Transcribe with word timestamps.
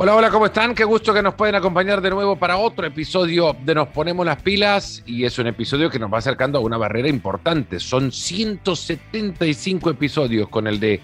Hola, 0.00 0.14
hola, 0.14 0.30
¿cómo 0.30 0.46
están? 0.46 0.76
Qué 0.76 0.84
gusto 0.84 1.12
que 1.12 1.24
nos 1.24 1.34
pueden 1.34 1.56
acompañar 1.56 2.00
de 2.00 2.10
nuevo 2.10 2.36
para 2.36 2.56
otro 2.56 2.86
episodio 2.86 3.56
de 3.64 3.74
Nos 3.74 3.88
Ponemos 3.88 4.24
las 4.24 4.40
Pilas 4.40 5.02
y 5.04 5.24
es 5.24 5.40
un 5.40 5.48
episodio 5.48 5.90
que 5.90 5.98
nos 5.98 6.08
va 6.08 6.18
acercando 6.18 6.56
a 6.58 6.60
una 6.60 6.76
barrera 6.76 7.08
importante. 7.08 7.80
Son 7.80 8.12
175 8.12 9.90
episodios 9.90 10.48
con 10.50 10.68
el 10.68 10.78
de 10.78 11.00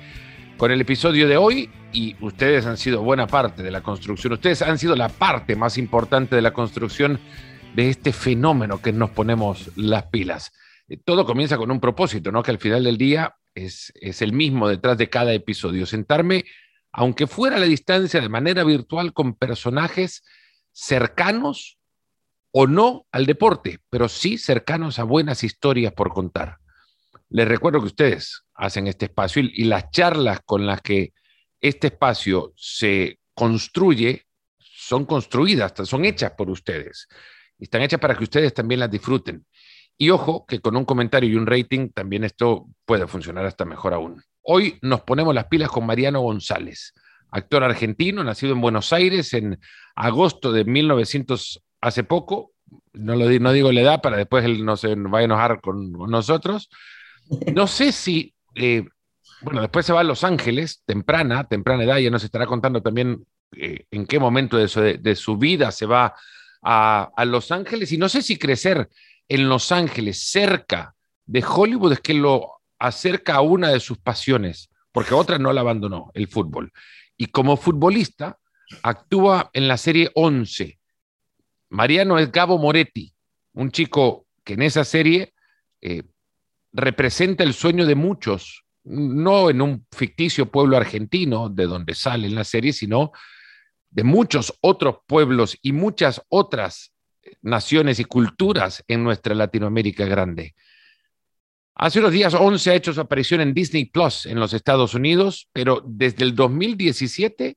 con 0.57 0.71
el 0.71 0.80
episodio 0.80 1.27
de 1.27 1.36
hoy 1.36 1.68
y 1.93 2.14
ustedes 2.21 2.67
han 2.67 2.77
sido 2.77 3.03
buena 3.03 3.27
parte 3.27 3.64
de 3.64 3.72
la 3.72 3.82
construcción. 3.82 4.35
Ustedes 4.35 4.62
han 4.62 4.79
sido 4.79 4.95
la 4.95 5.08
parte 5.08 5.57
más 5.57 5.76
importante 5.76 6.36
de 6.36 6.43
la 6.43 6.53
construcción 6.53 7.18
de 7.75 7.90
este 7.90 8.13
fenómeno 8.13 8.81
que 8.81 8.93
nos 8.93 9.11
ponemos 9.11 9.72
las 9.75 10.04
pilas. 10.04 10.53
Eh, 10.86 10.99
todo 11.04 11.26
comienza 11.26 11.57
con 11.57 11.72
un 11.72 11.81
propósito, 11.81 12.31
¿no? 12.31 12.45
Que 12.45 12.53
al 12.53 12.58
final 12.58 12.85
del 12.85 12.96
día 12.96 13.35
es, 13.57 13.93
es 14.00 14.22
el 14.22 14.32
mismo 14.32 14.68
detrás 14.68 14.96
de 14.99 15.08
cada 15.08 15.32
episodio. 15.32 15.85
Sentarme 15.85 16.45
aunque 16.96 17.26
fuera 17.26 17.57
a 17.57 17.58
la 17.58 17.66
distancia 17.66 18.21
de 18.21 18.29
manera 18.29 18.62
virtual 18.62 19.12
con 19.12 19.35
personajes 19.35 20.22
cercanos 20.71 21.76
o 22.52 22.68
no 22.68 23.07
al 23.11 23.26
deporte, 23.26 23.80
pero 23.90 24.08
sí 24.08 24.39
cercanos 24.39 25.00
a 25.00 25.02
buenas 25.02 25.43
historias 25.43 25.93
por 25.93 26.12
contar. 26.12 26.58
Les 27.30 27.49
recuerdo 27.49 27.80
que 27.80 27.86
ustedes 27.86 28.44
hacen 28.54 28.86
este 28.86 29.07
espacio 29.07 29.43
y, 29.43 29.64
las 29.64 29.90
charlas 29.90 30.38
con 30.46 30.66
las 30.66 30.82
que 30.82 31.12
este 31.61 31.88
espacio 31.88 32.52
se 32.56 33.19
construye 33.34 34.27
son 34.61 35.05
construidas, 35.05 35.72
son 35.83 36.05
hechas 36.05 36.33
por 36.38 36.48
ustedes. 36.48 37.08
Y 37.58 37.64
están 37.64 37.83
hechas 37.83 37.98
para 37.98 38.16
que 38.16 38.22
ustedes 38.22 38.55
también 38.55 38.78
las 38.78 38.91
disfruten. 38.91 39.44
Y 39.98 40.11
ojo 40.11 40.47
que 40.47 40.61
con 40.61 40.77
un 40.77 40.84
comentario 40.84 41.28
y 41.28 41.34
un 41.34 41.47
rating 41.47 41.88
también 41.88 42.22
esto 42.22 42.69
puede 42.84 43.08
funcionar 43.08 43.47
hasta 43.47 43.64
mejor 43.64 43.94
aún. 43.94 44.22
Hoy 44.47 44.78
nos 44.82 45.00
ponemos 45.00 45.34
las 45.34 45.46
pilas 45.46 45.70
con 45.70 45.86
Mariano 45.86 46.20
González, 46.20 46.92
actor 47.30 47.64
argentino, 47.64 48.22
nacido 48.22 48.52
en 48.52 48.60
Buenos 48.60 48.92
Aires 48.92 49.32
en 49.32 49.58
agosto 49.96 50.52
de 50.52 50.64
1900, 50.66 51.62
hace 51.80 52.05
poco. 52.05 52.52
No, 52.92 53.16
lo, 53.16 53.27
digo 53.27 53.72
la 53.72 53.80
edad 53.80 54.02
para 54.02 54.19
después 54.19 54.44
él 54.44 54.64
no 54.66 54.77
se 54.77 54.94
vaya 54.96 55.22
a 55.22 55.24
enojar 55.24 55.60
con, 55.62 55.92
nosotros. 55.92 56.69
No 57.54 57.66
sé 57.66 57.91
si, 57.91 58.34
eh, 58.54 58.84
bueno, 59.41 59.62
después 59.62 59.86
se 59.86 59.94
va 59.94 60.00
a 60.00 60.04
Los 60.04 60.24
Ángeles, 60.24 60.82
temprana, 60.84 61.44
temprana 61.44 61.84
edad, 61.84 61.97
ya 61.97 62.10
nos 62.10 62.22
estará 62.22 62.47
contando 62.47 62.82
también 62.82 63.24
eh, 63.56 63.86
en 63.91 64.06
qué 64.06 64.19
momento 64.19 64.58
de 64.58 65.16
su, 65.16 65.38
vida 65.38 65.70
se 65.70 65.86
va 65.86 66.14
a 66.62 67.24
Los 67.24 67.50
Ángeles. 67.50 67.92
Y 67.92 67.97
no 67.97 68.10
sé 68.10 68.20
si 68.20 68.36
crecer 68.36 68.91
en 69.26 69.48
Los 69.48 69.72
Ángeles, 69.72 70.30
cerca 70.30 70.94
de 71.24 71.42
Hollywood, 71.42 71.94
es 71.94 72.00
que 72.00 72.12
lo 72.12 72.53
acerca 72.84 73.36
a 73.36 73.40
una 73.40 73.70
de 73.70 73.80
sus 73.80 73.96
pasiones, 73.96 74.68
porque 74.92 75.14
otra 75.14 75.38
no 75.38 75.54
la 75.54 75.62
abandonó, 75.62 76.10
el 76.12 76.28
fútbol. 76.28 76.70
Y 77.16 77.26
como 77.26 77.56
futbolista, 77.56 78.38
actúa 78.82 79.48
en 79.54 79.68
la 79.68 79.78
serie 79.78 80.10
11. 80.14 80.78
Mariano 81.70 82.18
es 82.18 82.30
Gabo 82.30 82.58
Moretti, 82.58 83.14
un 83.54 83.70
chico 83.70 84.26
que 84.44 84.52
en 84.52 84.62
esa 84.62 84.84
serie 84.84 85.32
eh, 85.80 86.02
representa 86.72 87.42
el 87.42 87.54
sueño 87.54 87.86
de 87.86 87.94
muchos, 87.94 88.64
no 88.84 89.48
en 89.48 89.62
un 89.62 89.86
ficticio 89.91 90.50
pueblo 90.50 90.76
argentino 90.76 91.48
de 91.48 91.64
donde 91.64 91.94
sale 91.94 92.26
en 92.26 92.34
la 92.34 92.44
serie, 92.44 92.74
sino 92.74 93.12
de 93.88 94.04
muchos 94.04 94.58
otros 94.60 94.96
pueblos 95.06 95.56
y 95.62 95.72
muchas 95.72 96.20
otras 96.28 96.92
naciones 97.41 97.98
y 97.98 98.04
culturas 98.04 98.84
en 98.88 99.02
nuestra 99.02 99.34
Latinoamérica 99.34 100.04
grande. 100.04 100.54
Hace 101.77 101.98
unos 101.98 102.12
días 102.12 102.34
11 102.34 102.70
ha 102.70 102.75
hecho 102.75 102.92
su 102.92 103.00
aparición 103.00 103.41
en 103.41 103.53
Disney 103.53 103.86
Plus 103.86 104.27
en 104.27 104.39
los 104.39 104.53
Estados 104.53 104.94
Unidos, 104.94 105.48
pero 105.53 105.83
desde 105.84 106.22
el 106.22 106.36
2017 106.36 107.56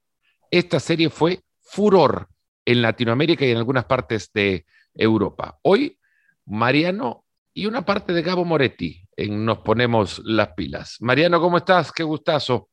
esta 0.49 0.79
serie 0.79 1.11
fue 1.11 1.41
furor 1.61 2.27
en 2.65 2.81
Latinoamérica 2.81 3.45
y 3.45 3.51
en 3.51 3.57
algunas 3.57 3.85
partes 3.85 4.31
de 4.33 4.65
Europa. 4.95 5.59
Hoy, 5.61 5.99
Mariano 6.45 7.25
y 7.53 7.67
una 7.67 7.85
parte 7.85 8.11
de 8.11 8.23
Gabo 8.23 8.43
Moretti 8.43 9.03
en 9.15 9.45
Nos 9.45 9.59
Ponemos 9.59 10.19
las 10.25 10.49
Pilas. 10.53 10.97
Mariano, 10.99 11.39
¿cómo 11.39 11.57
estás? 11.57 11.91
Qué 11.91 12.03
gustazo. 12.03 12.69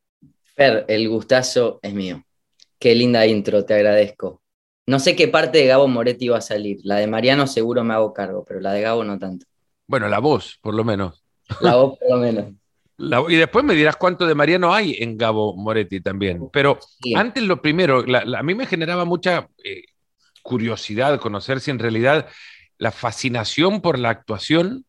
Fer, 0.56 0.86
el 0.88 1.08
gustazo 1.10 1.78
es 1.82 1.92
mío. 1.92 2.24
Qué 2.78 2.94
linda 2.94 3.26
intro, 3.26 3.66
te 3.66 3.74
agradezco. 3.74 4.42
No 4.86 4.98
sé 4.98 5.14
qué 5.14 5.28
parte 5.28 5.58
de 5.58 5.66
Gabo 5.66 5.88
Moretti 5.88 6.28
va 6.28 6.38
a 6.38 6.42
salir. 6.42 6.78
La 6.84 6.96
de 6.96 7.06
Mariano 7.06 7.46
seguro 7.46 7.84
me 7.84 7.92
hago 7.92 8.14
cargo, 8.14 8.44
pero 8.46 8.60
la 8.60 8.72
de 8.72 8.80
Gabo 8.80 9.04
no 9.04 9.18
tanto. 9.18 9.44
Bueno, 9.86 10.08
la 10.08 10.20
voz, 10.20 10.58
por 10.62 10.74
lo 10.74 10.84
menos. 10.84 11.23
La 11.60 11.76
voz 11.76 11.98
por 11.98 12.10
lo 12.10 12.16
menos. 12.18 12.52
y 13.28 13.36
después 13.36 13.64
me 13.64 13.74
dirás 13.74 13.96
cuánto 13.96 14.26
de 14.26 14.34
Mariano 14.34 14.72
hay 14.72 14.96
en 14.98 15.16
Gabo 15.16 15.56
Moretti 15.56 16.00
también. 16.00 16.48
Pero 16.52 16.78
antes 17.16 17.42
lo 17.42 17.60
primero, 17.60 18.04
a 18.36 18.42
mí 18.42 18.54
me 18.54 18.66
generaba 18.66 19.04
mucha 19.04 19.48
eh, 19.62 19.84
curiosidad 20.42 21.20
conocer 21.20 21.60
si 21.60 21.70
en 21.70 21.78
realidad 21.78 22.28
la 22.78 22.90
fascinación 22.90 23.80
por 23.80 23.98
la 23.98 24.10
actuación 24.10 24.84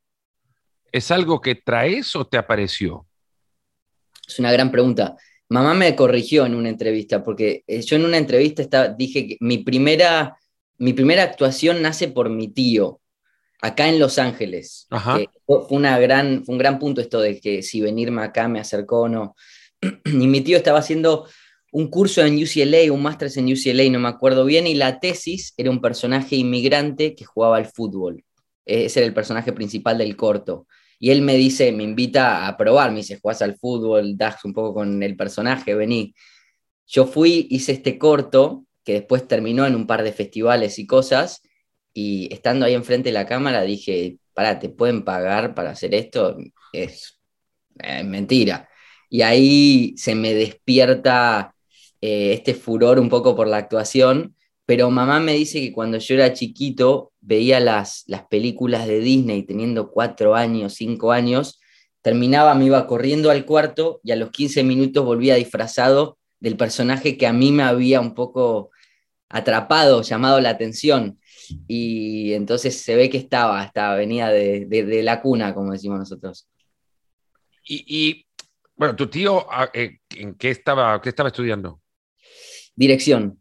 es 0.91 1.11
algo 1.11 1.41
que 1.41 1.55
traes 1.55 2.16
o 2.16 2.25
te 2.25 2.38
apareció. 2.38 3.05
Es 4.27 4.39
una 4.39 4.51
gran 4.51 4.72
pregunta. 4.72 5.16
Mamá 5.49 5.73
me 5.73 5.95
corrigió 5.95 6.45
en 6.45 6.55
una 6.55 6.69
entrevista, 6.69 7.23
porque 7.23 7.63
eh, 7.67 7.81
yo 7.81 7.95
en 7.95 8.05
una 8.05 8.17
entrevista 8.17 8.87
dije 8.89 9.27
que 9.27 9.37
mi 9.39 9.59
primera, 9.59 10.37
mi 10.77 10.93
primera 10.93 11.23
actuación 11.23 11.81
nace 11.81 12.07
por 12.07 12.29
mi 12.29 12.47
tío 12.47 12.99
acá 13.61 13.89
en 13.89 13.99
Los 13.99 14.19
Ángeles. 14.19 14.88
fue, 14.89 15.27
una 15.69 15.97
gran, 15.99 16.43
un 16.47 16.57
gran 16.57 16.79
punto 16.79 17.01
esto 17.01 17.19
de 17.19 17.39
que 17.39 17.61
si 17.61 17.81
venirme 17.81 18.23
acá 18.23 18.47
me 18.47 18.59
acercó 18.59 19.01
o 19.01 19.09
no. 19.09 19.35
y 20.05 20.27
mi 20.27 20.41
tío 20.41 20.57
estaba 20.57 20.79
haciendo 20.79 21.27
un 21.71 21.89
curso 21.89 22.23
en 22.25 22.41
UCLA, 22.41 22.91
un 22.93 23.01
máster 23.01 23.29
en 23.35 23.51
UCLA, 23.51 23.89
no 23.89 23.99
me 23.99 24.07
acuerdo 24.07 24.45
bien, 24.45 24.66
y 24.66 24.75
la 24.75 24.99
tesis 24.99 25.53
era 25.57 25.69
un 25.69 25.81
personaje 25.81 26.38
inmigrante 26.38 27.16
que 27.16 27.25
jugaba 27.25 27.57
al 27.57 27.66
fútbol. 27.66 28.23
Ese 28.66 29.01
era 29.01 29.07
el 29.07 29.13
personaje 29.13 29.51
principal 29.51 29.97
del 29.97 30.16
corto. 30.16 30.67
Y 30.99 31.11
él 31.11 31.22
me 31.22 31.35
dice, 31.35 31.72
me 31.73 31.83
invita 31.83 32.47
a 32.47 32.55
probar, 32.55 32.91
me 32.91 32.97
dice, 32.97 33.19
jugás 33.22 33.41
al 33.41 33.57
fútbol, 33.57 34.16
das 34.16 34.43
un 34.45 34.53
poco 34.53 34.73
con 34.73 35.03
el 35.03 35.17
personaje, 35.17 35.75
vení. 35.75 36.16
Yo 36.87 37.05
fui, 37.05 37.47
hice 37.49 37.73
este 37.73 37.97
corto, 37.97 38.66
que 38.85 38.93
después 38.93 39.27
terminó 39.27 39.66
en 39.66 39.75
un 39.75 39.85
par 39.85 40.03
de 40.03 40.13
festivales 40.13 40.79
y 40.79 40.87
cosas, 40.87 41.41
y 41.95 42.28
estando 42.31 42.66
ahí 42.66 42.73
enfrente 42.73 43.09
de 43.09 43.13
la 43.13 43.25
cámara 43.25 43.61
dije, 43.61 44.17
para, 44.33 44.59
¿te 44.59 44.67
pueden 44.67 45.06
pagar 45.06 45.56
para 45.56 45.72
hacer 45.72 45.95
esto? 45.95 46.38
Es 46.73 47.19
mentira. 48.03 48.67
Y 49.09 49.22
ahí 49.22 49.94
se 49.97 50.13
me 50.13 50.34
despierta 50.34 51.55
eh, 52.01 52.34
este 52.34 52.53
furor 52.53 53.00
un 53.00 53.07
poco 53.07 53.34
por 53.34 53.47
la 53.47 53.57
actuación, 53.57 54.35
pero 54.66 54.91
mamá 54.91 55.22
me 55.22 55.34
dice 55.34 55.61
que 55.61 55.72
cuando 55.72 55.97
yo 55.97 56.16
era 56.16 56.34
chiquito 56.34 57.13
veía 57.22 57.61
las, 57.61 58.03
las 58.07 58.25
películas 58.28 58.88
de 58.88 59.00
Disney 59.00 59.44
teniendo 59.44 59.89
cuatro 59.89 60.35
años, 60.35 60.73
cinco 60.73 61.13
años, 61.13 61.61
terminaba, 62.01 62.55
me 62.55 62.66
iba 62.66 62.88
corriendo 62.88 63.31
al 63.31 63.45
cuarto 63.45 64.01
y 64.03 64.11
a 64.11 64.17
los 64.17 64.31
15 64.31 64.66
minutos 64.66 65.05
volvía 65.05 65.35
disfrazado 65.35 66.17
del 66.41 66.57
personaje 66.57 67.17
que 67.17 67.25
a 67.25 67.31
mí 67.34 67.53
me 67.53 67.63
había 67.63 68.01
un 68.01 68.13
poco 68.13 68.72
atrapado, 69.29 70.01
llamado 70.01 70.41
la 70.41 70.50
atención. 70.50 71.19
Y 71.67 72.33
entonces 72.33 72.81
se 72.81 72.95
ve 72.95 73.09
que 73.09 73.17
estaba, 73.17 73.63
estaba, 73.63 73.95
venía 73.95 74.29
de, 74.29 75.01
la 75.03 75.22
cuna, 75.22 75.53
como 75.53 75.72
decimos 75.72 76.00
nosotros. 76.00 76.47
Y, 77.67 78.25
bueno, 78.75 78.95
tu 78.95 79.07
tío, 79.07 79.45
ah, 79.51 79.69
eh, 79.73 80.00
¿en 80.16 80.35
qué 80.35 80.51
estaba, 80.51 81.01
qué 81.01 81.09
estaba 81.09 81.29
estudiando? 81.29 81.81
Dirección. 82.75 83.39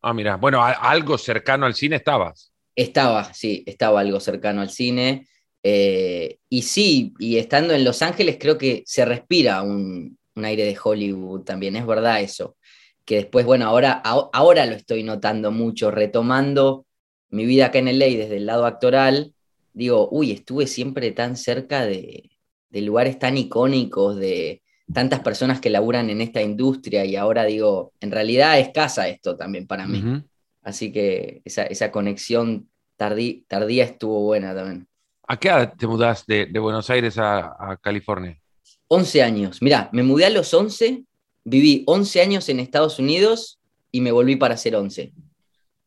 Ah, 0.00 0.14
mira, 0.14 0.36
bueno, 0.36 0.62
algo 0.62 1.18
cercano 1.18 1.66
al 1.66 1.74
cine 1.74 1.96
estabas. 1.96 2.52
Estaba, 2.74 3.32
sí, 3.34 3.64
estaba 3.66 4.00
algo 4.00 4.20
cercano 4.20 4.60
al 4.60 4.70
cine. 4.70 5.26
Eh, 5.62 6.38
y 6.48 6.62
sí, 6.62 7.12
y 7.18 7.36
estando 7.36 7.74
en 7.74 7.84
Los 7.84 8.02
Ángeles 8.02 8.38
creo 8.40 8.56
que 8.56 8.82
se 8.86 9.04
respira 9.04 9.62
un, 9.62 10.16
aire 10.36 10.64
de 10.64 10.78
Hollywood 10.80 11.42
también, 11.42 11.74
es 11.74 11.84
verdad 11.84 12.20
eso. 12.20 12.56
Que 13.04 13.16
después, 13.16 13.44
bueno, 13.44 13.66
ahora, 13.66 13.92
ahora 13.92 14.66
lo 14.66 14.76
estoy 14.76 15.02
notando 15.02 15.50
mucho, 15.50 15.90
retomando 15.90 16.86
mi 17.30 17.44
vida 17.46 17.66
acá 17.66 17.78
en 17.78 17.86
LA 17.98 18.06
desde 18.06 18.36
el 18.36 18.46
lado 18.46 18.66
actoral, 18.66 19.34
digo, 19.72 20.08
uy, 20.10 20.32
estuve 20.32 20.66
siempre 20.66 21.12
tan 21.12 21.36
cerca 21.36 21.86
de, 21.86 22.30
lugares 22.70 23.18
tan 23.18 23.36
icónicos, 23.36 24.16
de 24.16 24.62
tantas 24.92 25.20
personas 25.20 25.60
que 25.60 25.70
laburan 25.70 26.10
en 26.10 26.20
esta 26.20 26.42
industria 26.42 27.04
y 27.04 27.16
ahora 27.16 27.44
digo, 27.44 27.92
en 28.00 28.10
realidad 28.10 28.58
es 28.58 28.70
casa 28.70 29.08
esto 29.08 29.36
también 29.36 29.66
para 29.66 29.86
mí. 29.86 30.22
Así 30.62 30.92
que 30.92 31.42
esa, 31.44 31.90
conexión 31.90 32.68
tardía 32.96 33.84
estuvo 33.84 34.22
buena 34.22 34.54
también. 34.54 34.88
¿A 35.26 35.38
qué 35.38 35.48
edad 35.48 35.74
te 35.76 35.86
mudás 35.86 36.26
de, 36.26 36.46
Buenos 36.58 36.88
Aires 36.90 37.18
a, 37.18 37.54
a, 37.58 37.76
California? 37.76 38.38
11 38.88 39.22
años. 39.22 39.62
Mira, 39.62 39.90
me 39.92 40.02
mudé 40.02 40.24
a 40.24 40.30
los 40.30 40.52
11, 40.52 41.04
viví 41.44 41.84
11 41.86 42.22
años 42.22 42.48
en 42.48 42.60
Estados 42.60 42.98
Unidos 42.98 43.60
y 43.92 44.00
me 44.00 44.10
volví 44.10 44.36
para 44.36 44.54
hacer 44.54 44.74
11. 44.74 45.12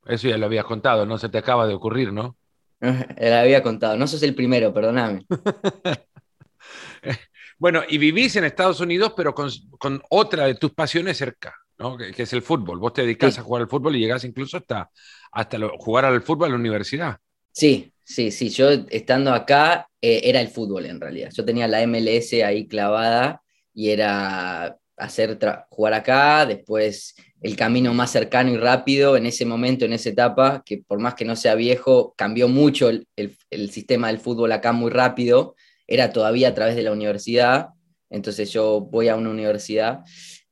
Eso 0.06 0.28
ya 0.28 0.38
lo 0.38 0.48
habías 0.48 0.66
contado, 0.66 1.06
no 1.06 1.18
se 1.18 1.30
te 1.30 1.38
acaba 1.38 1.68
de 1.68 1.74
ocurrir, 1.74 2.12
¿no? 2.12 2.36
Lo 2.82 3.36
había 3.36 3.62
contado, 3.62 3.96
no 3.96 4.08
sos 4.08 4.24
el 4.24 4.34
primero, 4.34 4.74
perdóname. 4.74 5.24
bueno, 7.60 7.84
y 7.88 8.00
vivís 8.00 8.36
en 8.36 8.44
Estados 8.44 8.80
Unidos, 8.80 9.14
pero 9.16 9.36
con, 9.36 10.02
otra 10.10 10.46
de 10.46 10.56
tus 10.56 10.74
pasiones 10.74 11.18
cerca, 11.18 11.56
¿no? 11.78 11.96
que, 11.96 12.12
es 12.16 12.34
el 12.34 12.42
fútbol. 12.42 12.80
Vos 12.80 12.94
te 12.94 13.04
dedicás 13.04 13.38
a 13.38 13.44
jugar 13.44 13.62
al 13.62 13.70
fútbol 13.70 13.96
y 13.96 14.00
llegás 14.00 14.24
incluso 14.24 14.58
hasta, 14.58 14.90
hasta 15.32 15.60
jugar 15.78 16.06
al 16.06 16.24
fútbol 16.24 16.48
en 16.48 16.54
la 16.54 16.60
universidad. 16.60 17.18
Sí, 17.52 17.94
sí, 18.04 18.32
sí. 18.32 18.50
Yo 18.50 18.72
estando 18.90 19.32
acá 19.32 19.88
eh, 20.02 20.22
era 20.24 20.42
el 20.42 20.48
fútbol 20.48 20.88
en 20.88 21.00
realidad. 21.00 21.30
Yo 21.32 21.46
tenía 21.46 21.68
la 21.68 21.86
MLS 21.86 22.34
ahí 22.44 22.68
clavada 22.68 23.44
y 23.74 23.92
era 23.92 24.76
hacer 24.98 25.38
jugar 25.70 25.94
acá, 25.94 26.46
después 26.46 27.16
el 27.42 27.56
camino 27.56 27.94
más 27.94 28.12
cercano 28.12 28.52
y 28.52 28.58
rápido 28.58 29.18
en 29.18 29.26
ese 29.26 29.46
momento, 29.46 29.86
en 29.86 29.94
esa 29.94 30.10
etapa, 30.10 30.64
que 30.66 30.78
por 30.78 31.00
más 31.00 31.16
que 31.16 31.26
no 31.26 31.36
sea 31.36 31.56
viejo, 31.56 32.14
cambió 32.16 32.48
mucho 32.48 32.90
el, 32.90 33.08
el 33.16 33.72
sistema 33.72 34.08
del 34.08 34.20
fútbol 34.20 34.52
acá 34.52 34.72
muy 34.72 34.92
rápido, 34.92 35.56
era 35.88 36.14
todavía 36.14 36.50
a 36.50 36.54
través 36.54 36.76
de 36.76 36.84
la 36.84 36.92
universidad, 36.92 37.70
entonces 38.10 38.52
yo 38.52 38.82
voy 38.82 39.08
a 39.08 39.16
una 39.16 39.30
universidad 39.30 40.04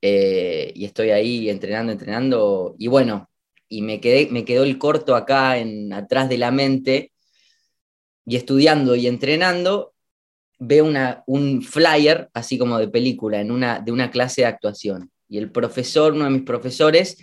eh, 0.01 0.71
y 0.75 0.85
estoy 0.85 1.11
ahí 1.11 1.49
entrenando, 1.49 1.91
entrenando, 1.91 2.75
y 2.79 2.87
bueno, 2.87 3.29
y 3.67 3.81
me, 3.81 3.99
quedé, 3.99 4.29
me 4.31 4.45
quedó 4.45 4.63
el 4.63 4.77
corto 4.77 5.15
acá 5.15 5.57
en, 5.57 5.93
atrás 5.93 6.29
de 6.29 6.37
la 6.37 6.51
mente, 6.51 7.11
y 8.25 8.35
estudiando 8.35 8.95
y 8.95 9.07
entrenando, 9.07 9.93
veo 10.59 10.85
una, 10.85 11.23
un 11.27 11.61
flyer, 11.61 12.29
así 12.33 12.57
como 12.57 12.77
de 12.77 12.87
película, 12.87 13.41
en 13.41 13.51
una, 13.51 13.79
de 13.79 13.91
una 13.91 14.11
clase 14.11 14.41
de 14.41 14.47
actuación. 14.47 15.11
Y 15.29 15.37
el 15.37 15.51
profesor, 15.51 16.13
uno 16.13 16.25
de 16.25 16.31
mis 16.31 16.41
profesores, 16.41 17.17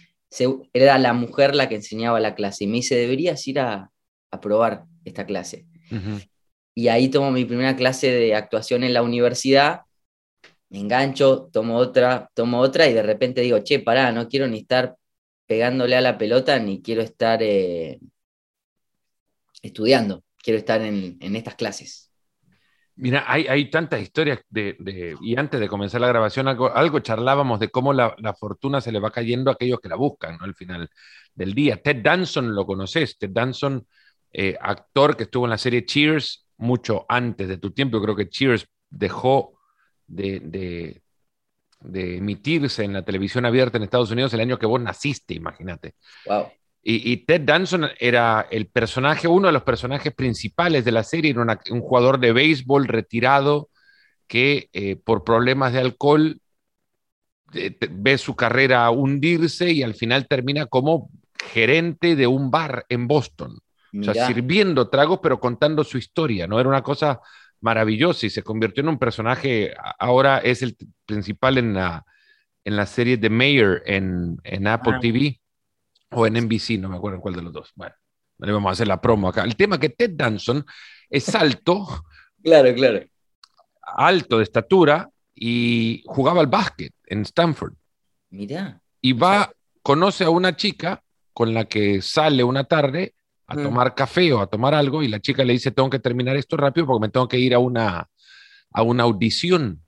era 0.72 0.98
la 0.98 1.12
mujer 1.12 1.54
la 1.54 1.68
que 1.68 1.74
enseñaba 1.74 2.20
la 2.20 2.34
clase, 2.34 2.64
y 2.64 2.66
me 2.66 2.76
dice, 2.76 2.94
deberías 2.94 3.46
ir 3.46 3.58
a, 3.60 3.90
a 4.30 4.40
probar 4.40 4.84
esta 5.04 5.26
clase. 5.26 5.66
Y 6.74 6.88
ahí 6.88 7.08
tomo 7.08 7.30
mi 7.30 7.44
primera 7.44 7.76
clase 7.76 8.10
de 8.10 8.34
actuación 8.34 8.84
en 8.84 8.94
la 8.94 9.02
universidad 9.02 9.82
me 10.68 10.80
engancho, 10.80 11.48
tomo 11.52 11.76
otra, 11.76 12.30
tomo 12.34 12.60
otra 12.60 12.88
y 12.88 12.92
de 12.92 13.02
repente 13.02 13.40
digo, 13.40 13.58
che, 13.62 13.80
pará, 13.80 14.12
no 14.12 14.28
quiero 14.28 14.48
ni 14.48 14.60
estar 14.60 14.96
pegándole 15.46 15.96
a 15.96 16.00
la 16.00 16.18
pelota 16.18 16.58
ni 16.58 16.82
quiero 16.82 17.02
estar 17.02 17.42
eh, 17.42 18.00
estudiando, 19.62 20.24
quiero 20.42 20.58
estar 20.58 20.80
en, 20.82 21.18
estas 21.36 21.54
clases. 21.54 22.05
Mira, 22.98 23.24
hay, 23.26 23.46
hay 23.46 23.70
tantas 23.70 24.00
historias 24.00 24.40
de, 24.48 25.16
y 25.20 25.38
antes 25.38 25.60
de 25.60 25.68
comenzar 25.68 26.00
la 26.00 26.08
grabación 26.08 26.48
algo, 26.48 27.00
charlábamos 27.00 27.60
de 27.60 27.68
cómo 27.68 27.92
la, 27.92 28.16
fortuna 28.38 28.80
se 28.80 28.90
le 28.90 29.00
va 29.00 29.10
cayendo 29.10 29.50
a 29.50 29.54
aquellos 29.54 29.80
que 29.80 29.90
la 29.90 29.96
buscan 29.96 30.38
¿no? 30.38 30.44
al 30.44 30.54
final 30.54 30.88
del 31.34 31.52
día. 31.52 31.82
Ted 31.82 32.02
Danson 32.02 32.54
lo 32.54 32.64
conoces, 32.64 33.18
Ted 33.18 33.30
Danson, 33.30 33.86
eh, 34.32 34.56
actor 34.58 35.14
que 35.14 35.24
estuvo 35.24 35.44
en 35.44 35.50
la 35.50 35.58
serie 35.58 35.84
Cheers 35.84 36.46
mucho 36.56 37.04
antes 37.06 37.48
de 37.48 37.58
tu 37.58 37.70
tiempo, 37.72 38.00
creo 38.00 38.16
que 38.16 38.30
Cheers 38.30 38.66
dejó 38.88 39.60
de, 40.06 41.02
emitirse 41.92 42.82
en 42.82 42.94
la 42.94 43.04
televisión 43.04 43.44
abierta 43.44 43.76
en 43.76 43.84
Estados 43.84 44.10
Unidos 44.10 44.32
el 44.32 44.40
año 44.40 44.58
que 44.58 44.66
vos 44.66 44.80
naciste, 44.80 45.34
imagínate. 45.34 45.96
Y, 46.88 47.16
Ted 47.16 47.40
Danson 47.40 47.88
era 47.98 48.46
el 48.48 48.68
personaje, 48.68 49.26
uno 49.26 49.48
de 49.48 49.52
los 49.52 49.64
personajes 49.64 50.14
principales 50.14 50.84
de 50.84 50.92
la 50.92 51.02
serie, 51.02 51.32
era 51.32 51.58
un 51.70 51.80
jugador 51.80 52.20
de 52.20 52.32
béisbol 52.32 52.86
retirado 52.86 53.70
que 54.28 54.70
eh, 54.72 54.94
por 54.94 55.24
problemas 55.24 55.72
de 55.72 55.80
alcohol 55.80 56.40
eh, 57.54 57.76
ve 57.90 58.18
su 58.18 58.36
carrera 58.36 58.88
hundirse 58.90 59.72
y 59.72 59.82
al 59.82 59.94
final 59.94 60.28
termina 60.28 60.66
como 60.66 61.10
gerente 61.44 62.14
de 62.14 62.28
un 62.28 62.52
bar 62.52 62.86
en 62.88 63.08
Boston. 63.08 63.58
O 63.98 64.04
sea, 64.04 64.28
sirviendo 64.28 64.88
tragos, 64.88 65.18
pero 65.20 65.40
contando 65.40 65.82
su 65.82 65.98
historia, 65.98 66.46
¿no? 66.46 66.60
Era 66.60 66.68
una 66.68 66.82
cosa 66.82 67.18
maravilloso 67.62 68.26
y 68.26 68.30
se 68.30 68.44
convirtió 68.44 68.82
en 68.82 68.90
un 68.90 68.98
personaje, 69.00 69.74
ahora 69.98 70.38
es 70.38 70.62
el 70.62 70.76
principal 71.04 71.58
en 71.58 71.74
la, 71.74 72.04
en 72.62 72.76
la 72.76 72.86
serie 72.86 73.18
The 73.18 73.30
Mayor 73.30 73.82
en, 73.86 74.36
en 74.44 74.68
Apple 74.68 74.92
ah. 74.96 75.00
TV 75.00 75.40
o 76.16 76.26
en 76.26 76.32
NBC, 76.32 76.78
no 76.78 76.88
me 76.88 76.96
acuerdo 76.96 77.20
cuál 77.20 77.34
de 77.34 77.42
los 77.42 77.52
dos. 77.52 77.72
Bueno, 77.74 77.94
le 78.38 78.50
vamos 78.50 78.70
a 78.70 78.72
hacer 78.72 78.88
la 78.88 79.00
promo 79.00 79.28
acá. 79.28 79.44
El 79.44 79.54
tema 79.54 79.78
que 79.78 79.90
Ted 79.90 80.12
Danson 80.14 80.64
es 81.10 81.34
alto. 81.34 81.86
claro, 82.42 82.74
claro. 82.74 83.04
Alto 83.82 84.38
de 84.38 84.44
estatura 84.44 85.10
y 85.34 86.02
jugaba 86.06 86.40
al 86.40 86.46
básquet 86.46 86.94
en 87.04 87.20
Stanford. 87.20 87.74
Mira. 88.30 88.80
Y 89.02 89.12
va, 89.12 89.52
conoce 89.82 90.24
a 90.24 90.30
una 90.30 90.56
chica 90.56 91.02
con 91.34 91.52
la 91.52 91.66
que 91.66 92.00
sale 92.00 92.42
una 92.42 92.64
tarde 92.64 93.14
a 93.46 93.54
mm. 93.54 93.62
tomar 93.62 93.94
café 93.94 94.32
o 94.32 94.40
a 94.40 94.46
tomar 94.46 94.74
algo 94.74 95.02
y 95.02 95.08
la 95.08 95.20
chica 95.20 95.44
le 95.44 95.52
dice, 95.52 95.70
tengo 95.70 95.90
que 95.90 95.98
terminar 95.98 96.34
esto 96.38 96.56
rápido 96.56 96.86
porque 96.86 97.08
me 97.08 97.12
tengo 97.12 97.28
que 97.28 97.38
ir 97.38 97.54
a 97.54 97.58
una, 97.58 98.08
a 98.72 98.82
una 98.82 99.02
audición. 99.02 99.82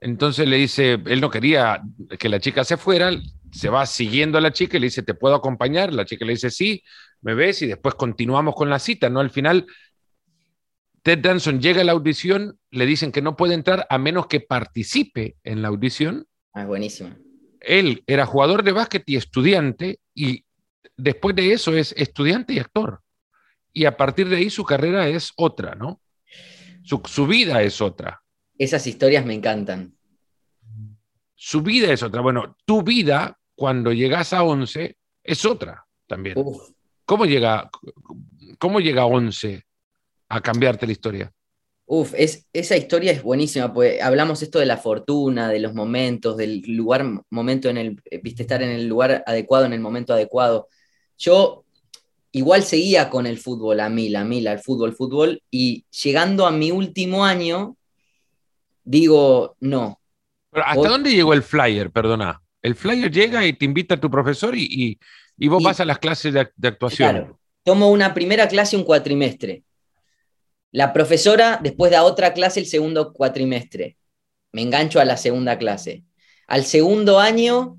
Entonces 0.00 0.48
le 0.48 0.56
dice, 0.56 0.98
él 1.04 1.20
no 1.20 1.30
quería 1.30 1.82
que 2.18 2.30
la 2.30 2.40
chica 2.40 2.64
se 2.64 2.78
fuera, 2.78 3.10
se 3.52 3.68
va 3.68 3.86
siguiendo 3.86 4.38
a 4.38 4.40
la 4.40 4.52
chica 4.52 4.76
y 4.76 4.80
le 4.80 4.86
dice, 4.86 5.02
¿te 5.02 5.14
puedo 5.14 5.34
acompañar? 5.34 5.92
La 5.92 6.04
chica 6.04 6.24
le 6.24 6.32
dice, 6.32 6.50
sí, 6.50 6.82
me 7.20 7.34
ves 7.34 7.62
y 7.62 7.66
después 7.66 7.94
continuamos 7.94 8.54
con 8.54 8.70
la 8.70 8.78
cita, 8.78 9.08
¿no? 9.08 9.20
Al 9.20 9.30
final, 9.30 9.66
Ted 11.02 11.18
Danson 11.18 11.60
llega 11.60 11.80
a 11.80 11.84
la 11.84 11.92
audición, 11.92 12.58
le 12.70 12.86
dicen 12.86 13.12
que 13.12 13.22
no 13.22 13.36
puede 13.36 13.54
entrar 13.54 13.86
a 13.88 13.98
menos 13.98 14.26
que 14.26 14.40
participe 14.40 15.36
en 15.44 15.62
la 15.62 15.68
audición. 15.68 16.26
Ah, 16.52 16.66
buenísimo. 16.66 17.16
Él 17.60 18.02
era 18.06 18.26
jugador 18.26 18.62
de 18.62 18.72
básquet 18.72 19.02
y 19.06 19.16
estudiante 19.16 20.00
y 20.14 20.44
después 20.96 21.34
de 21.34 21.52
eso 21.52 21.74
es 21.74 21.92
estudiante 21.96 22.52
y 22.52 22.58
actor. 22.58 23.00
Y 23.72 23.84
a 23.84 23.96
partir 23.96 24.28
de 24.28 24.36
ahí 24.36 24.50
su 24.50 24.64
carrera 24.64 25.08
es 25.08 25.32
otra, 25.36 25.74
¿no? 25.74 26.00
Su, 26.82 27.26
vida 27.26 27.62
es 27.62 27.82
otra. 27.82 28.22
Esas 28.56 28.86
historias 28.86 29.26
me 29.26 29.34
encantan. 29.34 29.97
Su 31.40 31.62
vida 31.62 31.92
es 31.92 32.02
otra. 32.02 32.20
Bueno, 32.20 32.56
tu 32.64 32.82
vida, 32.82 33.38
cuando 33.54 33.92
llegas 33.92 34.32
a 34.32 34.42
11, 34.42 34.96
es 35.22 35.44
otra 35.44 35.86
también. 36.06 36.36
¿Cómo 37.04 37.24
llega, 37.26 37.70
¿Cómo 38.58 38.80
llega 38.80 39.06
11 39.06 39.62
a 40.28 40.40
cambiarte 40.40 40.86
la 40.86 40.92
historia? 40.92 41.32
Uf, 41.86 42.12
es, 42.16 42.46
esa 42.52 42.76
historia 42.76 43.12
es 43.12 43.22
buenísima, 43.22 43.72
pues 43.72 44.02
hablamos 44.02 44.42
esto 44.42 44.58
de 44.58 44.66
la 44.66 44.76
fortuna, 44.76 45.48
de 45.48 45.60
los 45.60 45.74
momentos, 45.74 46.36
del 46.36 46.60
lugar, 46.66 47.06
momento 47.30 47.70
en 47.70 47.78
el, 47.78 48.02
viste, 48.22 48.42
estar 48.42 48.62
en 48.62 48.70
el 48.70 48.86
lugar 48.86 49.22
adecuado, 49.26 49.64
en 49.64 49.72
el 49.72 49.80
momento 49.80 50.12
adecuado 50.12 50.68
yo 51.18 51.64
igual 52.32 52.62
seguía 52.62 53.10
con 53.10 53.26
el 53.26 53.38
fútbol, 53.38 53.80
a 53.80 53.88
mil, 53.88 54.14
a 54.16 54.24
mil, 54.24 54.46
al 54.46 54.60
fútbol, 54.60 54.94
fútbol, 54.94 55.42
y 55.50 55.84
llegando 56.02 56.46
a 56.46 56.52
mi 56.52 56.70
último 56.70 57.24
año, 57.24 57.76
digo, 58.84 59.56
no. 59.60 59.97
¿Hasta 60.52 60.88
dónde 60.88 61.12
llegó 61.12 61.32
el 61.32 61.42
flyer? 61.42 61.90
Perdona. 61.90 62.40
El 62.62 62.74
flyer 62.74 63.10
llega 63.10 63.46
y 63.46 63.52
te 63.52 63.64
invita 63.64 63.94
a 63.94 64.00
tu 64.00 64.10
profesor 64.10 64.54
y, 64.56 64.98
vos 65.36 65.62
vas 65.62 65.80
a 65.80 65.84
las 65.84 65.98
clases 65.98 66.34
de, 66.34 66.68
actuación. 66.68 67.10
Claro. 67.10 67.40
Tomo 67.62 67.90
una 67.90 68.14
primera 68.14 68.48
clase 68.48 68.76
un 68.76 68.84
cuatrimestre. 68.84 69.62
La 70.72 70.92
profesora, 70.92 71.60
después 71.62 71.90
da 71.92 72.02
otra 72.02 72.32
clase 72.32 72.60
el 72.60 72.66
segundo 72.66 73.12
cuatrimestre. 73.12 73.96
Me 74.52 74.62
engancho 74.62 75.00
a 75.00 75.04
la 75.04 75.16
segunda 75.16 75.58
clase. 75.58 76.04
Al 76.46 76.64
segundo 76.64 77.18
año 77.18 77.78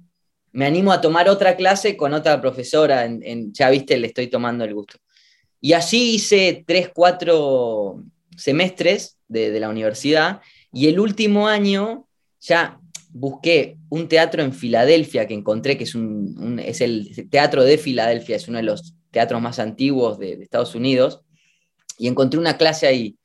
me 0.51 0.65
animo 0.65 0.91
a 0.91 1.01
tomar 1.01 1.29
otra 1.29 1.55
clase 1.55 1.95
con 1.95 2.13
otra 2.13 2.41
profesora, 2.41 3.05
en, 3.05 3.53
ya 3.53 3.69
viste, 3.69 3.97
le 3.97 4.07
estoy 4.07 4.27
tomando 4.27 4.63
el 4.63 4.73
gusto. 4.73 4.97
Y 5.61 5.73
así 5.73 6.15
hice 6.15 6.63
tres, 6.65 6.89
cuatro 6.93 8.03
semestres 8.35 9.17
de, 9.27 9.59
la 9.59 9.69
universidad 9.69 10.41
y 10.71 10.87
el 10.87 10.99
último 10.99 11.47
año 11.47 12.07
ya 12.39 12.79
busqué 13.11 13.77
un 13.89 14.07
teatro 14.07 14.43
en 14.43 14.53
Filadelfia 14.53 15.27
que 15.27 15.33
encontré, 15.33 15.77
que 15.77 15.83
es, 15.83 15.95
un, 15.95 16.59
es 16.63 16.81
el 16.81 17.29
Teatro 17.29 17.63
de 17.63 17.77
Filadelfia, 17.77 18.35
es 18.35 18.47
uno 18.47 18.57
de 18.57 18.63
los 18.63 18.93
teatros 19.11 19.41
más 19.41 19.59
antiguos 19.59 20.19
de, 20.19 20.33
Estados 20.33 20.75
Unidos, 20.75 21.21
y 21.97 22.07
encontré 22.07 22.39
una 22.39 22.57
clase 22.57 22.87
ahí. 22.87 23.17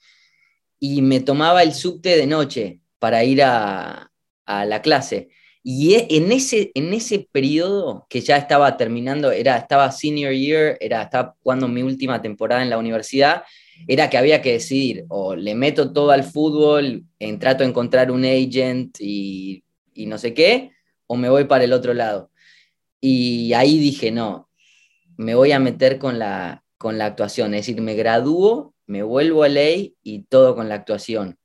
Y 0.80 1.02
me 1.02 1.20
tomaba 1.20 1.62
el 1.62 1.74
subte 1.74 2.16
de 2.16 2.26
noche 2.26 2.80
para 2.98 3.24
ir 3.24 3.42
a, 3.42 4.10
a 4.46 4.64
la 4.64 4.82
clase. 4.82 5.28
Y 5.62 5.94
e, 5.94 6.06
en 6.10 6.32
ese, 6.32 6.72
en 6.74 6.92
ese 6.92 7.28
periodo 7.30 8.06
que 8.10 8.20
ya 8.20 8.36
estaba 8.36 8.76
terminando, 8.76 9.30
era, 9.30 9.56
estaba 9.56 9.90
senior 9.92 10.32
year, 10.32 10.76
era, 10.80 11.02
estaba 11.02 11.36
jugando 11.42 11.68
mi 11.68 11.82
última 11.82 12.20
temporada 12.20 12.62
en 12.62 12.70
la 12.70 12.78
universidad, 12.78 13.44
era 13.86 14.10
que 14.10 14.18
había 14.18 14.42
que 14.42 14.52
decidir, 14.52 15.04
o 15.08 15.36
le 15.36 15.54
meto 15.54 15.92
todo 15.92 16.10
al 16.10 16.24
fútbol, 16.24 17.04
en, 17.18 17.38
trato 17.38 17.64
de 17.64 17.70
encontrar 17.70 18.10
un 18.10 18.24
agent 18.24 18.96
y, 19.00 19.64
y 19.92 20.06
no 20.06 20.18
sé 20.18 20.34
qué, 20.34 20.70
o 21.06 21.16
me 21.16 21.28
voy 21.28 21.44
para 21.44 21.64
el 21.64 21.72
otro 21.72 21.94
lado. 21.94 22.30
Y 23.00 23.52
ahí 23.52 23.78
dije, 23.78 24.10
no, 24.10 24.48
me 25.16 25.34
voy 25.34 25.52
a 25.52 25.58
meter 25.58 25.98
con 25.98 26.18
la, 26.18 26.64
con 26.78 26.98
la 26.98 27.06
actuación, 27.06 27.54
es 27.54 27.66
decir, 27.66 27.82
me 27.82 27.94
gradúo, 27.94 28.74
me 28.86 29.02
vuelvo 29.02 29.44
a 29.44 29.48
ley 29.48 29.94
y 30.02 30.22
todo 30.22 30.54
con 30.54 30.68
la 30.68 30.76
actuación 30.76 31.38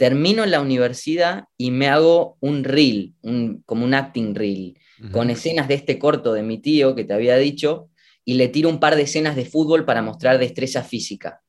termino 0.00 0.46
la 0.46 0.62
universidad 0.62 1.44
y 1.58 1.72
me 1.72 1.86
hago 1.86 2.38
un 2.40 2.64
reel, 2.64 3.12
un, 3.20 3.62
como 3.66 3.84
un 3.84 3.92
acting 3.92 4.34
reel, 4.34 4.78
con 5.12 5.28
escenas 5.28 5.68
de 5.68 5.74
este 5.74 5.98
corto 5.98 6.32
de 6.32 6.42
mi 6.42 6.56
tío 6.56 6.94
que 6.94 7.04
te 7.04 7.12
había 7.12 7.36
dicho, 7.36 7.90
y 8.24 8.34
le 8.34 8.48
tiro 8.48 8.70
un 8.70 8.80
par 8.80 8.96
de 8.96 9.02
escenas 9.02 9.36
de 9.36 9.44
fútbol 9.44 9.84
para 9.84 10.00
mostrar 10.00 10.38
destreza 10.38 10.82
física. 10.82 11.42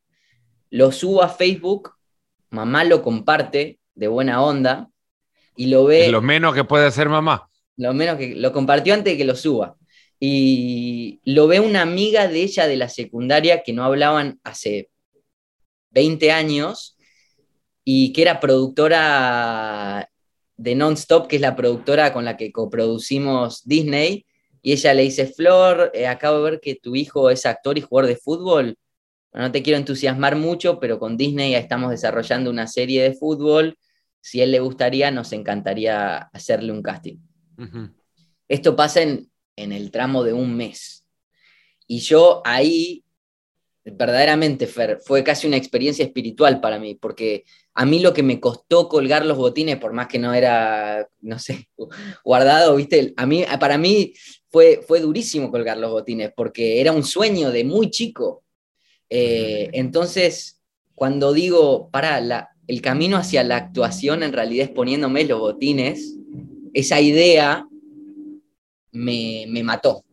Lo 0.71 0.91
subo 0.91 1.21
a 1.21 1.29
Facebook, 1.29 1.91
mamá 2.49 2.83
lo 2.83 3.03
comparte 3.03 3.79
de 3.93 4.07
buena 4.07 4.41
onda 4.41 4.89
y 5.55 5.67
lo 5.67 5.85
ve... 5.85 6.09
lo 6.09 6.21
menos 6.21 6.55
que 6.55 6.63
puede 6.63 6.87
hacer 6.87 7.09
mamá. 7.09 7.49
Lo 7.77 7.93
menos 7.93 8.17
que 8.17 8.35
lo 8.35 8.51
compartió 8.51 8.93
antes 8.93 9.13
de 9.13 9.17
que 9.17 9.25
lo 9.25 9.35
suba. 9.35 9.75
Y 10.19 11.19
lo 11.25 11.47
ve 11.47 11.59
una 11.59 11.81
amiga 11.81 12.27
de 12.27 12.41
ella 12.41 12.67
de 12.67 12.77
la 12.77 12.89
secundaria 12.89 13.63
que 13.63 13.73
no 13.73 13.83
hablaban 13.83 14.39
hace 14.43 14.89
20 15.89 16.31
años 16.31 16.97
y 17.83 18.13
que 18.13 18.21
era 18.21 18.39
productora 18.39 20.09
de 20.57 20.75
Nonstop, 20.75 21.27
que 21.27 21.37
es 21.37 21.41
la 21.41 21.55
productora 21.55 22.13
con 22.13 22.23
la 22.23 22.37
que 22.37 22.51
coproducimos 22.51 23.67
Disney. 23.67 24.25
Y 24.61 24.73
ella 24.73 24.93
le 24.93 25.01
dice, 25.03 25.25
Flor, 25.25 25.91
eh, 25.93 26.07
acabo 26.07 26.37
de 26.37 26.51
ver 26.51 26.59
que 26.61 26.75
tu 26.75 26.95
hijo 26.95 27.29
es 27.29 27.45
actor 27.45 27.77
y 27.77 27.81
jugador 27.81 28.07
de 28.09 28.15
fútbol. 28.15 28.77
No 29.33 29.51
te 29.51 29.63
quiero 29.63 29.77
entusiasmar 29.77 30.35
mucho, 30.35 30.79
pero 30.79 30.99
con 30.99 31.17
Disney 31.17 31.51
ya 31.51 31.59
estamos 31.59 31.91
desarrollando 31.91 32.49
una 32.49 32.67
serie 32.67 33.03
de 33.03 33.13
fútbol. 33.13 33.77
Si 34.19 34.41
a 34.41 34.43
él 34.43 34.51
le 34.51 34.59
gustaría, 34.59 35.09
nos 35.11 35.31
encantaría 35.31 36.17
hacerle 36.17 36.71
un 36.71 36.81
casting. 36.81 37.17
Esto 38.47 38.75
pasa 38.75 39.01
en, 39.01 39.31
en 39.55 39.71
el 39.71 39.91
tramo 39.91 40.23
de 40.23 40.33
un 40.33 40.55
mes. 40.55 41.05
Y 41.87 41.99
yo 41.99 42.41
ahí, 42.45 43.03
verdaderamente, 43.83 44.67
Fer, 44.67 44.99
fue 45.03 45.23
casi 45.23 45.47
una 45.47 45.57
experiencia 45.57 46.05
espiritual 46.05 46.59
para 46.61 46.79
mí, 46.79 46.95
porque 46.95 47.45
a 47.73 47.85
mí 47.85 47.99
lo 47.99 48.13
que 48.13 48.23
me 48.23 48.39
costó 48.39 48.89
colgar 48.89 49.25
los 49.25 49.37
botines, 49.37 49.77
por 49.77 49.93
más 49.93 50.07
que 50.07 50.19
no 50.19 50.33
era, 50.33 51.07
no 51.21 51.39
sé, 51.39 51.69
guardado, 52.23 52.75
¿viste? 52.75 53.13
A 53.17 53.25
mí, 53.25 53.45
para 53.59 53.77
mí 53.77 54.13
fue, 54.49 54.83
fue 54.85 54.99
durísimo 54.99 55.51
colgar 55.51 55.77
los 55.77 55.91
botines, 55.91 56.31
porque 56.35 56.81
era 56.81 56.91
un 56.91 57.03
sueño 57.03 57.51
de 57.51 57.63
muy 57.63 57.89
chico. 57.89 58.43
Eh, 59.13 59.69
entonces, 59.73 60.61
cuando 60.95 61.33
digo, 61.33 61.89
para, 61.91 62.47
el 62.67 62.81
camino 62.81 63.17
hacia 63.17 63.43
la 63.43 63.57
actuación 63.57 64.23
en 64.23 64.31
realidad 64.31 64.67
es 64.67 64.71
poniéndome 64.71 65.25
los 65.25 65.39
botines, 65.39 66.15
esa 66.73 67.01
idea 67.01 67.67
me, 68.93 69.45
mató. 69.63 70.05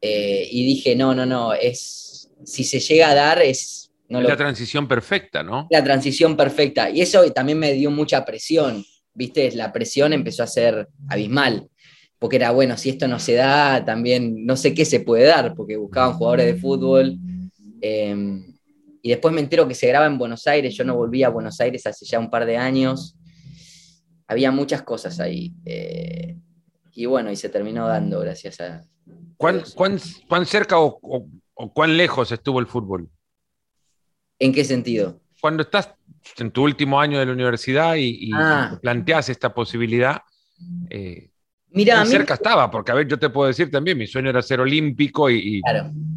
Eh, 0.00 0.48
y 0.50 0.64
dije, 0.64 0.96
no, 0.96 1.14
no, 1.14 1.26
no, 1.26 1.52
es, 1.52 2.30
si 2.44 2.64
se 2.64 2.80
llega 2.80 3.10
a 3.10 3.14
dar, 3.14 3.42
es... 3.42 3.90
No 4.08 4.22
la 4.22 4.36
transición 4.36 4.88
perfecta, 4.88 5.42
¿no? 5.42 5.66
La 5.68 5.82
transición 5.82 6.36
perfecta. 6.36 6.88
Y 6.88 7.02
eso 7.02 7.30
también 7.32 7.58
me 7.58 7.72
dio 7.72 7.90
mucha 7.90 8.24
presión, 8.24 8.84
¿viste? 9.12 9.50
La 9.52 9.72
presión 9.72 10.12
empezó 10.12 10.44
a 10.44 10.46
ser 10.46 10.88
abismal, 11.08 11.68
porque 12.18 12.36
era, 12.36 12.52
bueno, 12.52 12.78
si 12.78 12.90
esto 12.90 13.08
no 13.08 13.18
se 13.18 13.34
da, 13.34 13.84
también 13.84 14.46
no 14.46 14.56
sé 14.56 14.74
qué 14.74 14.84
se 14.84 15.00
puede 15.00 15.24
dar, 15.24 15.54
porque 15.54 15.76
buscaban 15.76 16.14
jugadores 16.14 16.46
de 16.46 16.54
fútbol. 16.54 17.18
Em, 17.80 18.56
y 19.02 19.10
después 19.10 19.32
me 19.32 19.40
entero 19.40 19.68
que 19.68 19.74
se 19.74 19.86
graba 19.86 20.06
en 20.06 20.18
Buenos 20.18 20.46
Aires, 20.46 20.74
yo 20.74 20.84
no 20.84 20.96
volví 20.96 21.22
a 21.22 21.28
Buenos 21.28 21.60
Aires 21.60 21.86
hace 21.86 22.04
ya 22.04 22.18
un 22.18 22.30
par 22.30 22.44
de 22.44 22.56
años. 22.56 23.16
Había 24.26 24.50
muchas 24.50 24.82
cosas 24.82 25.20
ahí. 25.20 25.54
Eh, 25.64 26.36
y 26.92 27.06
bueno, 27.06 27.30
y 27.30 27.36
se 27.36 27.48
terminó 27.48 27.86
dando 27.86 28.20
gracias 28.20 28.60
a... 28.60 28.82
¿Cuán, 29.36 29.62
cuán, 29.76 30.46
cerca 30.46 30.80
o, 30.80 30.98
cuán 31.72 31.96
lejos 31.96 32.32
estuvo 32.32 32.58
el 32.58 32.66
fútbol? 32.66 33.08
¿En 34.38 34.52
qué 34.52 34.64
sentido? 34.64 35.20
Cuando 35.40 35.62
estás 35.62 35.94
en 36.38 36.50
tu 36.50 36.64
último 36.64 36.98
año 36.98 37.18
de 37.18 37.26
la 37.26 37.32
universidad 37.32 37.94
y, 37.96 38.30
ah. 38.34 38.78
planteas 38.82 39.28
esta 39.28 39.54
posibilidad, 39.54 40.22
eh, 40.90 41.30
Mira, 41.68 42.00
muy 42.00 42.08
cerca 42.08 42.34
estaba, 42.34 42.70
porque 42.70 42.90
a 42.90 42.94
ver, 42.94 43.06
yo 43.06 43.18
te 43.18 43.28
puedo 43.28 43.48
decir 43.48 43.70
también, 43.70 43.98
mi 43.98 44.06
sueño 44.06 44.30
era 44.30 44.40
ser 44.40 44.60
olímpico 44.60 45.30
y, 45.30 45.60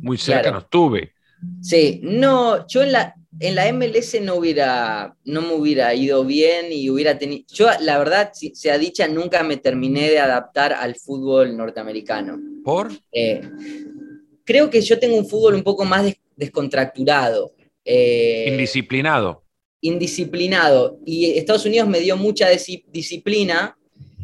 muy 0.02 0.18
cerca 0.18 0.52
no 0.52 0.60
estuve. 0.60 1.14
Sí, 1.62 2.00
no, 2.04 2.68
yo 2.68 2.84
en 2.84 2.92
la, 2.92 3.16
en 3.40 3.56
la 3.56 3.72
MLS 3.72 4.20
no 4.22 4.36
hubiera, 4.36 5.16
no 5.24 5.42
me 5.42 5.54
hubiera 5.54 5.94
ido 5.94 6.26
bien 6.26 6.68
y 6.72 6.90
hubiera 6.90 7.18
tenido. 7.18 7.46
Yo, 7.48 7.68
la 7.82 7.98
verdad, 7.98 8.32
sea 8.54 8.78
dicha, 8.78 9.08
nunca 9.08 9.44
me 9.44 9.58
terminé 9.58 10.10
de 10.10 10.20
adaptar 10.20 10.74
al 10.74 10.96
fútbol 10.96 11.56
norteamericano. 11.56 12.40
¿Por? 12.64 12.92
Eh, 13.12 13.42
creo 14.44 14.70
que 14.70 14.82
yo 14.82 15.00
tengo 15.00 15.16
un 15.16 15.28
fútbol 15.28 15.56
un 15.56 15.64
poco 15.64 15.86
más 15.86 16.14
descontracturado. 16.36 17.54
Eh, 17.86 18.46
indisciplinado. 18.50 19.44
Indisciplinado. 19.82 21.00
Y 21.06 21.38
Estados 21.38 21.66
Unidos 21.66 21.88
me 21.88 22.00
dio 22.00 22.18
mucha 22.18 22.50
disciplina. 22.50 23.78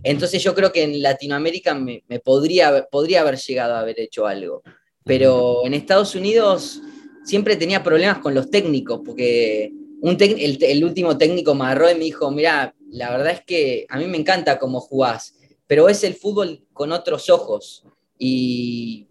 Entonces 0.03 0.43
yo 0.43 0.53
creo 0.53 0.71
que 0.71 0.83
en 0.83 1.01
Latinoamérica 1.01 1.73
me, 1.73 2.03
podría, 2.23 2.85
podría 2.91 3.21
haber 3.21 3.37
llegado 3.37 3.75
a 3.75 3.79
haber 3.79 3.99
hecho 3.99 4.27
algo. 4.27 4.61
Pero 5.03 5.65
en 5.65 5.73
Estados 5.73 6.15
Unidos 6.15 6.81
siempre 7.25 7.55
tenía 7.55 7.83
problemas 7.83 8.19
con 8.19 8.33
los 8.33 8.49
técnicos, 8.49 9.01
porque 9.03 9.71
un 10.01 10.17
el, 10.19 10.83
último 10.83 11.17
técnico 11.17 11.55
me 11.55 11.65
agarró 11.65 11.89
y 11.89 11.95
me 11.95 12.05
dijo, 12.05 12.31
mira, 12.31 12.73
la 12.91 13.09
verdad 13.11 13.33
es 13.33 13.41
que 13.41 13.85
a 13.89 13.97
mí 13.97 14.05
me 14.05 14.17
encanta 14.17 14.59
cómo 14.59 14.79
jugás, 14.79 15.35
pero 15.67 15.89
es 15.89 16.03
el 16.03 16.13
fútbol 16.13 16.63
con 16.71 16.91
otros 16.91 17.29
ojos 17.29 17.83
y 18.17 19.07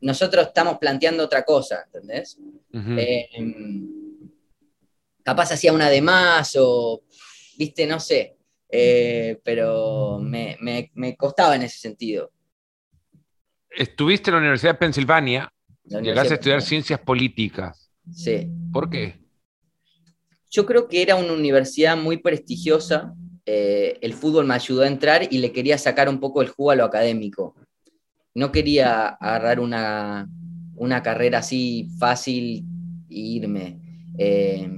nosotros 0.00 0.46
estamos 0.46 0.78
planteando 0.78 1.24
otra 1.24 1.44
cosa, 1.44 1.82
¿entendés? 1.86 2.38
Em, 2.72 3.88
capaz 5.22 5.52
hacía 5.52 5.72
una 5.72 5.90
de 5.90 6.00
más 6.00 6.56
o, 6.60 7.02
viste, 7.58 7.86
no 7.86 7.98
sé, 7.98 8.36
eh, 8.68 9.40
pero 9.42 10.18
me, 10.20 10.56
me 10.60 11.16
costaba 11.16 11.56
en 11.56 11.62
ese 11.62 11.78
sentido. 11.78 12.30
Estuviste 13.70 14.30
en 14.30 14.34
la 14.34 14.40
Universidad 14.40 14.74
de 14.74 14.78
Pensilvania 14.78 15.53
Llegaste 15.84 16.34
a 16.34 16.36
estudiar 16.36 16.62
ciencias 16.62 17.00
políticas. 17.00 17.90
Sí. 18.12 18.48
¿Por 18.72 18.88
qué? 18.90 19.20
Yo 20.50 20.64
creo 20.66 20.88
que 20.88 21.02
era 21.02 21.16
una 21.16 21.32
universidad 21.32 21.96
muy 21.96 22.18
prestigiosa. 22.18 23.14
Eh, 23.44 23.98
el 24.00 24.14
fútbol 24.14 24.46
me 24.46 24.54
ayudó 24.54 24.82
a 24.82 24.86
entrar 24.86 25.28
y 25.30 25.38
le 25.38 25.52
quería 25.52 25.76
sacar 25.78 26.08
un 26.08 26.20
poco 26.20 26.42
el 26.42 26.48
jugo 26.48 26.70
a 26.70 26.76
lo 26.76 26.84
académico. 26.84 27.54
No 28.34 28.50
quería 28.50 29.08
agarrar 29.08 29.60
una, 29.60 30.28
carrera 31.02 31.38
así 31.38 31.88
fácil 31.98 32.64
e 33.10 33.18
irme. 33.18 33.80
Eh, 34.18 34.70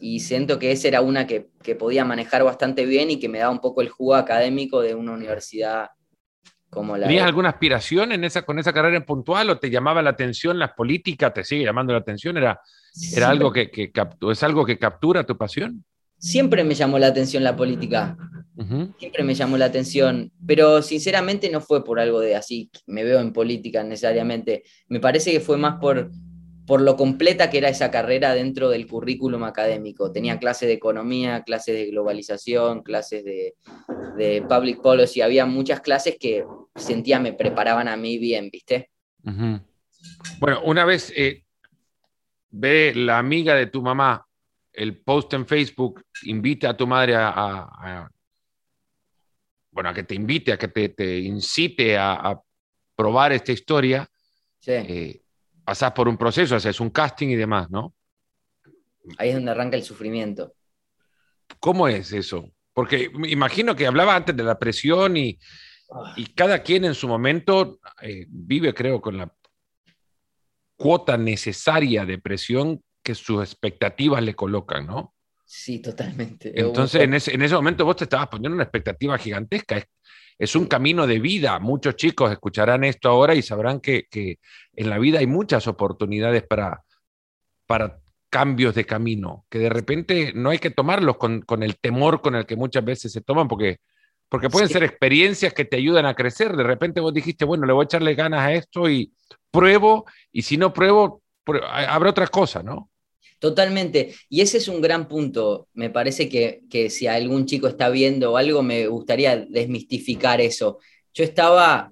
y 0.00 0.20
siento 0.20 0.58
que 0.58 0.72
esa 0.72 0.88
era 0.88 1.00
una 1.00 1.26
que, 1.26 1.48
que, 1.62 1.74
podía 1.74 2.04
manejar 2.04 2.44
bastante 2.44 2.84
bien 2.84 3.10
y 3.10 3.18
que 3.18 3.28
me 3.28 3.38
daba 3.38 3.50
un 3.50 3.60
poco 3.60 3.80
el 3.80 3.88
jugo 3.88 4.14
académico 4.14 4.82
de 4.82 4.94
una 4.94 5.12
universidad 5.12 5.88
¿Tenías 6.72 7.26
alguna 7.26 7.50
aspiración 7.50 8.12
en 8.12 8.24
esa, 8.24 8.42
con 8.42 8.58
esa 8.58 8.72
carrera 8.72 8.96
en 8.96 9.04
puntual 9.04 9.50
o 9.50 9.58
te 9.58 9.68
llamaba 9.68 10.00
la 10.00 10.10
atención 10.10 10.58
las 10.58 10.72
políticas? 10.72 11.34
¿Te 11.34 11.44
sigue 11.44 11.64
llamando 11.64 11.92
la 11.92 11.98
atención? 11.98 12.38
¿Era, 12.38 12.60
era 13.14 13.28
algo 13.28 13.52
que, 13.52 13.70
que 13.70 13.92
¿Es 14.30 14.42
algo 14.42 14.64
que 14.64 14.78
captura 14.78 15.24
tu 15.24 15.36
pasión? 15.36 15.84
Siempre 16.16 16.64
me 16.64 16.74
llamó 16.74 16.98
la 16.98 17.08
atención 17.08 17.44
la 17.44 17.56
política. 17.56 18.16
Siempre 18.98 19.22
me 19.22 19.34
llamó 19.34 19.58
la 19.58 19.66
atención, 19.66 20.32
pero 20.46 20.80
sinceramente 20.82 21.50
no 21.50 21.60
fue 21.60 21.84
por 21.84 21.98
algo 21.98 22.20
de 22.20 22.36
así, 22.36 22.70
me 22.86 23.02
veo 23.02 23.18
en 23.20 23.32
política 23.32 23.82
necesariamente. 23.82 24.62
Me 24.88 25.00
parece 25.00 25.32
que 25.32 25.40
fue 25.40 25.58
más 25.58 25.80
por, 25.80 26.10
por 26.66 26.80
lo 26.80 26.96
completa 26.96 27.50
que 27.50 27.58
era 27.58 27.68
esa 27.68 27.90
carrera 27.90 28.34
dentro 28.34 28.68
del 28.68 28.86
currículum 28.86 29.44
académico. 29.44 30.12
Tenía 30.12 30.38
clases 30.38 30.68
de 30.68 30.74
economía, 30.74 31.42
clases 31.42 31.74
de 31.74 31.86
globalización, 31.86 32.82
clases 32.82 33.24
de, 33.24 33.54
public 34.48 34.80
policy, 34.80 35.20
había 35.20 35.46
muchas 35.46 35.80
clases 35.80 36.16
que 36.18 36.44
sentía 36.76 37.18
me 37.18 37.32
preparaban 37.32 37.88
a 37.88 37.96
mí 37.96 38.18
bien, 38.18 38.50
¿viste? 38.52 38.90
Bueno, 40.38 40.62
una 40.64 40.84
vez 40.84 41.12
eh, 41.16 41.44
ve 42.50 42.92
la 42.94 43.18
amiga 43.18 43.54
de 43.54 43.66
tu 43.66 43.82
mamá 43.82 44.26
el 44.72 44.98
post 44.98 45.34
en 45.34 45.46
Facebook, 45.46 46.02
invita 46.24 46.70
a 46.70 46.76
tu 46.76 46.86
madre 46.86 47.14
a, 47.16 48.08
bueno, 49.70 49.90
a 49.90 49.94
que 49.94 50.02
te 50.04 50.14
invite, 50.14 50.52
a 50.52 50.58
que 50.58 50.68
te, 50.68 51.18
incite 51.18 51.96
a, 51.98 52.40
probar 52.94 53.32
esta 53.32 53.52
historia. 53.52 54.08
Sí. 54.60 54.72
Eh, 54.72 55.21
pasás 55.64 55.92
por 55.92 56.08
un 56.08 56.16
proceso, 56.16 56.56
haces 56.56 56.80
un 56.80 56.90
casting 56.90 57.28
y 57.28 57.36
demás, 57.36 57.70
¿no? 57.70 57.94
Ahí 59.18 59.30
es 59.30 59.34
donde 59.34 59.50
arranca 59.50 59.76
el 59.76 59.82
sufrimiento. 59.82 60.54
¿Cómo 61.60 61.88
es 61.88 62.12
eso? 62.12 62.50
Porque 62.72 63.10
me 63.14 63.28
imagino 63.30 63.76
que 63.76 63.86
hablaba 63.86 64.16
antes 64.16 64.36
de 64.36 64.42
la 64.42 64.58
presión 64.58 65.16
y, 65.16 65.38
ah. 65.90 66.14
cada 66.34 66.62
quien 66.62 66.84
en 66.84 66.94
su 66.94 67.08
momento 67.08 67.80
eh, 68.00 68.26
vive, 68.28 68.72
creo, 68.72 69.00
con 69.00 69.18
la 69.18 69.32
cuota 70.76 71.16
necesaria 71.16 72.04
de 72.04 72.18
presión 72.18 72.82
que 73.02 73.14
sus 73.14 73.42
expectativas 73.42 74.22
le 74.22 74.34
colocan, 74.34 74.86
¿no? 74.86 75.14
Sí, 75.44 75.80
totalmente. 75.80 76.52
Entonces, 76.58 77.02
en 77.02 77.12
ese, 77.12 77.34
en 77.34 77.42
ese 77.42 77.54
momento 77.54 77.84
vos 77.84 77.96
te 77.96 78.04
estabas 78.04 78.28
poniendo 78.28 78.54
una 78.54 78.62
expectativa 78.62 79.18
gigantesca. 79.18 79.84
Es, 80.42 80.56
un 80.56 80.66
camino 80.66 81.06
de 81.06 81.18
vida. 81.18 81.58
Muchos 81.58 81.96
chicos 81.96 82.30
escucharán 82.30 82.84
esto 82.84 83.08
ahora 83.08 83.34
y 83.34 83.42
sabrán 83.42 83.80
que, 83.80 84.06
en 84.74 84.90
la 84.90 84.98
vida 84.98 85.18
hay 85.18 85.26
muchas 85.26 85.66
oportunidades 85.66 86.42
para, 86.42 86.82
para 87.66 88.00
cambios 88.28 88.74
de 88.74 88.84
camino, 88.84 89.46
que 89.50 89.58
de 89.58 89.68
repente 89.68 90.32
no 90.34 90.50
hay 90.50 90.58
que 90.58 90.70
tomarlos 90.70 91.16
con, 91.16 91.44
el 91.62 91.76
temor 91.78 92.20
con 92.20 92.34
el 92.34 92.46
que 92.46 92.56
muchas 92.56 92.84
veces 92.84 93.12
se 93.12 93.20
toman, 93.20 93.48
porque, 93.48 93.78
porque 94.28 94.48
pueden 94.48 94.68
ser 94.68 94.82
experiencias 94.84 95.52
que 95.52 95.64
te 95.64 95.76
ayudan 95.76 96.06
a 96.06 96.14
crecer. 96.14 96.56
De 96.56 96.64
repente 96.64 97.00
vos 97.00 97.12
dijiste, 97.14 97.44
bueno, 97.44 97.66
le 97.66 97.72
voy 97.72 97.84
a 97.84 97.86
echarle 97.86 98.14
ganas 98.14 98.40
a 98.40 98.52
esto 98.52 98.88
y 98.88 99.12
pruebo, 99.50 100.06
y 100.32 100.42
si 100.42 100.56
no 100.56 100.72
pruebo, 100.72 101.22
habrá 101.68 102.10
otra 102.10 102.26
cosa, 102.28 102.62
¿no? 102.62 102.90
Totalmente. 103.42 104.14
Y 104.28 104.40
ese 104.40 104.58
es 104.58 104.68
un 104.68 104.80
gran 104.80 105.08
punto. 105.08 105.66
Me 105.74 105.90
parece 105.90 106.28
que, 106.28 106.90
si 106.90 107.08
algún 107.08 107.44
chico 107.44 107.66
está 107.66 107.88
viendo 107.88 108.36
algo, 108.36 108.62
me 108.62 108.86
gustaría 108.86 109.36
desmistificar 109.36 110.40
eso. 110.40 110.78
yo 111.12 111.24
estaba, 111.24 111.90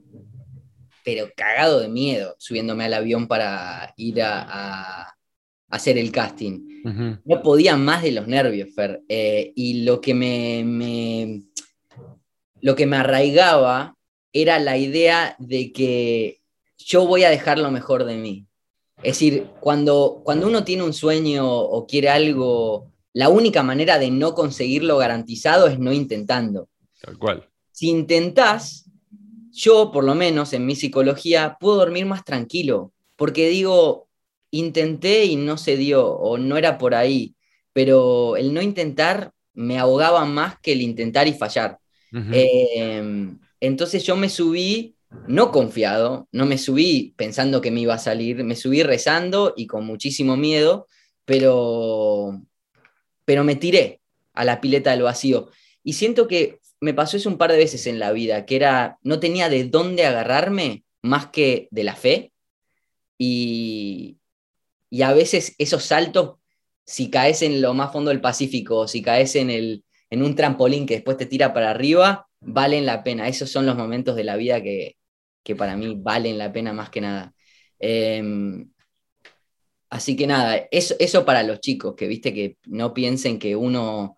pero 1.05 1.29
cagado 1.37 1.81
de 1.81 1.89
miedo, 1.89 2.37
subiéndome 2.39 2.85
al 2.85 2.95
avión 2.95 3.27
para 3.27 3.93
ir 3.97 4.23
a, 4.23 5.13
hacer 5.69 5.99
el 5.99 6.13
casting. 6.13 6.85
No 7.25 7.43
podía 7.43 7.77
más 7.77 8.05
de 8.05 8.13
los 8.13 8.29
nervios, 8.29 8.73
Fer. 8.73 9.03
Eh, 9.09 9.53
y 9.57 9.83
lo 9.83 10.01
que 10.01 10.15
me, 10.15 11.43
lo 12.61 12.77
que 12.77 12.87
me 12.87 12.97
arraigaba 12.97 13.97
era 14.33 14.61
la 14.61 14.77
idea 14.77 15.35
de 15.41 15.73
que 15.73 16.43
yo 16.79 17.09
voy 17.09 17.25
a 17.25 17.31
dejar 17.31 17.59
lo 17.59 17.73
mejor 17.73 18.05
de 18.05 18.17
mí. 18.19 18.47
Es 19.03 19.15
decir, 19.15 19.47
cuando, 19.61 20.21
cuando 20.25 20.47
uno 20.47 20.63
tiene 20.65 20.83
un 20.83 20.93
sueño 20.93 21.49
o 21.49 21.87
quiere 21.87 22.11
algo, 22.11 22.91
la 23.13 23.29
única 23.29 23.63
manera 23.63 23.99
de 23.99 24.11
no 24.11 24.35
conseguirlo 24.35 24.99
garantizado 24.99 25.67
es 25.69 25.79
no 25.79 25.93
intentando. 25.93 26.69
Tal 27.01 27.19
cual. 27.19 27.49
Si 27.73 27.89
intentás, 27.89 28.91
yo 29.53 29.91
por 29.91 30.05
lo 30.05 30.15
menos 30.15 30.53
en 30.53 30.67
mi 30.67 30.77
psicología 30.77 31.57
puedo 31.59 31.77
dormir 31.77 32.07
más 32.07 32.25
tranquilo, 32.25 32.93
porque 33.17 33.49
digo, 33.49 34.09
intenté 34.51 35.25
y 35.25 35.37
no 35.37 35.57
se 35.57 35.77
dio, 35.77 36.07
o 36.07 36.39
no 36.39 36.57
era 36.57 36.79
por 36.79 36.95
ahí, 36.95 37.35
pero 37.73 38.37
el 38.37 38.53
no 38.53 38.61
intentar 38.61 39.33
me 39.55 39.79
ahogaba 39.79 40.25
más 40.25 40.59
que 40.61 40.73
el 40.73 40.83
intentar 40.83 41.27
y 41.27 41.33
fallar. 41.33 41.79
Em, 42.13 43.39
entonces 43.61 44.03
yo 44.03 44.17
me 44.17 44.29
subí 44.29 44.97
no 45.27 45.51
confiado, 45.51 46.29
no 46.33 46.47
me 46.47 46.59
subí 46.59 47.15
pensando 47.17 47.61
que 47.61 47.71
me 47.71 47.81
iba 47.81 47.95
a 47.95 47.99
salir, 47.99 48.45
me 48.45 48.57
subí 48.57 48.83
rezando 48.83 49.55
y 49.57 49.67
con 49.67 49.85
muchísimo 49.85 50.37
miedo, 50.37 50.87
pero, 51.25 52.43
pero 53.25 53.45
me 53.45 53.57
tiré 53.57 54.01
a 54.35 54.45
la 54.45 54.61
pileta 54.61 54.93
del 54.93 55.03
vacío. 55.03 55.51
Y 55.83 55.95
siento 55.95 56.29
que 56.29 56.61
me 56.81 56.95
pasó 56.95 57.17
eso 57.17 57.29
un 57.29 57.39
par 57.39 57.51
de 57.53 57.59
veces 57.59 57.87
en 57.87 57.99
la 57.99 58.13
vida, 58.13 58.47
que 58.47 58.57
era, 58.57 58.99
no 59.03 59.21
tenía 59.21 59.49
de 59.49 59.65
dónde 59.65 60.07
agarrarme 60.07 60.85
más 61.03 61.27
que 61.27 61.69
de 61.71 61.85
la 61.85 61.97
fe. 61.97 62.33
Y, 63.19 64.19
y 64.89 65.03
a 65.03 65.13
veces 65.13 65.55
esos 65.59 65.85
saltos, 65.85 66.37
si 66.85 67.11
caes 67.11 67.43
en 67.43 67.61
lo 67.61 67.75
más 67.75 67.93
fondo 67.93 68.11
del 68.11 68.21
Pacífico, 68.21 68.89
si 68.89 69.03
caes 69.03 69.37
en, 69.37 69.51
el, 69.51 69.85
en 70.09 70.23
un 70.23 70.35
trampolín 70.35 70.87
que 70.87 70.95
después 70.95 71.17
te 71.17 71.27
tira 71.27 71.53
para 71.53 71.71
arriba, 71.71 72.29
valen 72.41 72.87
la 72.87 73.03
pena. 73.03 73.29
Esos 73.29 73.51
son 73.51 73.67
los 73.67 73.77
momentos 73.77 74.17
de 74.17 74.25
la 74.25 74.37
vida 74.37 74.63
que, 74.63 74.97
que 75.43 75.57
para 75.57 75.77
mí 75.77 75.97
valen 75.99 76.39
la 76.39 76.53
pena 76.53 76.73
más 76.73 76.91
que 76.91 77.01
nada. 77.01 77.35
Em, 77.79 78.71
así 79.91 80.17
que 80.17 80.27
nada, 80.27 80.69
eso, 80.71 80.95
eso 80.99 81.25
para 81.25 81.43
los 81.43 81.61
chicos, 81.61 81.95
que 81.97 82.07
viste 82.07 82.35
que 82.35 82.59
no 82.67 82.95
piensen 82.95 83.39
que 83.39 83.57
uno, 83.57 84.17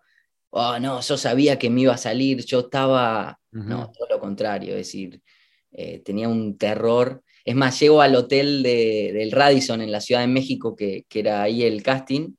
oh 0.49 0.79
no, 0.79 1.01
yo 1.01 1.17
sabía 1.17 1.57
que 1.57 1.69
me 1.69 1.81
iba 1.81 1.93
a 1.93 1.97
salir, 1.97 2.45
yo 2.45 2.61
estaba, 2.61 3.39
no, 3.51 3.91
todo 3.91 4.07
lo 4.09 4.19
contrario, 4.19 4.71
es 4.71 4.87
decir, 4.87 5.21
eh, 5.71 5.99
tenía 5.99 6.29
un 6.29 6.57
terror. 6.57 7.23
Es 7.45 7.55
más, 7.55 7.79
llego 7.79 8.01
al 8.01 8.15
hotel 8.15 8.63
del 8.63 9.31
Radisson 9.31 9.81
en 9.81 9.91
la 9.91 10.01
Ciudad 10.01 10.21
de 10.21 10.27
México, 10.27 10.75
que, 10.75 11.05
que 11.09 11.19
era 11.19 11.43
ahí 11.43 11.63
el 11.63 11.83
casting, 11.83 12.35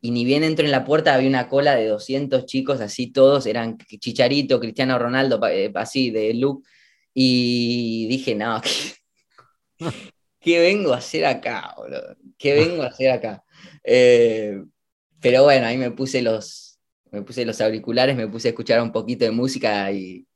y 0.00 0.10
ni 0.10 0.24
bien 0.24 0.44
entro 0.44 0.64
en 0.64 0.70
la 0.70 0.84
puerta 0.84 1.14
había 1.14 1.28
una 1.28 1.48
cola 1.48 1.74
de 1.74 1.86
200 1.86 2.46
chicos, 2.46 2.80
así 2.80 3.10
todos, 3.10 3.46
eran 3.46 3.78
Chicharito, 3.78 4.60
Cristiano 4.60 4.98
Ronaldo, 4.98 5.40
eh, 5.48 5.72
así 5.74 6.10
de 6.10 6.34
look, 6.34 6.64
y 7.20 8.06
dije, 8.06 8.36
no, 8.36 8.62
¿qué, 10.40 10.60
vengo 10.60 10.92
a 10.92 10.98
hacer 10.98 11.24
acá, 11.24 11.74
boludo? 11.76 12.16
¿Qué 12.38 12.54
vengo 12.54 12.84
a 12.84 12.86
hacer 12.86 13.10
acá? 13.10 13.42
Eh, 13.82 14.62
pero 15.20 15.42
bueno, 15.42 15.66
ahí 15.66 15.76
me 15.76 15.90
puse 15.90 16.22
los, 16.22 16.78
me 17.10 17.22
puse 17.22 17.44
los 17.44 17.60
auriculares, 17.60 18.14
me 18.14 18.28
puse 18.28 18.46
a 18.46 18.50
escuchar 18.50 18.80
un 18.80 18.92
poquito 18.92 19.24
de 19.24 19.32
música 19.32 19.90
y, 19.90 20.28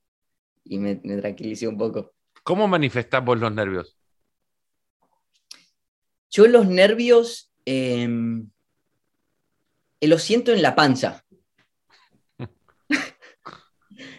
me, 0.64 0.96
tranquilicé 0.96 1.68
un 1.68 1.78
poco. 1.78 2.14
¿Cómo 2.42 2.66
manifestás 2.66 3.24
vos 3.24 3.38
los 3.38 3.52
nervios? 3.52 3.96
Yo 6.30 6.48
los 6.48 6.66
nervios 6.66 7.52
em, 7.64 8.50
eh, 10.00 10.08
los 10.08 10.20
siento 10.20 10.52
en 10.52 10.62
la 10.62 10.74
panza. 10.74 11.24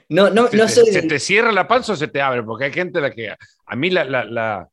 No, 0.10 0.30
no, 0.30 0.48
¿Se, 0.48 0.58
no 0.58 0.66
te, 0.66 0.72
¿Se 0.72 1.02
te 1.04 1.20
cierra 1.20 1.52
la 1.52 1.68
panza 1.68 1.94
o 1.94 1.96
se 1.96 2.08
te 2.08 2.22
abre? 2.22 2.44
Porque 2.44 2.66
hay 2.66 2.74
gente 2.74 3.02
la 3.02 3.12
que. 3.12 3.30
A 3.66 3.76
mí 3.76 3.90
la, 3.90 4.70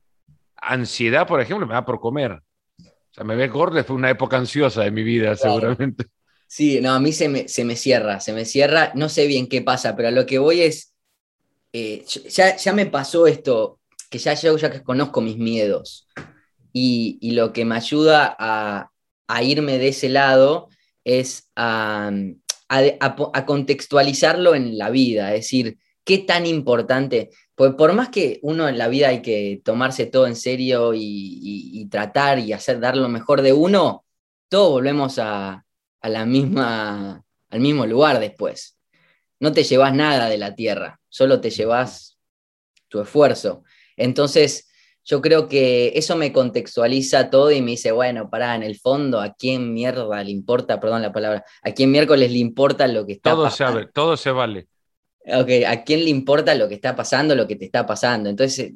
ansiedad, 0.57 1.27
por 1.27 1.41
ejemplo, 1.41 1.65
me 1.65 1.73
da 1.73 1.85
por 1.85 1.99
comer. 1.99 2.33
O 2.33 3.13
sea, 3.13 3.23
me 3.23 3.35
ve 3.35 3.47
gordo, 3.47 3.83
fue 3.83 3.95
una 3.95 4.09
época 4.09 4.37
ansiosa 4.37 4.83
de 4.83 4.91
mi 4.91 5.03
vida, 5.03 5.35
seguramente. 5.35 6.05
Sí, 6.47 6.81
no, 6.81 6.93
a 6.93 6.99
mí 6.99 7.13
se 7.13 7.29
me, 7.29 7.47
se 7.47 7.63
me, 7.63 7.75
cierra, 7.75 8.19
se 8.19 8.33
me 8.33 8.45
cierra. 8.45 8.91
No 8.93 9.09
sé 9.09 9.25
bien 9.25 9.47
qué 9.47 9.61
pasa, 9.61 9.95
pero 9.95 10.09
a 10.09 10.11
lo 10.11 10.25
que 10.25 10.37
voy 10.37 10.61
es. 10.61 10.93
Eh, 11.73 12.03
ya, 12.05 12.57
ya, 12.57 12.73
me 12.73 12.85
pasó 12.85 13.25
esto, 13.27 13.79
que 14.09 14.17
ya 14.17 14.33
yo 14.33 14.57
ya 14.57 14.83
conozco 14.83 15.21
mis 15.21 15.37
miedos. 15.37 16.07
Y, 16.73 17.17
y 17.21 17.31
lo 17.31 17.53
que 17.53 17.65
me 17.65 17.75
ayuda 17.75 18.35
a, 18.37 18.91
a 19.27 19.43
irme 19.43 19.77
de 19.77 19.87
ese 19.89 20.09
lado 20.09 20.69
es 21.03 21.49
a, 21.55 22.11
a, 22.71 23.45
contextualizarlo 23.45 24.55
en 24.55 24.77
la 24.77 24.89
vida, 24.89 25.33
es 25.33 25.41
decir, 25.41 25.77
qué 26.05 26.19
tan 26.19 26.45
importante, 26.45 27.29
pues 27.53 27.73
por 27.73 27.91
más 27.93 28.09
que 28.09 28.39
uno 28.43 28.69
en 28.69 28.77
la 28.77 28.87
vida 28.87 29.09
hay 29.09 29.21
que 29.21 29.61
tomarse 29.63 30.05
todo 30.05 30.25
en 30.25 30.37
serio 30.37 30.93
y, 30.95 31.87
tratar 31.91 32.39
y 32.39 32.53
hacer 32.53 32.79
dar 32.79 32.95
lo 32.95 33.09
mejor 33.09 33.41
de 33.41 33.51
uno, 33.51 34.05
todos 34.47 34.71
volvemos 34.71 35.19
a, 35.19 35.65
la 36.01 36.25
misma, 36.25 37.23
al 37.49 37.59
mismo 37.59 37.85
lugar 37.85 38.19
después. 38.19 38.77
No 39.39 39.51
te 39.51 39.63
llevas 39.63 39.93
nada 39.93 40.29
de 40.29 40.37
la 40.37 40.55
tierra, 40.55 41.01
solo 41.09 41.41
te 41.41 41.49
llevas 41.49 42.17
tu 42.87 43.01
esfuerzo. 43.01 43.63
Entonces, 43.97 44.70
yo 45.03 45.21
creo 45.21 45.47
que 45.47 45.93
eso 45.95 46.15
me 46.15 46.31
contextualiza 46.31 47.29
todo 47.29 47.51
y 47.51 47.61
me 47.61 47.71
dice, 47.71 47.91
bueno, 47.91 48.29
pará, 48.29 48.55
en 48.55 48.63
el 48.63 48.77
fondo, 48.77 49.19
¿a 49.19 49.33
quién 49.33 49.73
mierda 49.73 50.23
le 50.23 50.31
importa, 50.31 50.79
perdón 50.79 51.01
la 51.01 51.11
palabra, 51.11 51.43
a 51.63 51.71
quién 51.71 51.91
miércoles 51.91 52.31
le 52.31 52.37
importa 52.37 52.87
lo 52.87 53.05
que 53.05 53.13
está 53.13 53.31
todo 53.31 53.43
pasando? 53.45 53.79
Se 53.79 53.87
todo 53.87 54.17
se 54.17 54.31
vale. 54.31 54.67
Ok, 55.25 55.49
¿a 55.67 55.83
quién 55.83 56.03
le 56.03 56.09
importa 56.09 56.55
lo 56.55 56.67
que 56.67 56.75
está 56.75 56.95
pasando, 56.95 57.35
lo 57.35 57.47
que 57.47 57.55
te 57.55 57.65
está 57.65 57.85
pasando? 57.85 58.29
Entonces 58.29 58.73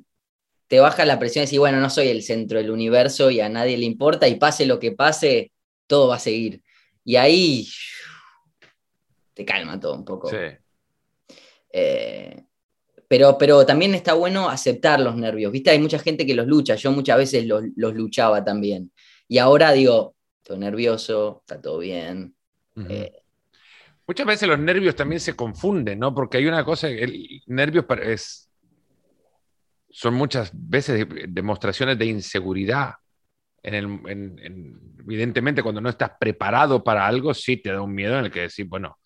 te 0.68 0.80
baja 0.80 1.06
la 1.06 1.20
presión 1.20 1.44
y 1.44 1.46
decir, 1.46 1.60
bueno, 1.60 1.80
no 1.80 1.90
soy 1.90 2.08
el 2.08 2.24
centro 2.24 2.58
del 2.58 2.72
universo 2.72 3.30
y 3.30 3.40
a 3.40 3.50
nadie 3.50 3.78
le 3.78 3.86
importa 3.86 4.28
y 4.28 4.36
pase 4.36 4.66
lo 4.66 4.80
que 4.80 4.92
pase, 4.92 5.52
todo 5.88 6.08
va 6.08 6.16
a 6.16 6.20
seguir. 6.20 6.62
Y 7.04 7.18
ahí 7.18 7.68
te 9.34 9.46
calma 9.46 9.80
todo 9.80 9.94
un 9.94 10.06
poco. 10.06 10.30
Sí. 10.30 10.38
Eh, 11.72 12.44
pero, 13.08 13.38
pero 13.38 13.66
también 13.66 13.94
está 13.94 14.14
bueno 14.14 14.50
aceptar 14.50 15.00
los 15.00 15.16
nervios, 15.16 15.52
¿viste? 15.52 15.70
Hay 15.70 15.80
mucha 15.80 16.00
gente 16.00 16.26
que 16.26 16.36
los 16.36 16.48
lucha, 16.48 16.76
yo 16.76 16.92
muchas 16.92 17.18
veces 17.18 17.46
los, 17.46 17.64
luchaba 17.76 18.44
también. 18.44 18.92
Y 19.28 19.38
ahora 19.38 19.72
digo, 19.72 20.16
estoy 20.38 20.58
nervioso, 20.60 21.42
está 21.42 21.62
todo 21.62 21.80
bien. 21.80 22.36
Eh, 22.90 23.12
muchas 24.08 24.26
veces 24.26 24.48
los 24.48 24.60
nervios 24.60 24.96
también 24.96 25.20
se 25.20 25.36
confunden, 25.36 26.00
¿no? 26.00 26.14
Porque 26.14 26.38
hay 26.38 26.48
una 26.48 26.64
cosa, 26.66 26.90
el 26.90 27.42
nervio 27.48 27.86
es, 28.04 28.50
son 29.90 30.14
muchas 30.14 30.52
veces 30.54 31.08
demostraciones 31.30 31.98
de 31.98 32.06
inseguridad. 32.06 32.96
En 33.64 33.74
el, 33.74 34.78
evidentemente, 35.00 35.64
cuando 35.64 35.82
no 35.82 35.90
estás 35.90 36.12
preparado 36.20 36.84
para 36.84 37.08
algo, 37.08 37.34
sí 37.34 37.58
te 37.58 37.72
da 37.72 37.82
un 37.82 37.94
miedo 37.94 38.20
en 38.20 38.26
el 38.26 38.32
que 38.32 38.42
decir, 38.42 38.68
bueno, 38.68 39.00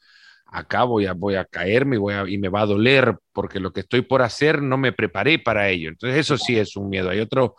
acá 0.51 0.83
voy 0.83 1.05
a, 1.05 1.13
voy 1.13 1.35
a 1.35 1.45
caerme 1.45 1.95
y, 1.95 1.99
voy 1.99 2.13
a, 2.13 2.27
y 2.27 2.37
me 2.37 2.49
va 2.49 2.61
a 2.61 2.65
doler 2.65 3.17
porque 3.33 3.59
lo 3.59 3.71
que 3.71 3.81
estoy 3.81 4.01
por 4.01 4.21
hacer 4.21 4.61
no 4.61 4.77
me 4.77 4.91
preparé 4.91 5.39
para 5.39 5.69
ello. 5.69 5.89
Entonces 5.89 6.19
eso 6.19 6.37
sí 6.37 6.57
es 6.57 6.75
un 6.75 6.89
miedo. 6.89 7.09
Hay 7.09 7.19
otro, 7.19 7.55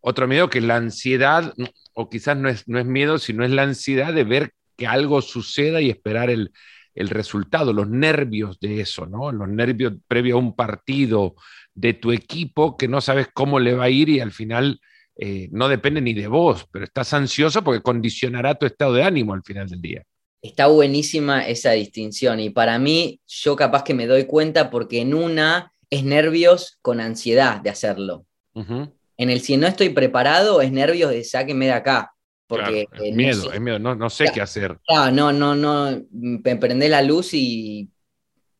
otro 0.00 0.28
miedo 0.28 0.48
que 0.48 0.60
la 0.60 0.76
ansiedad, 0.76 1.54
o 1.94 2.08
quizás 2.08 2.36
no 2.36 2.48
es, 2.48 2.68
no 2.68 2.78
es 2.78 2.86
miedo, 2.86 3.18
sino 3.18 3.44
es 3.44 3.50
la 3.50 3.62
ansiedad 3.62 4.12
de 4.12 4.24
ver 4.24 4.52
que 4.76 4.86
algo 4.86 5.20
suceda 5.22 5.80
y 5.80 5.90
esperar 5.90 6.30
el, 6.30 6.52
el 6.94 7.08
resultado, 7.08 7.72
los 7.72 7.88
nervios 7.88 8.60
de 8.60 8.80
eso, 8.80 9.06
¿no? 9.06 9.32
Los 9.32 9.48
nervios 9.48 9.94
previo 10.06 10.36
a 10.36 10.38
un 10.38 10.54
partido 10.54 11.34
de 11.74 11.94
tu 11.94 12.12
equipo 12.12 12.76
que 12.76 12.88
no 12.88 13.00
sabes 13.00 13.28
cómo 13.32 13.58
le 13.58 13.74
va 13.74 13.84
a 13.84 13.90
ir 13.90 14.08
y 14.08 14.20
al 14.20 14.32
final 14.32 14.80
eh, 15.16 15.48
no 15.50 15.68
depende 15.68 16.00
ni 16.00 16.14
de 16.14 16.28
vos, 16.28 16.66
pero 16.70 16.84
estás 16.84 17.12
ansioso 17.12 17.64
porque 17.64 17.82
condicionará 17.82 18.54
tu 18.54 18.66
estado 18.66 18.94
de 18.94 19.02
ánimo 19.02 19.34
al 19.34 19.42
final 19.42 19.68
del 19.68 19.80
día 19.80 20.04
está 20.42 20.66
buenísima 20.66 21.46
esa 21.46 21.72
distinción 21.72 22.40
y 22.40 22.50
para 22.50 22.78
mí 22.78 23.20
yo 23.26 23.56
capaz 23.56 23.82
que 23.84 23.94
me 23.94 24.06
doy 24.06 24.24
cuenta 24.24 24.70
porque 24.70 25.00
en 25.00 25.14
una 25.14 25.72
es 25.90 26.04
nervios 26.04 26.78
con 26.82 27.00
ansiedad 27.00 27.60
de 27.60 27.70
hacerlo. 27.70 28.26
En 28.54 29.30
el 29.30 29.40
si 29.40 29.56
no 29.56 29.66
estoy 29.66 29.90
preparado 29.90 30.60
es 30.60 30.72
nervios 30.72 31.10
de 31.10 31.22
sáquenme 31.24 31.66
de 31.66 31.72
acá. 31.72 32.12
Porque 32.48 32.86
es 32.92 33.14
miedo, 33.14 33.52
es 33.52 33.60
miedo, 33.60 33.78
no, 33.78 34.10
sé 34.10 34.30
qué 34.32 34.40
hacer. 34.40 34.78
no, 34.88 35.32
no, 35.32 35.54
no, 35.54 36.02
me 36.10 36.56
prende 36.56 36.88
la 36.88 37.02
luz 37.02 37.34
y, 37.34 37.90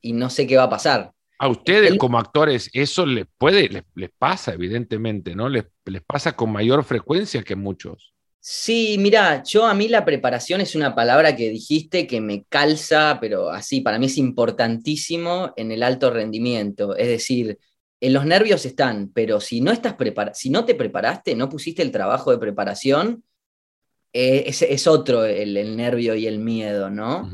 no 0.02 0.30
sé 0.30 0.46
qué 0.46 0.56
va 0.56 0.64
a 0.64 0.70
pasar. 0.70 1.12
A 1.40 1.48
ustedes 1.48 1.96
como 1.96 2.18
actores 2.18 2.68
eso 2.74 3.06
les 3.06 3.26
puede, 3.38 3.84
les, 3.94 4.10
pasa 4.18 4.52
evidentemente, 4.52 5.34
¿no? 5.34 5.48
Les, 5.48 5.64
les 5.86 6.02
pasa 6.02 6.36
con 6.36 6.52
mayor 6.52 6.84
frecuencia 6.84 7.42
que 7.42 7.56
muchos. 7.56 8.12
Sí, 8.50 8.96
mira, 8.98 9.42
yo 9.42 9.66
a 9.66 9.74
mí 9.74 9.88
la 9.88 10.06
preparación 10.06 10.62
es 10.62 10.74
una 10.74 10.94
palabra 10.94 11.36
que 11.36 11.50
dijiste 11.50 12.06
que 12.06 12.22
me 12.22 12.44
calza, 12.44 13.18
pero 13.20 13.50
así, 13.50 13.82
para 13.82 13.98
mí 13.98 14.06
es 14.06 14.16
importantísimo 14.16 15.52
en 15.54 15.70
el 15.70 15.82
alto 15.82 16.10
rendimiento. 16.10 16.96
Es 16.96 17.08
decir, 17.08 17.58
en 18.00 18.14
los 18.14 18.24
nervios 18.24 18.64
están, 18.64 19.10
pero 19.12 19.38
si 19.38 19.60
no 19.60 19.70
estás 19.70 19.96
preparado, 19.96 20.34
si 20.34 20.48
no 20.48 20.64
te 20.64 20.74
preparaste, 20.74 21.34
no 21.34 21.50
pusiste 21.50 21.82
el 21.82 21.90
trabajo 21.90 22.30
de 22.30 22.38
preparación, 22.38 23.22
eh, 24.14 24.44
es, 24.46 24.86
otro 24.86 25.26
el, 25.26 25.76
nervio 25.76 26.14
y 26.14 26.26
el 26.26 26.38
miedo, 26.38 26.88
¿no? 26.88 27.30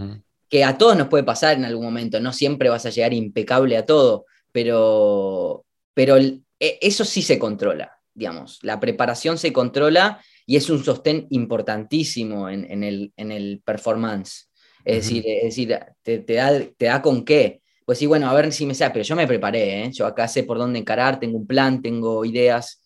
Que 0.49 0.65
a 0.65 0.77
todos 0.77 0.97
nos 0.97 1.07
puede 1.07 1.23
pasar 1.23 1.57
en 1.57 1.65
algún 1.65 1.85
momento, 1.85 2.19
no 2.19 2.33
siempre 2.33 2.71
vas 2.71 2.87
a 2.87 2.91
llegar 2.91 3.15
impecable 3.15 3.77
a 3.77 3.87
todo, 3.87 4.27
pero, 4.51 5.65
pero 5.95 6.17
e, 6.17 6.43
eso 6.59 7.05
sí 7.05 7.23
se 7.23 7.39
controla, 7.39 8.01
digamos, 8.15 8.59
la 8.63 8.81
preparación 8.81 9.39
se 9.39 9.53
controla 9.53 10.21
y 10.47 10.57
es 10.57 10.69
un 10.71 10.85
sostén 10.85 11.27
importantísimo 11.31 12.49
en, 12.49 12.83
el, 12.83 13.13
en 13.17 13.33
el, 13.33 13.63
performance. 13.65 14.51
Es 14.85 14.97
decir, 14.97 15.25
es 15.27 15.45
decir 15.45 15.79
te, 16.03 16.35
da, 16.35 16.61
te 16.77 16.85
da 16.85 17.01
con 17.01 17.25
qué 17.25 17.63
pues 17.85 17.99
sí, 17.99 18.07
bueno, 18.07 18.29
a 18.29 18.35
ver 18.35 18.53
si 18.53 18.67
me 18.67 18.75
sale, 18.75 18.93
pero 18.93 19.05
yo 19.05 19.17
me 19.17 19.27
preparé, 19.27 19.85
¿eh? 19.85 19.91
yo 19.93 20.07
acá 20.07 20.27
sé 20.27 20.45
por 20.45 20.59
dónde 20.59 20.79
encarar, 20.79 21.21
tengo 21.21 21.37
un 21.37 21.47
plan, 21.47 21.83
tengo 21.83 22.25
ideas, 22.25 22.83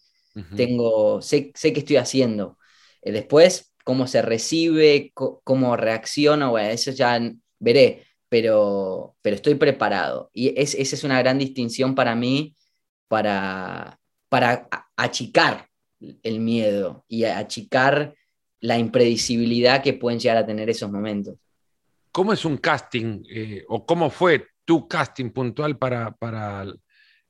tengo, 0.57 1.21
sé, 1.21 1.53
sé 1.55 1.73
qué 1.73 1.81
estoy 1.81 1.97
haciendo. 1.97 2.59
Eh, 3.03 3.13
después, 3.13 3.73
cómo 3.85 4.07
se 4.07 4.23
recibe, 4.23 5.13
cómo 5.15 5.77
reacciona, 5.77 6.49
bueno, 6.49 6.69
eso 6.71 6.91
ya 6.93 7.21
veré, 7.59 8.07
pero, 8.29 9.17
pero 9.23 9.37
estoy 9.37 9.55
preparado. 9.55 10.31
Y 10.33 10.53
esa 10.61 10.79
es 10.79 11.05
una 11.05 11.19
gran 11.21 11.39
distinción 11.39 11.95
para 11.95 12.15
mí, 12.15 12.57
para, 13.09 13.99
para 14.29 14.69
achicar 14.97 15.69
el 16.01 16.41
miedo 16.41 17.05
y 17.09 17.25
achicar 17.25 18.15
la 18.61 18.79
impredecibilidad 18.79 19.83
que 19.83 19.95
pueden 19.95 20.19
llegar 20.19 20.39
a 20.39 20.47
tener 20.47 20.69
esos 20.71 20.91
momentos. 20.91 21.37
¿Cómo 22.13 22.33
es 22.33 22.45
un 22.45 22.57
casting 22.57 23.23
eh, 23.31 23.65
o 23.69 23.85
cómo 23.87 24.11
fue 24.11 24.47
tu 24.65 24.89
casting 24.89 25.31
puntual 25.31 25.79
para, 25.79 26.11
para 26.13 26.67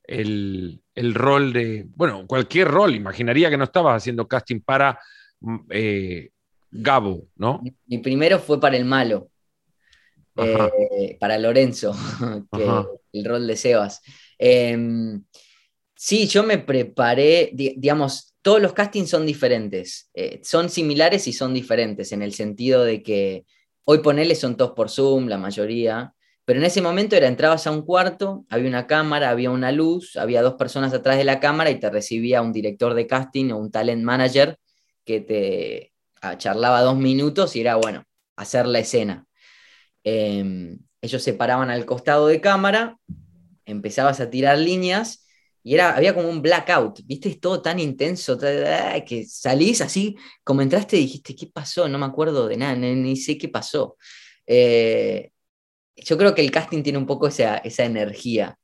el, 0.05 0.81
rol 1.15 1.53
de, 1.53 1.87
bueno, 1.95 2.27
cualquier 2.27 2.69
rol, 2.69 2.95
imaginaría 2.95 3.51
que 3.51 3.57
no 3.57 3.65
estabas 3.65 4.03
haciendo 4.03 4.27
casting 4.27 4.61
para 4.61 4.99
mm, 5.41 5.59
eh, 5.71 6.31
Gabo, 6.71 7.29
¿no? 7.37 7.63
Mi 7.87 7.99
primero 7.99 8.39
fue 8.39 8.61
para 8.61 8.77
el 8.77 8.85
malo, 8.85 9.31
eh, 10.37 11.17
para 11.19 11.39
Lorenzo, 11.39 11.95
el 13.13 13.25
rol 13.25 13.47
de 13.47 13.57
Sebas. 13.57 14.03
Sí, 16.01 16.29
yo 16.29 16.45
me 16.45 16.59
preparé, 16.59 17.51
digamos, 17.53 18.33
todos 18.41 18.63
los 18.63 18.73
castings 18.73 19.11
son 19.11 19.27
diferentes, 19.27 20.09
eh, 20.15 20.41
son 20.45 20.69
similares 20.71 21.27
y 21.27 21.33
son 21.33 21.53
diferentes 21.53 22.13
en 22.13 22.23
el 22.23 22.33
sentido 22.35 22.85
de 22.85 23.03
que 23.03 23.47
hoy 23.85 23.99
ponele 23.99 24.37
son 24.37 24.57
todos 24.57 24.73
por 24.77 24.91
Zoom, 24.91 25.27
la 25.27 25.39
mayoría, 25.39 26.15
pero 26.45 26.61
en 26.61 26.67
ese 26.67 26.83
momento 26.83 27.17
era, 27.17 27.27
entrabas 27.27 27.67
a 27.67 27.73
un 27.73 27.83
cuarto, 27.83 28.47
había 28.49 28.69
una 28.69 28.87
cámara, 28.87 29.31
había 29.31 29.51
una 29.51 29.73
luz, 29.73 30.17
había 30.17 30.41
dos 30.41 30.55
personas 30.55 30.95
atrás 30.95 31.19
de 31.19 31.25
la 31.25 31.41
cámara 31.41 31.71
y 31.71 31.81
te 31.81 31.91
recibía 31.91 32.43
un 32.43 32.53
director 32.53 32.95
de 32.95 33.09
casting 33.09 33.51
o 33.51 33.57
un 33.59 33.73
talent 33.73 34.05
manager 34.05 34.57
que 35.05 35.21
te 35.21 35.93
ah, 36.23 36.39
charlaba 36.39 36.83
dos 36.83 36.97
minutos 36.97 37.57
y 37.57 37.63
era, 37.63 37.75
bueno, 37.75 38.05
hacer 38.37 38.67
la 38.67 38.79
escena. 38.79 39.27
Em, 40.05 40.79
ellos 41.03 41.23
se 41.25 41.35
paraban 41.35 41.71
al 41.71 41.85
costado 41.87 42.29
de 42.29 42.41
cámara, 42.41 42.99
empezabas 43.67 44.21
a 44.21 44.31
tirar 44.31 44.59
líneas 44.59 45.28
y 45.63 45.75
era, 45.75 45.97
había 45.97 46.15
como 46.15 46.29
un 46.29 46.41
blackout, 46.41 47.01
¿viste? 47.05 47.29
Es 47.29 47.41
todo 47.41 47.61
tan 47.61 47.79
intenso 47.79 48.39
que 48.39 49.27
salís 49.29 49.81
así, 49.81 50.17
como 50.45 50.63
entraste 50.63 50.97
y 50.97 51.01
dijiste, 51.01 51.35
¿qué 51.35 51.47
pasó? 51.47 51.89
No 51.89 51.99
me 51.99 52.07
acuerdo 52.07 52.49
de 52.49 52.57
nada, 52.57 52.75
ni, 52.75 53.17
sé 53.17 53.37
qué 53.37 53.49
pasó. 53.49 53.97
Eh, 54.47 55.31
yo 55.97 56.17
creo 56.17 56.35
que 56.35 56.43
el 56.43 56.51
casting 56.51 56.83
tiene 56.83 56.99
un 56.99 57.07
poco 57.07 57.27
esa, 57.29 57.61
energía. 57.65 58.57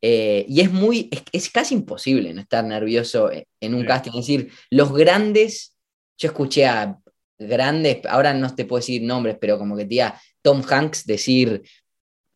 Eh, 0.00 0.44
y 0.48 0.60
es 0.60 0.70
muy, 0.70 1.10
es, 1.32 1.50
casi 1.50 1.74
imposible 1.74 2.34
no 2.34 2.42
estar 2.42 2.64
nervioso 2.64 3.30
en 3.60 3.74
un 3.74 3.84
casting. 3.84 4.10
Es 4.10 4.26
decir, 4.26 4.52
los 4.70 4.92
grandes, 4.92 5.76
yo 6.18 6.28
escuché 6.28 6.66
a 6.66 6.98
grandes, 7.38 8.04
ahora 8.06 8.34
no 8.34 8.54
te 8.54 8.64
puedo 8.64 8.80
decir 8.80 9.02
nombres, 9.02 9.36
pero 9.40 9.58
como 9.58 9.76
que 9.76 9.86
tía 9.86 10.20
Tom 10.42 10.62
Hanks 10.68 11.06
decir, 11.06 11.62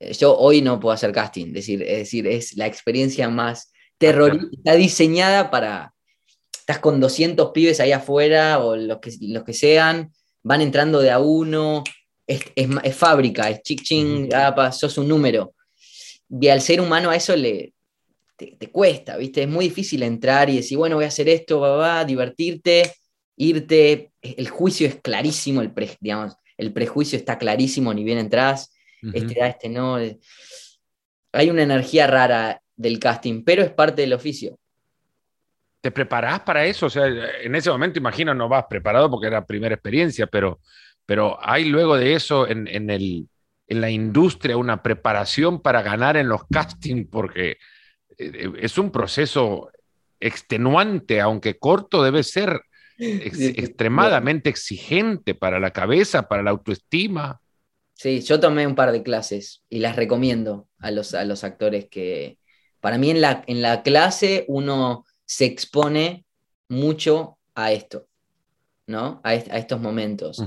eh, 0.01 0.13
yo 0.15 0.37
hoy 0.37 0.63
no 0.63 0.81
puedo 0.81 0.95
hacer 0.95 1.13
casting. 1.13 1.53
Decir, 1.53 1.83
es 1.83 1.99
decir, 1.99 2.27
es 2.27 2.57
la 2.57 2.67
experiencia 2.67 3.29
más 3.29 3.71
terrorífica, 3.99 4.57
está 4.57 4.75
diseñada 4.75 5.51
para, 5.51 5.95
estás 6.53 6.79
con 6.79 7.01
200 7.01 7.51
pibes 7.51 7.81
ahí 7.81 7.93
afuera 7.93 8.61
o 8.61 8.77
los 8.77 8.99
que, 8.99 9.13
los 9.21 9.45
que 9.45 9.55
sean, 9.55 10.13
van 10.43 10.61
entrando 10.61 11.01
de 11.01 11.11
a 11.11 11.19
uno, 11.19 11.85
es, 12.27 12.95
fábrica, 12.95 13.51
es 13.51 13.63
chic 13.63 13.83
ching, 13.83 14.29
ah, 14.35 14.71
sos 14.73 14.99
un 14.99 15.09
número. 15.09 15.55
Y 16.29 16.49
al 16.49 16.61
ser 16.61 16.81
humano 16.81 17.11
a 17.11 17.17
eso 17.17 17.35
le, 17.35 17.73
te, 18.37 18.71
cuesta, 18.71 19.17
¿viste? 19.17 19.43
Es 19.43 19.49
muy 19.49 19.67
difícil 19.67 20.03
entrar 20.03 20.49
y 20.51 20.57
decir, 20.57 20.79
bueno, 20.79 20.97
voy 20.97 21.07
a 21.07 21.09
hacer 21.09 21.29
esto, 21.29 21.61
va, 21.61 21.77
va, 21.77 22.05
divertirte, 22.05 22.93
irte. 23.37 24.13
El 24.21 24.49
juicio 24.49 24.87
es 24.87 24.97
clarísimo, 24.97 25.63
el, 25.63 25.73
digamos, 26.01 26.37
el 26.57 26.73
prejuicio 26.73 27.19
está 27.19 27.39
clarísimo, 27.39 27.95
ni 27.95 28.05
bien 28.05 28.19
entras, 28.19 28.73
este 29.13 29.35
da, 29.39 29.49
este 29.49 29.69
no. 29.69 29.99
Hay 31.33 31.51
una 31.51 31.63
energía 31.63 32.07
rara 32.07 32.61
del 32.79 32.99
casting, 32.99 33.45
pero 33.45 33.63
es 33.63 33.71
parte 33.71 34.01
del 34.01 34.15
oficio. 34.15 34.59
¿Te 35.83 35.91
preparás 35.91 36.41
para 36.41 36.65
eso? 36.65 36.87
O 36.87 36.91
sea, 36.91 37.07
en 37.07 37.55
ese 37.55 37.71
momento, 37.71 37.99
imagino, 37.99 38.33
no 38.33 38.49
vas 38.49 38.65
preparado 38.69 39.11
porque 39.11 39.27
era 39.27 39.45
primera 39.45 39.75
experiencia, 39.75 40.27
pero 40.27 40.61
pero 41.09 41.39
hay 41.41 41.65
luego 41.65 41.97
de 41.97 42.13
eso 42.13 42.47
en, 42.47 42.69
el, 42.69 43.31
en 43.67 43.81
la 43.81 43.91
industria 43.91 44.59
una 44.59 44.83
preparación 44.83 45.63
para 45.63 45.81
ganar 45.81 46.19
en 46.19 46.29
los 46.29 46.43
castings, 46.53 47.09
porque 47.11 47.57
eh, 48.19 48.53
es 48.61 48.77
un 48.77 48.91
proceso 48.91 49.71
extenuante, 50.21 51.23
aunque 51.23 51.59
corto, 51.59 52.03
debe 52.03 52.23
ser 52.23 52.61
extremadamente 52.99 54.51
exigente 54.51 55.35
para 55.35 55.59
la 55.59 55.71
cabeza, 55.71 56.29
para 56.29 56.43
la 56.43 56.51
autoestima. 56.51 57.41
Sí, 57.95 58.21
yo 58.21 58.39
tomé 58.39 58.67
un 58.67 58.75
par 58.75 58.93
de 58.93 59.03
clases 59.03 59.63
y 59.71 59.79
las 59.79 59.97
recomiendo 59.97 60.69
a 60.79 60.91
los, 60.91 61.15
a 61.15 61.25
los 61.25 61.43
actores 61.43 61.87
que, 61.89 62.37
para 62.81 62.99
mí 62.99 63.11
en 63.11 63.21
la, 63.21 63.43
en 63.47 63.63
la 63.63 63.83
clase 63.83 64.45
uno 64.49 65.05
se 65.25 65.45
expone 65.45 66.25
mucho 66.69 67.39
a 67.55 67.73
esto, 67.73 68.07
¿no? 68.87 69.21
A, 69.25 69.35
estos 69.35 69.81
momentos. 69.81 70.43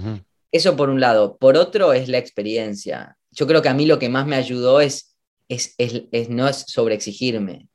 Eso 0.52 0.76
por 0.76 0.89
un 0.89 1.00
lado. 1.00 1.38
Por 1.38 1.58
otro 1.58 1.94
es 1.94 2.08
la 2.10 2.17
experiencia. 2.17 3.17
Yo 3.32 3.48
creo 3.48 3.62
que 3.62 3.70
a 3.70 3.74
mí 3.74 3.86
lo 3.86 4.00
que 4.00 4.10
más 4.10 4.26
me 4.26 4.36
ayudó 4.36 4.82
es, 4.82 5.15
es, 5.48 5.76
no 6.30 6.48
es 6.48 6.65
sobreexigirme. 6.67 7.67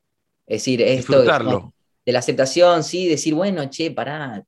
Es 0.46 0.62
decir, 0.62 0.80
esto 0.82 1.22
de, 1.22 2.12
la 2.12 2.18
aceptación, 2.20 2.84
sí, 2.84 3.08
decir, 3.08 3.34
bueno, 3.34 3.68
che, 3.68 3.90
pará, 3.90 4.44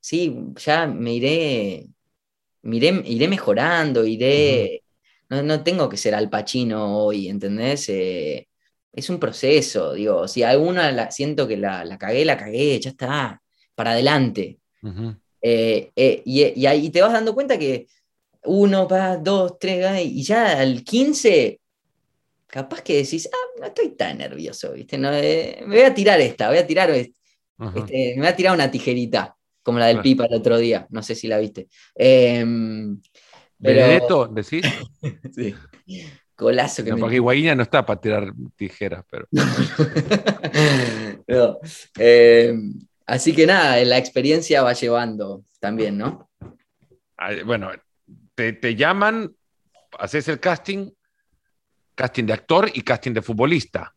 sí, 0.00 0.36
ya 0.56 0.86
me 0.86 1.14
iré, 1.14 1.86
iré, 2.62 3.28
mejorando, 3.28 4.04
iré, 4.04 4.82
no, 5.30 5.62
tengo 5.62 5.88
que 5.88 5.96
ser 5.96 6.14
al 6.14 6.28
pachino 6.28 6.98
hoy, 6.98 7.28
¿entendés? 7.28 7.88
Eh, 7.88 8.49
es 8.92 9.08
un 9.08 9.18
proceso, 9.18 9.94
digo, 9.94 10.26
si 10.26 10.42
alguna 10.42 10.90
la, 10.92 11.10
siento 11.10 11.46
que 11.46 11.56
la, 11.56 11.84
la, 11.84 11.98
cagué, 11.98 12.24
la 12.24 12.36
cagué, 12.36 12.80
ya 12.80 12.90
está, 12.90 13.40
para 13.74 13.92
adelante. 13.92 14.58
Eh, 15.42 15.90
eh, 15.94 16.22
y, 16.24 16.66
ahí 16.66 16.90
te 16.90 17.00
vas 17.00 17.12
dando 17.12 17.34
cuenta 17.34 17.58
que 17.58 17.86
uno, 18.44 18.88
va, 18.88 19.16
dos, 19.16 19.58
tres, 19.58 20.04
y 20.04 20.22
ya 20.22 20.58
al 20.58 20.82
15, 20.82 21.60
capaz 22.46 22.82
que 22.82 22.96
decís, 22.96 23.28
ah, 23.32 23.60
no 23.60 23.66
estoy 23.66 23.90
tan 23.90 24.18
nervioso, 24.18 24.72
¿viste? 24.72 24.98
No, 24.98 25.12
eh, 25.12 25.62
me 25.66 25.76
voy 25.76 25.84
a 25.84 25.94
tirar 25.94 26.20
esta, 26.20 26.48
voy 26.48 26.58
a 26.58 26.66
tirar, 26.66 26.90
este, 26.90 27.14
me 27.58 28.16
voy 28.16 28.26
a 28.26 28.36
tirar 28.36 28.54
una 28.54 28.70
tijerita, 28.70 29.36
como 29.62 29.78
la 29.78 29.86
del 29.86 30.00
Pipa 30.00 30.26
el 30.26 30.34
otro 30.34 30.58
día, 30.58 30.86
no 30.90 31.02
sé 31.02 31.14
si 31.14 31.28
la 31.28 31.38
viste. 31.38 31.68
Em, 31.94 33.00
pero... 33.62 34.26
decís. 34.28 34.64
sí. 35.34 35.54
Golazo 36.40 36.82
que 36.82 36.90
no, 36.90 36.98
Porque 36.98 37.16
Higuaína 37.16 37.54
no 37.54 37.62
está 37.62 37.84
para 37.84 38.00
tirar 38.00 38.32
tijeras, 38.56 39.04
pero. 39.10 39.28
no. 41.28 41.58
Em, 41.98 42.72
Así 43.10 43.34
que 43.34 43.44
nada, 43.44 43.84
la 43.84 43.98
experiencia 43.98 44.62
va 44.62 44.72
llevando 44.72 45.44
también, 45.58 45.98
¿no? 45.98 46.30
Bueno, 47.44 47.72
te, 48.36 48.76
llaman, 48.76 49.34
haces 49.98 50.28
el 50.28 50.38
casting, 50.38 50.92
casting 51.96 52.26
de 52.26 52.32
actor 52.32 52.70
y 52.72 52.82
casting 52.82 53.12
de 53.12 53.20
futbolista. 53.20 53.92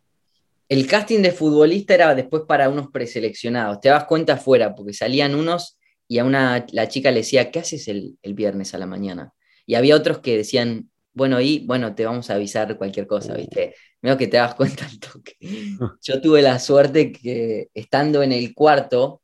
El 0.68 0.88
casting 0.88 1.22
de 1.22 1.32
futbolista 1.32 1.94
era 1.94 2.16
después 2.16 2.42
para 2.48 2.70
unos 2.70 2.88
preseleccionados. 2.88 3.82
Te 3.82 3.90
das 3.90 4.06
cuenta 4.06 4.34
afuera, 4.34 4.74
porque 4.74 4.94
salían 4.94 5.36
unos 5.36 5.78
y 6.08 6.18
a 6.18 6.26
una 6.26 6.66
la 6.72 6.88
chica 6.88 7.12
le 7.12 7.18
decía, 7.18 7.52
¿qué 7.52 7.60
haces 7.60 7.88
el, 7.88 8.18
el 8.24 8.34
viernes 8.34 8.74
a 8.74 8.80
la 8.80 8.88
mañana? 8.88 9.32
Y 9.68 9.76
había 9.76 9.96
otros 9.96 10.22
que 10.22 10.38
decían, 10.38 10.90
bueno, 11.14 11.40
y 11.40 11.66
bueno, 11.66 11.94
te 11.94 12.06
vamos 12.06 12.30
a 12.30 12.36
avisar 12.36 12.78
cualquier 12.78 13.08
cosa, 13.08 13.36
¿viste? 13.36 13.76
Veo 14.02 14.18
que 14.18 14.28
te 14.28 14.38
das 14.38 14.56
cuenta 14.56 14.86
al 14.86 15.00
toque. 15.00 15.36
Yo 16.02 16.22
tuve 16.22 16.42
la 16.42 16.60
suerte 16.60 17.12
que 17.12 17.70
estando 17.74 18.24
en 18.24 18.32
el 18.32 18.54
cuarto, 18.54 19.22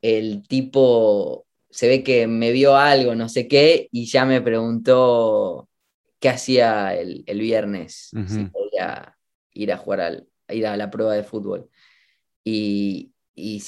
el 0.00 0.46
tipo 0.46 1.46
se 1.70 1.88
ve 1.88 2.02
que 2.02 2.26
me 2.26 2.52
vio 2.52 2.76
algo, 2.76 3.14
no 3.14 3.28
sé 3.28 3.48
qué, 3.48 3.88
y 3.92 4.06
ya 4.06 4.24
me 4.24 4.40
preguntó 4.40 5.68
qué 6.18 6.30
hacía 6.30 6.94
el, 6.94 7.24
viernes, 7.38 8.10
si 8.26 8.44
podía 8.44 9.14
ir 9.52 9.72
a 9.72 9.76
jugar 9.76 10.00
al, 10.00 10.28
ir 10.48 10.66
a 10.66 10.76
la 10.76 10.90
prueba 10.90 11.14
de 11.14 11.22
fútbol. 11.22 11.68
Y, 12.42 13.12
y, 13.34 13.62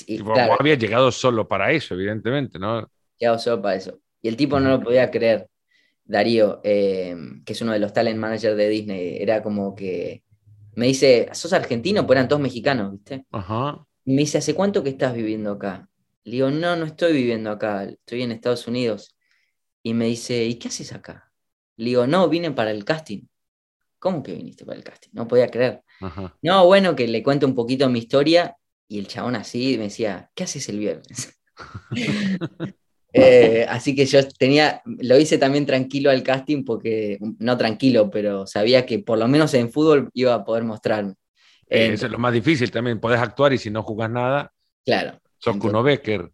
había 0.59 0.77
llegado 0.77 1.11
solo 1.13 1.47
para 1.47 1.73
eso, 1.73 1.95
evidentemente, 1.95 2.59
¿no? 2.59 2.91
Llegado 3.19 3.39
solo 3.39 3.61
para 3.61 3.75
eso. 3.75 4.01
Y 4.23 4.29
el 4.29 4.37
tipo 4.37 4.59
no 4.59 4.71
lo 4.71 4.81
podía 4.81 5.11
creer. 5.11 5.49
Darío, 6.09 6.61
eh, 6.65 7.15
que 7.45 7.53
es 7.53 7.61
uno 7.61 7.73
de 7.73 7.79
los 7.79 7.93
talent 7.93 8.19
managers 8.19 8.57
de 8.57 8.69
Disney, 8.69 9.19
era 9.21 9.43
como 9.43 9.75
que 9.75 10.25
me 10.75 10.87
dice, 10.87 11.29
¿sos 11.33 11.53
argentino? 11.53 12.07
Pues 12.07 12.17
eran 12.17 12.29
todos 12.29 12.41
mexicanos, 12.41 12.93
¿viste? 12.93 13.27
Ajá. 13.31 13.87
Y 14.05 14.15
me 14.15 14.23
dice, 14.23 14.39
¿hace 14.39 14.55
cuánto 14.55 14.83
que 14.83 14.91
estás 14.91 15.15
viviendo 15.15 15.53
acá? 15.53 15.89
Le 16.25 16.33
digo, 16.33 16.51
no, 16.51 16.77
no 16.77 16.87
estoy 16.87 17.13
viviendo 17.13 17.51
acá, 17.51 17.85
estoy 17.85 18.23
en 18.23 18.33
Estados 18.33 18.67
Unidos. 18.67 19.15
Y 19.83 19.93
me 19.93 20.07
dice, 20.07 20.45
¿y 20.47 20.55
qué 20.55 20.69
haces 20.69 20.93
acá? 20.93 21.31
Le 21.77 21.91
digo, 21.91 22.07
no, 22.07 22.29
vine 22.29 22.53
para 22.53 22.71
el 22.71 22.85
casting. 22.85 23.27
¿Cómo 23.99 24.23
que 24.23 24.33
viniste 24.33 24.65
para 24.65 24.79
el 24.79 24.85
casting? 24.85 25.11
No 25.13 25.29
podía 25.29 25.49
creer. 25.49 25.83
No, 26.41 26.65
bueno, 26.65 26.97
que 26.97 27.07
le 27.07 27.23
cuento 27.23 27.47
un 27.47 27.55
poquito 27.55 27.89
mi 27.91 27.99
historia 27.99 28.57
y 28.87 28.99
el 28.99 29.09
chabón 29.09 29.37
así 29.37 29.77
me 29.77 29.85
decía, 29.85 30.31
¿qué 30.35 30.45
haces 30.45 30.69
el 30.71 30.79
viernes? 30.79 31.39
Eh, 33.13 33.67
así 33.69 33.95
que 33.95 34.05
yo 34.05 34.27
tenía, 34.29 34.83
lo 34.85 35.19
hice 35.19 35.39
también 35.39 35.65
tranquilo 35.65 36.11
al 36.11 36.23
casting 36.23 36.65
porque, 36.65 37.19
no 37.39 37.57
tranquilo, 37.57 38.11
pero 38.11 38.47
sabía 38.47 38.85
que 38.85 38.99
por 38.99 39.19
lo 39.19 39.29
menos 39.29 39.55
en 39.55 39.71
fútbol 39.71 40.11
iba 40.13 40.35
a 40.35 40.45
poder 40.45 40.65
mostrarme. 40.65 41.15
Eh, 41.69 41.91
eso 41.93 42.07
es 42.07 42.13
lo 42.13 42.19
más 42.19 42.33
difícil 42.33 42.71
también, 42.71 43.01
podés 43.01 43.21
actuar 43.21 43.53
y 43.53 43.59
si 43.59 43.71
no 43.71 43.83
jugás 43.83 44.11
nada, 44.11 44.53
claro. 44.85 45.19
sos 45.39 45.57
Kuno 45.57 45.83
Becker. 45.83 46.31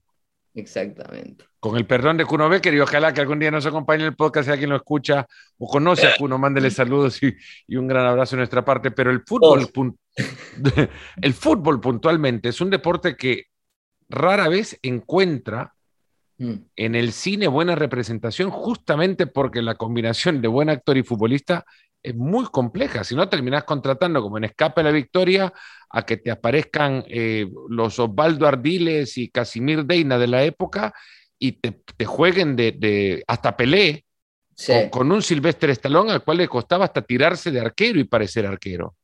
Exactamente. 0.54 1.44
Con 1.58 1.76
el 1.76 1.86
perdón 1.86 2.16
de 2.16 2.24
Kuno 2.24 2.48
Becker 2.48 2.74
y 2.74 2.80
ojalá 2.80 3.12
que 3.12 3.20
algún 3.20 3.40
día 3.40 3.50
nos 3.50 3.66
acompañe 3.66 4.02
en 4.02 4.08
el 4.08 4.16
podcast, 4.16 4.46
sea 4.46 4.56
quien 4.56 4.70
lo 4.70 4.76
escucha 4.76 5.26
o 5.58 5.66
conoce 5.66 6.06
a 6.06 6.14
Kuno, 6.18 6.38
mándele 6.38 6.70
saludos 6.70 7.20
y, 7.22 7.34
y 7.66 7.76
un 7.76 7.88
gran 7.88 8.06
abrazo 8.06 8.36
de 8.36 8.40
nuestra 8.40 8.64
parte. 8.64 8.90
Pero 8.92 9.10
el 9.10 9.22
fútbol, 9.26 9.68
el 11.22 11.34
fútbol 11.34 11.80
puntualmente 11.80 12.50
es 12.50 12.60
un 12.60 12.70
deporte 12.70 13.16
que 13.16 13.46
rara 14.08 14.48
vez 14.48 14.78
encuentra 14.82 15.73
mm. 16.38 16.54
en 16.76 16.94
el 16.94 17.12
cine 17.12 17.48
buena 17.48 17.74
representación 17.74 18.50
justamente 18.50 19.26
porque 19.26 19.62
la 19.62 19.74
combinación 19.74 20.40
de 20.40 20.48
buen 20.48 20.68
actor 20.68 20.96
y 20.96 21.02
futbolista 21.02 21.64
es 22.02 22.14
muy 22.14 22.44
compleja. 22.46 23.02
Si 23.02 23.14
no, 23.16 23.28
terminás 23.28 23.64
contratando 23.64 24.20
como 24.22 24.36
en 24.38 24.44
Escape 24.44 24.82
a 24.82 24.84
la 24.84 24.90
Victoria 24.90 25.52
a 25.88 26.04
que 26.04 26.18
te 26.18 26.30
aparezcan 26.30 27.02
eh, 27.08 27.46
los 27.68 27.98
Osvaldo 27.98 28.46
Ardiles 28.46 29.16
y 29.16 29.30
Casimir 29.30 29.84
Deina 29.84 30.18
de 30.18 30.26
la 30.26 30.44
época 30.44 30.92
y 31.38 31.52
te, 31.52 32.04
jueguen 32.04 32.56
de, 32.56 33.24
hasta 33.26 33.56
Pelé 33.56 34.04
con, 34.90 35.10
un 35.10 35.22
Silvestre 35.22 35.72
Estalón 35.72 36.10
al 36.10 36.22
cual 36.22 36.38
le 36.38 36.48
costaba 36.48 36.84
hasta 36.84 37.02
tirarse 37.02 37.50
de 37.50 37.60
arquero 37.60 37.98
y 37.98 38.04
parecer 38.04 38.46
arquero. 38.46 38.96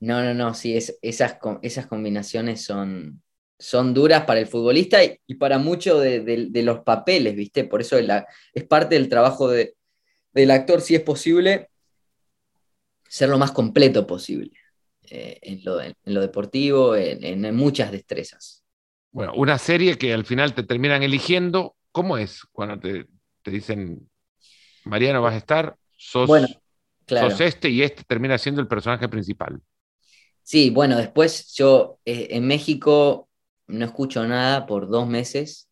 No, 0.00 0.22
no, 0.22 0.34
no, 0.34 0.54
sí, 0.54 0.76
es, 0.76 0.98
esas, 1.02 1.38
esas 1.62 1.86
combinaciones 1.86 2.64
son, 2.64 3.22
son 3.58 3.92
duras 3.92 4.24
para 4.24 4.40
el 4.40 4.46
futbolista 4.46 5.00
y, 5.02 5.34
para 5.34 5.58
muchos 5.58 6.00
de, 6.00 6.62
los 6.62 6.80
papeles, 6.80 7.34
¿viste? 7.34 7.64
Por 7.64 7.80
eso 7.80 8.00
la, 8.00 8.26
es 8.54 8.64
parte 8.64 8.94
del 8.94 9.08
trabajo 9.08 9.48
del 9.48 10.50
actor, 10.50 10.80
si 10.80 10.94
es 10.94 11.02
posible, 11.02 11.68
ser 13.08 13.28
lo 13.28 13.38
más 13.38 13.50
completo 13.50 14.06
posible 14.06 14.52
eh, 15.10 15.38
en, 15.42 15.62
lo, 15.64 16.20
deportivo, 16.20 16.94
en, 16.94 17.54
muchas 17.54 17.90
destrezas. 17.90 18.62
Bueno, 19.10 19.32
una 19.34 19.58
serie 19.58 19.98
que 19.98 20.12
al 20.12 20.24
final 20.24 20.54
te 20.54 20.62
terminan 20.62 21.02
eligiendo, 21.02 21.74
¿cómo 21.90 22.16
es 22.16 22.44
cuando 22.52 22.78
te, 22.78 23.06
dicen, 23.50 24.08
Mariano, 24.84 25.22
vas 25.22 25.34
a 25.34 25.38
estar, 25.38 25.76
sos, 25.96 26.28
bueno, 26.28 26.46
sos 27.06 27.40
este 27.40 27.70
y 27.70 27.82
este 27.82 28.04
termina 28.04 28.38
siendo 28.38 28.60
el 28.60 28.68
personaje 28.68 29.08
principal? 29.08 29.60
Sí, 30.42 30.70
bueno, 30.70 30.96
después 30.96 31.52
yo 31.54 31.98
eh, 32.04 32.28
en 32.30 32.46
México 32.46 33.27
no 33.68 33.84
escucho 33.84 34.26
nada 34.26 34.66
por 34.66 34.88
dos 34.88 35.06
meses, 35.06 35.68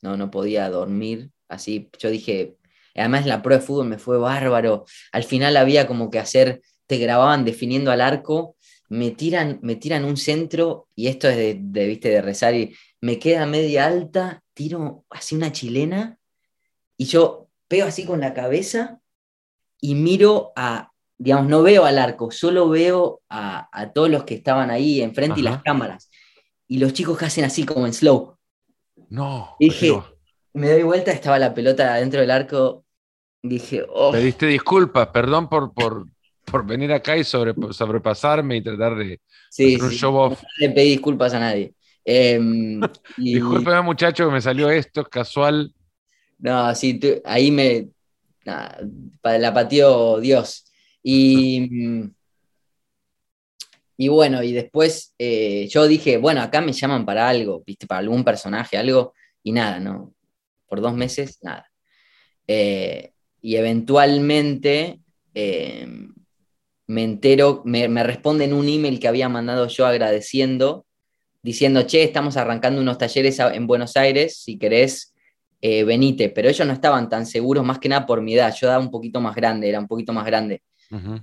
no, 0.00 0.16
no 0.16 0.30
podía 0.30 0.70
dormir, 0.70 1.30
así 1.48 1.90
yo 1.98 2.10
dije, 2.10 2.56
además 2.94 3.26
la 3.26 3.42
prueba 3.42 3.60
de 3.60 3.66
fútbol 3.66 3.86
me 3.86 3.98
fue 3.98 4.18
bárbaro, 4.18 4.86
al 5.12 5.24
final 5.24 5.56
había 5.56 5.86
como 5.86 6.10
que 6.10 6.18
hacer 6.18 6.62
te 6.86 6.98
grababan 6.98 7.44
definiendo 7.44 7.92
al 7.92 8.00
arco, 8.00 8.56
me 8.88 9.12
tiran, 9.12 9.60
me 9.62 9.76
tiran 9.76 10.04
un 10.04 10.16
centro, 10.16 10.88
y 10.96 11.06
esto 11.06 11.28
es 11.28 11.36
de, 11.36 11.86
¿viste? 11.86 12.08
de 12.08 12.20
rezar, 12.20 12.54
y 12.54 12.74
me 13.00 13.20
queda 13.20 13.46
media 13.46 13.86
alta, 13.86 14.42
tiro 14.54 15.04
así 15.08 15.36
una 15.36 15.52
chilena, 15.52 16.18
y 16.96 17.04
yo 17.04 17.46
pego 17.68 17.86
así 17.86 18.04
con 18.04 18.20
la 18.20 18.34
cabeza 18.34 18.98
y 19.80 19.94
miro 19.94 20.52
a, 20.56 20.90
digamos, 21.16 21.46
no 21.46 21.62
veo 21.62 21.84
al 21.84 21.98
arco, 21.98 22.32
solo 22.32 22.68
veo 22.68 23.22
a, 23.28 23.92
todos 23.94 24.10
los 24.10 24.24
que 24.24 24.34
estaban 24.34 24.70
ahí 24.72 25.00
enfrente 25.00 25.38
y 25.38 25.44
las 25.44 25.62
cámaras. 25.62 26.09
Y 26.70 26.78
los 26.78 26.92
chicos 26.92 27.18
que 27.18 27.24
hacen 27.24 27.42
así 27.42 27.64
como 27.64 27.84
en 27.84 27.92
slow. 27.92 28.36
No. 29.08 29.56
dije, 29.58 29.92
me 30.52 30.70
doy 30.70 30.84
vuelta, 30.84 31.10
estaba 31.10 31.36
la 31.36 31.52
pelota 31.52 31.96
dentro 31.96 32.20
del 32.20 32.30
arco. 32.30 32.84
Dije, 33.42 33.84
oh. 33.88 34.12
Pediste 34.12 34.46
disculpas, 34.46 35.08
perdón 35.08 35.48
por, 35.48 35.74
por, 35.74 36.06
por 36.44 36.64
venir 36.64 36.92
acá 36.92 37.16
y 37.16 37.24
sobre, 37.24 37.54
sobrepasarme 37.72 38.58
y 38.58 38.62
tratar 38.62 38.94
de 38.94 39.20
hacer 39.48 39.82
un 39.82 39.90
show 39.90 40.14
off. 40.14 40.40
No 40.40 40.48
le 40.58 40.70
pedí 40.70 40.90
disculpas 40.90 41.34
a 41.34 41.40
nadie. 41.40 41.74
Eh, 42.04 42.38
Discúlpeme, 43.16 43.82
muchacho, 43.82 44.26
que 44.26 44.34
me 44.34 44.40
salió 44.40 44.70
esto, 44.70 45.02
casual. 45.04 45.74
No, 46.38 46.72
sí, 46.76 47.00
ahí 47.24 47.50
me. 47.50 47.88
la 48.44 49.52
pateó 49.52 50.20
Dios. 50.20 50.66
Y. 51.02 52.12
Y 54.02 54.08
bueno, 54.08 54.42
y 54.42 54.52
después 54.52 55.14
eh, 55.18 55.68
yo 55.68 55.86
dije, 55.86 56.16
bueno, 56.16 56.40
acá 56.40 56.62
me 56.62 56.72
llaman 56.72 57.04
para 57.04 57.28
algo, 57.28 57.62
¿viste? 57.66 57.86
Para 57.86 57.98
algún 57.98 58.24
personaje, 58.24 58.78
algo, 58.78 59.12
y 59.42 59.52
nada, 59.52 59.78
¿no? 59.78 60.14
Por 60.66 60.80
dos 60.80 60.94
meses, 60.94 61.38
nada. 61.42 61.70
Eh, 62.46 63.12
y 63.42 63.56
eventualmente 63.56 65.00
eh, 65.34 65.86
me 66.86 67.04
entero, 67.04 67.60
me, 67.66 68.02
responden 68.02 68.54
un 68.54 68.70
email 68.70 68.98
que 69.00 69.06
había 69.06 69.28
mandado 69.28 69.68
yo 69.68 69.84
agradeciendo, 69.84 70.86
diciendo, 71.42 71.82
che, 71.82 72.02
estamos 72.02 72.38
arrancando 72.38 72.80
unos 72.80 72.96
talleres 72.96 73.38
en 73.38 73.66
Buenos 73.66 73.98
Aires, 73.98 74.38
si 74.42 74.56
querés, 74.56 75.12
venite. 75.60 76.30
Pero 76.30 76.48
ellos 76.48 76.66
no 76.66 76.72
estaban 76.72 77.10
tan 77.10 77.26
seguros, 77.26 77.66
más 77.66 77.78
que 77.78 77.90
nada 77.90 78.06
por 78.06 78.22
mi 78.22 78.32
edad. 78.32 78.54
Yo 78.58 78.66
era 78.66 78.78
un 78.78 78.90
poquito 78.90 79.20
más 79.20 79.36
grande, 79.36 79.68
era 79.68 79.78
un 79.78 79.88
poquito 79.88 80.14
más 80.14 80.24
grande 80.24 80.62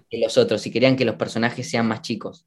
que 0.10 0.18
los 0.18 0.38
otros, 0.38 0.66
y 0.66 0.72
querían 0.72 0.96
que 0.96 1.06
los 1.06 1.16
personajes 1.16 1.70
sean 1.70 1.88
más 1.88 2.02
chicos. 2.02 2.46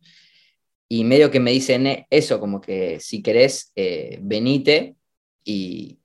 Y 0.88 1.04
medio 1.04 1.30
que 1.30 1.40
me 1.40 1.52
dicen 1.52 1.86
eh, 1.86 2.06
eso, 2.10 2.40
como 2.40 2.60
que 2.60 2.98
si 3.00 3.22
querés, 3.22 3.72
eh, 3.76 4.18
venite 4.22 4.96
y, 5.44 5.98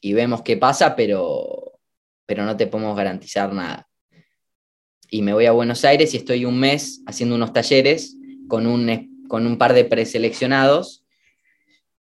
y, 0.00 0.12
vemos 0.14 0.42
qué 0.42 0.56
pasa, 0.56 0.96
pero, 0.96 1.78
pero 2.24 2.44
no 2.44 2.56
te 2.56 2.66
podemos 2.66 2.96
garantizar 2.96 3.52
nada 3.52 3.86
y 5.10 5.22
me 5.22 5.32
voy 5.32 5.46
a 5.46 5.52
Buenos 5.52 5.84
Aires 5.84 6.14
y 6.14 6.16
estoy 6.16 6.44
un 6.44 6.58
mes 6.58 7.02
haciendo 7.06 7.34
unos 7.34 7.52
talleres 7.52 8.16
con 8.48 8.66
un, 8.66 9.24
con 9.28 9.46
un 9.46 9.58
par 9.58 9.72
de 9.72 9.84
preseleccionados 9.84 11.04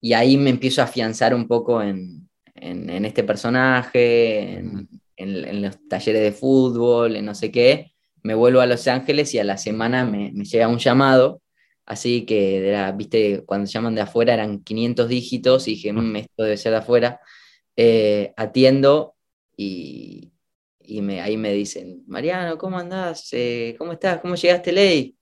y 0.00 0.12
ahí 0.12 0.36
me 0.36 0.50
empiezo 0.50 0.80
a 0.80 0.84
afianzar 0.84 1.34
un 1.34 1.46
poco 1.46 1.82
en, 1.82 2.28
este 2.54 3.24
personaje, 3.24 4.58
en, 4.58 5.62
los 5.62 5.88
talleres 5.88 6.22
de 6.22 6.32
fútbol, 6.32 7.16
en 7.16 7.24
no 7.24 7.34
sé 7.34 7.50
qué. 7.50 7.92
Me 8.22 8.34
vuelvo 8.34 8.60
a 8.60 8.66
Los 8.66 8.86
Ángeles 8.88 9.34
y 9.34 9.38
a 9.38 9.44
la 9.44 9.56
semana 9.58 10.04
me, 10.04 10.30
llega 10.32 10.68
un 10.68 10.78
llamado, 10.78 11.42
así 11.86 12.24
que, 12.26 12.92
viste, 12.96 13.44
cuando 13.46 13.70
llaman 13.70 13.94
de 13.94 14.02
afuera 14.02 14.34
eran 14.34 14.62
500 14.62 15.08
dígitos 15.08 15.68
y 15.68 15.72
dije, 15.72 15.92
mm, 15.92 16.16
esto 16.16 16.42
debe 16.44 16.56
ser 16.56 16.72
de 16.72 16.78
afuera. 16.78 17.20
Eh, 17.76 18.34
atiendo 18.36 19.14
y, 19.56 20.32
y 20.90 21.02
me, 21.02 21.20
ahí 21.20 21.36
me 21.36 21.52
dicen, 21.52 22.02
Mariano, 22.06 22.58
¿cómo 22.58 22.78
andás? 22.78 23.28
Eh, 23.32 23.76
¿Cómo 23.78 23.92
estás? 23.92 24.20
¿Cómo 24.20 24.34
llegaste, 24.34 24.72
Ley? 24.72 25.16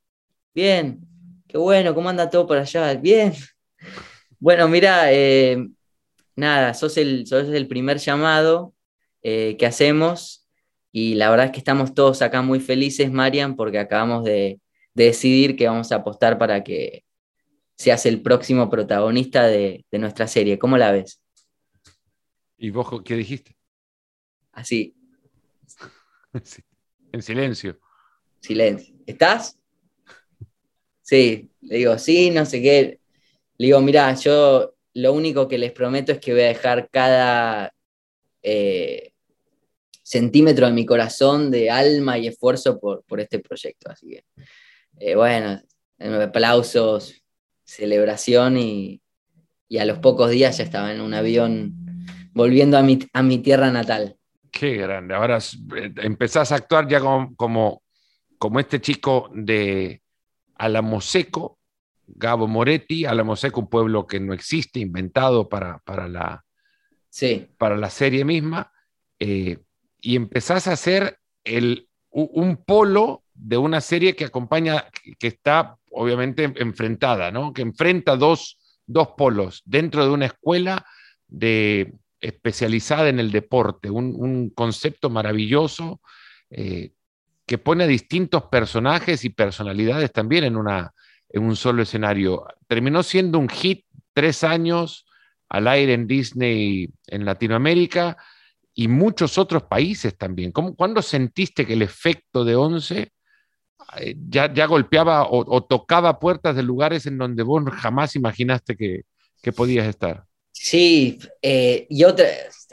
Bien, 0.55 1.01
qué 1.47 1.59
bueno, 1.59 1.95
¿cómo 1.95 2.09
anda 2.09 2.31
todo 2.31 2.47
por 2.47 2.59
allá? 2.59 2.95
Bien. 2.95 3.33
Bueno, 4.41 4.69
mira, 4.69 5.13
eh, 5.13 5.67
nada, 6.37 6.73
sos 6.73 6.97
el, 6.97 7.27
sos 7.27 7.49
el 7.49 7.67
primer 7.67 7.99
llamado 7.99 8.73
eh, 9.21 9.57
que 9.59 9.67
hacemos 9.67 10.48
y 11.01 11.15
la 11.15 11.31
verdad 11.31 11.47
es 11.47 11.53
que 11.53 11.59
estamos 11.59 11.95
todos 11.95 12.23
acá 12.23 12.43
muy 12.43 12.61
felices, 12.61 13.13
Marian, 13.13 13.57
porque 13.57 13.79
acabamos 13.79 14.25
de, 14.25 14.61
decidir 14.95 15.57
que 15.57 15.69
vamos 15.69 15.93
a 15.93 15.97
apostar 15.97 16.39
para 16.39 16.65
que 16.65 17.05
seas 17.77 18.05
el 18.07 18.21
próximo 18.21 18.69
protagonista 18.69 19.47
de, 19.47 19.85
de 19.91 19.99
nuestra 19.99 20.27
serie. 20.27 20.59
¿Cómo 20.59 20.77
la 20.77 20.91
ves? 20.91 21.23
¿Y 22.57 22.71
vos 22.71 22.89
qué 23.05 23.15
dijiste? 23.15 23.57
Así, 24.51 24.97
En 27.13 27.23
silencio. 27.23 27.79
Silencio. 28.41 28.95
¿Estás? 29.07 29.59
Sí, 31.03 31.51
le 31.63 31.79
digo, 31.79 31.99
sí, 31.99 32.31
no 32.31 32.45
sé 32.45 32.61
qué. 32.61 33.01
Le 33.57 33.67
digo, 33.67 33.81
mira, 33.81 34.15
yo 34.15 34.75
lo 34.95 35.13
único 35.13 35.49
que 35.49 35.59
les 35.59 35.73
prometo 35.73 36.13
es 36.13 36.19
que 36.19 36.33
voy 36.33 36.43
a 36.43 36.49
dejar 36.49 36.91
cada 36.91 37.73
eh, 38.43 39.13
centímetro 40.09 40.67
de 40.67 40.73
mi 40.73 40.87
corazón 40.87 41.51
de 41.51 41.69
alma 41.71 42.17
y 42.17 42.29
esfuerzo 42.29 42.81
por, 42.81 43.21
este 43.21 43.41
proyecto. 43.41 43.91
Así 43.91 44.09
que, 44.09 44.25
eh, 44.99 45.15
bueno, 45.15 45.61
aplausos, 46.23 47.23
celebración 47.63 48.57
y, 48.57 49.03
a 49.79 49.85
los 49.85 49.99
pocos 49.99 50.31
días 50.31 50.57
ya 50.57 50.65
estaba 50.65 50.95
en 50.95 51.03
un 51.03 51.13
avión 51.13 51.75
volviendo 52.33 52.79
a 52.79 52.83
mi, 52.83 52.99
a 53.13 53.23
mi 53.23 53.39
tierra 53.41 53.71
natal. 53.71 54.17
Qué 54.51 54.77
grande. 54.77 55.15
Ahora 55.15 55.37
eh, 55.77 55.93
empezás 55.99 56.53
a 56.53 56.55
actuar 56.55 56.89
ya 56.89 57.01
como, 57.01 57.37
como, 57.37 57.83
como 58.39 58.61
este 58.61 58.81
chico 58.81 59.31
de 59.35 60.01
Alamoseco, 60.55 61.59
Gabo 62.07 62.47
Moretti, 62.47 63.05
Alamoseco, 63.05 63.61
un 63.61 63.69
pueblo 63.69 64.07
que 64.07 64.21
no 64.21 64.33
existe, 64.33 64.81
inventado 64.81 65.51
para, 65.51 65.81
para, 65.81 66.09
la, 66.09 66.47
sí. 67.11 67.47
para 67.59 67.77
la 67.77 67.91
serie 67.91 68.25
misma, 68.25 68.73
eh, 69.19 69.59
y 70.01 70.17
empezás 70.17 70.67
a 70.67 70.73
hacer 70.73 71.19
el, 71.45 71.89
un 72.11 72.57
polo 72.57 73.23
de 73.35 73.57
una 73.57 73.81
serie 73.81 74.17
que 74.17 74.25
acompaña, 74.25 74.87
que 75.19 75.29
está 75.29 75.77
obviamente 75.91 76.53
enfrentada, 76.57 77.31
¿no? 77.31 77.53
que 77.53 77.63
enfrenta 77.63 78.17
dos, 78.17 78.59
dos 78.87 79.09
polos 79.17 79.63
dentro 79.65 80.05
de 80.05 80.11
una 80.11 80.27
escuela 80.27 80.85
de, 81.27 81.93
especializada 82.21 83.09
en 83.09 83.21
el 83.21 83.31
deporte, 83.31 83.91
un, 83.91 84.51
concepto 84.51 85.11
maravilloso 85.11 86.01
eh, 86.51 86.93
que 87.47 87.59
pone 87.59 87.85
a 87.85 87.89
distintos 87.89 88.45
personajes 88.45 89.25
y 89.25 89.31
personalidades 89.31 90.13
también 90.13 90.45
en, 90.45 90.57
una, 90.57 90.93
en 91.29 91.45
un 91.45 91.57
solo 91.57 91.83
escenario. 91.83 92.47
Terminó 92.67 93.03
siendo 93.03 93.39
un 93.39 93.49
hit 93.49 93.85
tres 94.13 94.45
años 94.45 95.07
al 95.49 95.69
aire 95.69 95.95
en 95.95 96.07
Disney 96.07 96.91
en 97.07 97.25
Latinoamérica 97.25 98.19
y 98.79 98.87
muchos 98.87 99.39
otros 99.39 99.65
países 99.65 100.17
también. 100.17 100.53
¿Cómo, 100.53 100.77
¿Cuándo 100.77 101.03
sentiste 101.03 101.67
que 101.67 101.73
el 101.73 101.83
efecto 101.83 102.45
de 102.45 102.55
Once 102.55 103.11
eh, 103.97 104.15
ya, 104.29 104.67
golpeaba 104.67 105.27
o, 105.29 105.65
tocaba 105.65 106.21
puertas 106.21 106.55
de 106.55 106.63
lugares 106.63 107.05
en 107.07 107.19
donde 107.19 107.43
vos 107.43 107.65
jamás 107.73 108.15
imaginaste 108.15 108.77
que, 108.77 109.01
que 109.43 109.51
podías 109.51 109.89
estar? 109.89 110.23
Sí, 110.53 111.19
eh, 111.43 111.89
y 111.91 112.05
otra, 112.05 112.27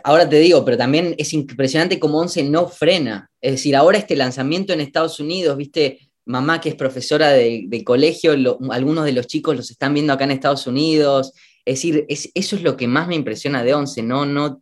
ahora 0.04 0.30
te 0.30 0.38
digo, 0.38 0.64
pero 0.64 0.78
también 0.78 1.16
es 1.18 1.34
impresionante 1.34 2.00
cómo 2.00 2.20
Once 2.20 2.44
no 2.44 2.68
frena. 2.68 3.32
Es 3.42 3.54
decir, 3.54 3.76
ahora 3.76 3.98
este 3.98 4.16
lanzamiento 4.16 4.74
en 4.74 4.82
Estados 4.82 5.20
Unidos, 5.20 5.58
viste, 5.58 6.12
mamá 6.26 6.62
que 6.62 6.70
es 6.70 6.76
profesora 6.76 7.30
de, 7.32 7.84
colegio, 7.84 8.36
algunos 8.70 9.06
de 9.06 9.12
los 9.12 9.26
chicos 9.26 9.56
los 9.56 9.72
están 9.72 9.96
viendo 9.96 10.14
acá 10.14 10.26
en 10.26 10.32
Estados 10.32 10.68
Unidos. 10.68 11.34
Es 11.66 11.78
decir, 11.78 12.06
eso 12.08 12.56
es 12.56 12.62
lo 12.62 12.78
que 12.78 12.88
más 12.88 13.08
me 13.08 13.16
impresiona 13.16 13.64
de 13.64 13.74
Once, 13.74 14.04
no, 14.04 14.28
no, 14.28 14.62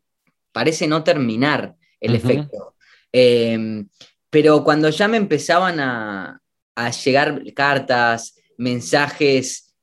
parece 0.53 0.87
no 0.87 1.03
terminar 1.03 1.75
el 1.99 2.15
efecto. 2.15 2.75
Em, 3.11 3.87
pero 4.29 4.63
cuando 4.63 4.89
ya 4.89 5.07
me 5.09 5.17
empezaban 5.17 5.79
a, 5.79 6.41
a 6.75 6.91
llegar 6.91 7.43
cartas, 7.53 8.35
mensajes 8.57 9.73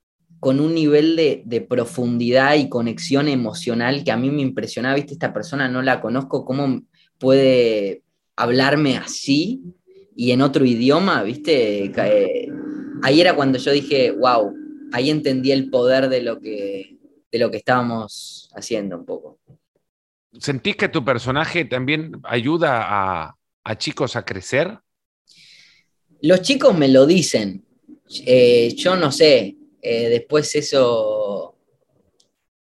con 0.41 0.59
un 0.59 0.75
nivel 0.75 1.17
de, 1.17 1.67
profundidad 1.69 2.55
y 2.55 2.71
conexión 2.71 3.29
emocional 3.29 4.03
que 4.03 4.11
a 4.11 4.17
mí 4.17 4.31
me 4.31 4.41
impresionaba, 4.41 4.95
viste, 4.95 5.13
esta 5.13 5.35
persona 5.35 5.69
no 5.69 5.83
la 5.83 6.01
conozco, 6.01 6.47
¿cómo 6.47 6.83
puede 7.19 8.03
hablarme 8.37 8.97
así 8.97 9.63
y 10.17 10.31
en 10.31 10.41
otro 10.41 10.65
idioma, 10.65 11.23
viste? 11.23 11.85
Eh, 11.95 12.49
ahí 13.03 13.21
era 13.21 13.37
cuando 13.37 13.59
yo 13.59 13.71
dije, 13.71 14.13
wow, 14.13 14.55
ahí 14.93 15.11
entendí 15.11 15.53
el 15.53 15.69
poder 15.69 16.09
de 16.09 16.23
lo 16.23 16.41
que, 16.41 16.97
de 17.31 17.39
lo 17.39 17.51
que 17.51 17.59
estábamos 17.59 18.51
haciendo 18.55 18.97
un 18.97 19.05
poco. 19.05 19.30
¿Sentís 20.39 20.77
que 20.77 20.89
tu 20.89 21.05
personaje 21.05 21.65
también 21.65 22.13
ayuda 22.25 23.35
a, 23.65 23.79
chicos 23.79 24.17
a 24.17 24.25
crecer? 24.25 24.79
Los 26.23 26.43
chicos 26.43 26.77
me 26.77 26.89
lo 26.89 27.07
dicen. 27.07 27.65
Eh, 28.27 28.75
yo 28.77 28.97
no 28.97 29.13
sé, 29.13 29.57
eh, 29.81 30.09
después 30.09 30.55
eso 30.55 31.57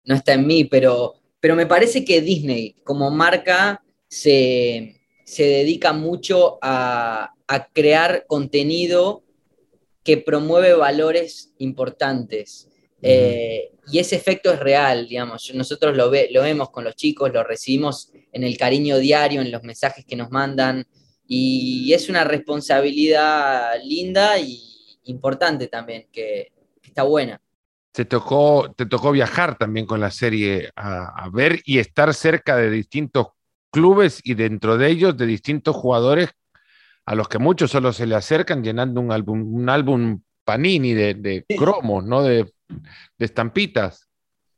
no 0.05 0.15
está 0.15 0.33
en 0.33 0.47
mí, 0.47 0.65
pero, 0.65 1.15
pero 1.39 1.55
me 1.55 1.65
parece 1.65 2.05
que 2.05 2.21
Disney 2.21 2.75
como 2.83 3.11
marca 3.11 3.83
se, 4.07 4.95
dedica 5.37 5.93
mucho 5.93 6.57
a, 6.61 7.33
crear 7.73 8.25
contenido 8.27 9.23
que 10.03 10.17
promueve 10.17 10.73
valores 10.73 11.51
importantes. 11.57 12.69
Eh, 13.01 13.71
y 13.91 13.99
ese 13.99 14.15
efecto 14.15 14.51
es 14.51 14.59
real, 14.59 15.07
digamos. 15.07 15.51
Nosotros 15.53 15.95
lo, 15.95 16.05
lo 16.05 16.41
vemos 16.41 16.69
con 16.69 16.83
los 16.83 16.95
chicos, 16.95 17.31
lo 17.33 17.43
recibimos 17.43 18.11
en 18.31 18.43
el 18.43 18.57
cariño 18.57 18.97
diario, 18.97 19.41
en 19.41 19.51
los 19.51 19.63
mensajes 19.63 20.05
que 20.05 20.15
nos 20.15 20.31
mandan. 20.31 20.85
Y 21.27 21.93
es 21.93 22.09
una 22.09 22.23
responsabilidad 22.23 23.73
linda 23.83 24.39
y 24.39 24.69
importante 25.09 25.67
también 25.67 26.07
que, 26.11 26.51
está 26.83 27.03
buena. 27.03 27.39
Te 27.91 28.05
tocó, 28.05 28.73
te 28.75 28.85
tocó 28.85 29.11
viajar 29.11 29.57
también 29.57 29.85
con 29.85 29.99
la 29.99 30.09
serie 30.09 30.71
a, 30.75 31.29
ver 31.31 31.61
y 31.65 31.79
estar 31.79 32.13
cerca 32.13 32.55
de 32.55 32.69
distintos 32.69 33.27
clubes 33.71 34.21
y 34.23 34.33
dentro 34.33 34.77
de 34.77 34.89
ellos 34.89 35.15
de 35.17 35.25
distintos 35.27 35.75
jugadores 35.75 36.29
a 37.05 37.15
los 37.15 37.27
que 37.27 37.37
muchos 37.37 37.71
solo 37.71 37.93
se 37.93 38.07
le 38.07 38.15
acercan 38.15 38.63
llenando 38.63 39.01
un 39.01 39.11
álbum, 39.11 39.55
un 39.55 39.69
álbum 39.69 40.21
panini 40.43 40.93
de, 40.93 41.45
cromos, 41.57 42.03
¿no? 42.05 42.23
De, 42.23 42.51
estampitas. 43.17 44.09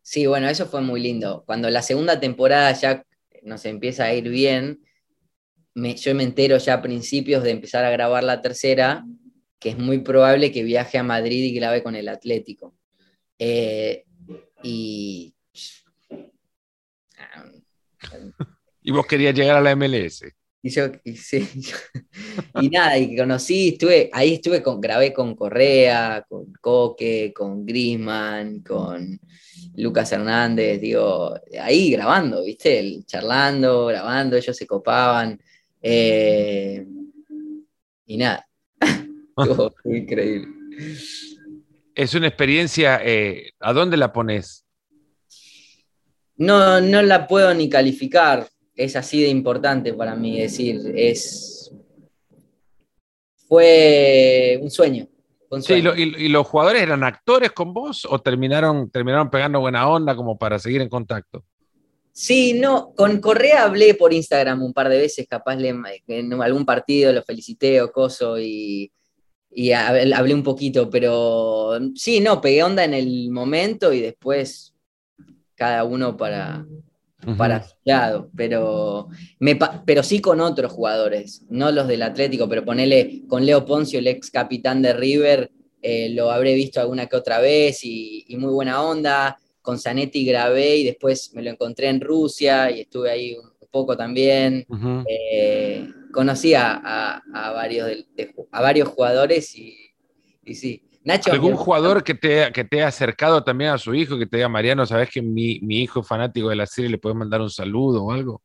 Sí, 0.01 0.25
bueno, 0.25 0.49
eso 0.49 0.65
fue 0.65 0.81
muy 0.81 1.01
lindo. 1.01 1.43
Cuando 1.45 1.69
la 1.69 1.81
segunda 1.81 2.19
temporada 2.19 2.71
ya 2.73 3.05
nos 3.43 3.65
empieza 3.65 4.05
a 4.05 4.13
ir 4.13 4.29
bien, 4.29 4.81
yo 5.75 6.15
me 6.15 6.23
entero 6.23 6.57
ya 6.57 6.75
a 6.75 6.81
principios 6.81 7.43
de 7.43 7.51
empezar 7.51 7.85
a 7.85 7.91
grabar 7.91 8.23
la 8.23 8.41
tercera 8.41 9.05
que 9.61 9.69
es 9.69 9.77
muy 9.77 9.99
probable 9.99 10.51
que 10.51 10.63
viaje 10.63 10.97
a 10.97 11.03
Madrid 11.03 11.43
y 11.43 11.53
grabe 11.53 11.83
con 11.83 11.95
el 11.95 12.09
Atlético. 12.09 12.75
Eh, 13.37 14.05
y. 14.63 15.35
y 18.81 18.91
vos 18.91 19.05
querías 19.05 19.35
llegar 19.35 19.57
a 19.57 19.61
la 19.61 19.75
MLS. 19.75 20.23
Y, 20.63 20.69
yo, 20.69 20.91
y, 22.61 22.69
nada, 22.69 22.97
y 22.97 23.15
conocí, 23.15 23.69
estuve, 23.69 24.09
ahí 24.13 24.35
estuve 24.35 24.61
con, 24.61 24.79
grabé 24.79 25.11
con 25.11 25.35
Correa, 25.35 26.23
con 26.29 26.53
Coque, 26.61 27.33
con 27.35 27.65
Grisman, 27.65 28.61
con 28.61 29.19
Lucas 29.75 30.11
Hernández, 30.11 30.79
digo, 30.79 31.33
ahí 31.59 31.91
grabando, 31.91 32.43
¿viste? 32.43 33.01
charlando, 33.05 33.87
grabando, 33.87 34.37
ellos 34.37 34.55
se 34.55 34.67
copaban. 34.67 35.41
Eh, 35.81 36.85
y 38.05 38.17
nada, 38.17 38.47
increíble. 39.85 40.47
Es 41.95 42.13
una 42.13 42.27
experiencia, 42.27 43.01
eh, 43.03 43.51
¿a 43.59 43.73
dónde 43.73 43.97
la 43.97 44.13
pones? 44.13 44.65
No, 46.35 46.81
no 46.81 47.01
la 47.01 47.27
puedo 47.27 47.53
ni 47.53 47.69
calificar, 47.69 48.47
es 48.75 48.95
así 48.95 49.21
de 49.21 49.29
importante 49.29 49.93
para 49.93 50.15
mí, 50.15 50.39
decir, 50.39 50.93
es... 50.95 51.71
Fue 53.47 54.57
un 54.61 54.71
sueño. 54.71 55.07
y, 55.67 56.29
los 56.29 56.47
jugadores 56.47 56.81
eran 56.81 57.03
actores 57.03 57.51
con 57.51 57.73
vos 57.73 58.07
o 58.09 58.19
terminaron, 58.19 58.89
terminaron 58.89 59.29
pegando 59.29 59.59
buena 59.59 59.89
onda 59.89 60.15
como 60.15 60.37
para 60.37 60.57
seguir 60.57 60.81
en 60.81 60.87
contacto? 60.87 61.43
Sí, 62.13 62.53
no, 62.53 62.93
con 62.95 63.19
Correa 63.19 63.63
hablé 63.63 63.93
por 63.95 64.13
Instagram 64.13 64.63
un 64.63 64.73
par 64.73 64.87
de 64.89 64.97
veces, 64.97 65.27
capaz 65.27 65.55
le, 65.55 65.75
en 66.07 66.33
algún 66.41 66.65
partido 66.65 67.11
lo 67.11 67.23
felicité 67.23 67.81
o 67.81 67.91
coso 67.91 68.39
y 68.39 68.91
y 69.53 69.73
hablé 69.73 70.33
un 70.33 70.43
poquito, 70.43 70.89
pero 70.89 71.77
sí, 71.95 72.21
no, 72.21 72.39
pegué 72.39 72.63
onda 72.63 72.85
en 72.85 72.93
el 72.93 73.29
momento 73.31 73.91
y 73.91 73.99
después 73.99 74.73
cada 75.55 75.83
uno 75.83 76.15
para, 76.15 76.65
para 77.37 77.63
su 77.63 77.75
lado, 77.83 78.29
pero, 78.35 79.09
me, 79.39 79.57
pero 79.85 80.03
sí 80.03 80.19
con 80.19 80.41
otros 80.41 80.71
jugadores, 80.71 81.45
no 81.49 81.71
los 81.71 81.87
del 81.87 82.01
Atlético, 82.01 82.49
pero 82.49 82.65
ponele 82.65 83.23
con 83.27 83.45
Leo 83.45 83.65
Poncio, 83.65 83.99
el 83.99 84.07
ex 84.07 84.31
capitán 84.31 84.81
de 84.81 84.93
River, 84.93 85.51
eh, 85.81 86.09
lo 86.09 86.31
habré 86.31 86.53
visto 86.53 86.79
alguna 86.79 87.07
que 87.07 87.15
otra 87.15 87.39
vez 87.39 87.83
y, 87.83 88.25
muy 88.37 88.51
buena 88.51 88.81
onda. 88.83 89.37
Con 89.61 89.77
Zanetti 89.77 90.25
grabé 90.25 90.77
y 90.77 90.83
después 90.85 91.33
me 91.35 91.43
lo 91.43 91.51
encontré 91.51 91.87
en 91.89 92.01
Rusia 92.01 92.71
y 92.71 92.81
estuve 92.81 93.11
ahí 93.11 93.35
un 93.35 93.67
poco 93.69 93.95
también 93.95 94.65
conocí 96.11 96.53
a, 96.53 97.21
varios, 97.33 97.89
a 98.51 98.61
varios 98.61 98.89
jugadores 98.89 99.55
y, 99.55 99.75
sí. 100.53 100.83
Nacho, 101.03 101.31
¿Algún 101.31 101.55
jugador 101.55 102.03
que 102.03 102.13
te, 102.13 102.51
que 102.51 102.63
te 102.63 102.83
ha 102.83 102.87
acercado 102.87 103.43
también 103.43 103.71
a 103.71 103.77
su 103.77 103.93
hijo, 103.95 104.19
que 104.19 104.27
te 104.27 104.37
diga, 104.37 104.49
Mariano, 104.49 104.85
sabes 104.85 105.09
que 105.09 105.21
mi, 105.21 105.59
hijo 105.67 106.01
es 106.01 106.07
fanático 106.07 106.49
de 106.49 106.55
la 106.55 106.67
serie, 106.67 106.91
le 106.91 106.97
puedes 106.97 107.17
mandar 107.17 107.41
un 107.41 107.49
saludo 107.49 108.03
o 108.03 108.11
algo? 108.11 108.41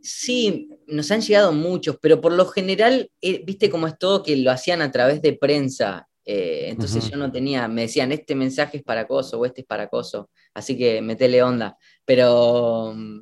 Sí, 0.00 0.70
nos 0.86 1.10
han 1.10 1.20
llegado 1.20 1.52
muchos, 1.52 1.98
pero 2.00 2.20
por 2.20 2.32
lo 2.32 2.46
general, 2.46 3.10
eh, 3.20 3.42
viste 3.44 3.68
cómo 3.68 3.86
es 3.86 3.98
todo, 3.98 4.22
que 4.22 4.36
lo 4.36 4.50
hacían 4.50 4.80
a 4.80 4.90
través 4.90 5.20
de 5.20 5.34
prensa. 5.34 6.08
Eh, 6.24 6.66
entonces 6.68 7.10
yo 7.10 7.16
no 7.16 7.30
tenía, 7.30 7.66
me 7.68 7.82
decían, 7.82 8.12
este 8.12 8.34
mensaje 8.34 8.78
es 8.78 8.82
para 8.82 9.06
Coso 9.06 9.38
o 9.38 9.44
este 9.44 9.62
es 9.62 9.66
para 9.66 9.88
Coso, 9.88 10.30
así 10.54 10.78
que 10.78 11.02
metele 11.02 11.42
onda. 11.42 11.76
Pero 12.04 12.92
mm, 12.94 13.20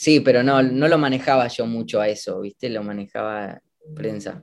Sí, 0.00 0.20
pero 0.20 0.42
no, 0.42 0.62
no 0.62 0.88
lo 0.88 0.96
manejaba 0.96 1.46
yo 1.48 1.66
mucho 1.66 2.00
a 2.00 2.08
eso, 2.08 2.40
¿viste? 2.40 2.70
Lo 2.70 2.82
manejaba 2.82 3.60
prensa. 3.94 4.42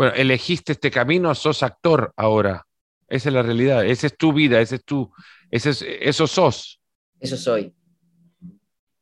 Bueno, 0.00 0.14
elegiste 0.14 0.72
este 0.72 0.90
camino, 0.90 1.34
sos 1.34 1.62
actor 1.62 2.14
ahora. 2.16 2.66
Esa 3.06 3.28
es 3.28 3.34
la 3.34 3.42
realidad, 3.42 3.84
esa 3.84 4.06
es 4.06 4.16
tu 4.16 4.32
vida, 4.32 4.58
ese 4.58 4.76
es 4.76 4.84
tu, 4.86 5.12
ese 5.50 5.68
es, 5.68 5.84
eso 6.00 6.26
sos. 6.26 6.80
Eso 7.20 7.36
soy. 7.36 7.74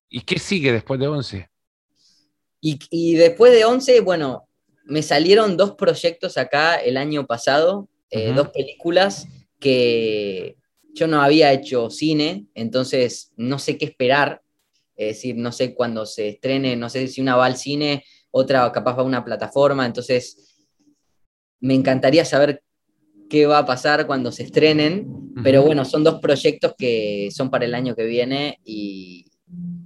¿Y 0.08 0.22
qué 0.22 0.40
sigue 0.40 0.72
después 0.72 0.98
de 0.98 1.06
11? 1.06 1.48
Y, 2.60 3.14
después 3.14 3.52
de 3.52 3.64
11, 3.64 4.00
bueno, 4.00 4.48
me 4.86 5.04
salieron 5.04 5.56
dos 5.56 5.76
proyectos 5.76 6.36
acá 6.36 6.74
el 6.74 6.96
año 6.96 7.28
pasado, 7.28 7.88
eh, 8.10 8.32
dos 8.34 8.48
películas 8.48 9.28
que 9.60 10.56
yo 10.94 11.06
no 11.06 11.22
había 11.22 11.52
hecho 11.52 11.90
cine, 11.90 12.46
entonces 12.54 13.30
no 13.36 13.60
sé 13.60 13.78
qué 13.78 13.84
esperar. 13.84 14.42
Es 14.96 15.14
decir, 15.14 15.36
no 15.36 15.52
sé 15.52 15.76
cuándo 15.76 16.06
se 16.06 16.30
estrene, 16.30 16.74
no 16.74 16.90
sé 16.90 17.06
si 17.06 17.20
una 17.20 17.36
va 17.36 17.46
al 17.46 17.56
cine, 17.56 18.04
otra 18.32 18.72
capaz 18.72 18.96
va 18.96 19.02
a 19.02 19.06
una 19.06 19.24
plataforma, 19.24 19.86
entonces 19.86 20.48
me 21.60 21.74
encantaría 21.74 22.24
saber 22.24 22.62
qué 23.28 23.46
va 23.46 23.58
a 23.58 23.66
pasar 23.66 24.06
cuando 24.06 24.32
se 24.32 24.44
estrenen, 24.44 25.32
pero 25.42 25.62
bueno, 25.62 25.84
son 25.84 26.02
dos 26.02 26.20
proyectos 26.20 26.74
que 26.76 27.28
son 27.30 27.50
para 27.50 27.64
el 27.64 27.74
año 27.74 27.94
que 27.94 28.04
viene 28.04 28.58
y 28.64 29.26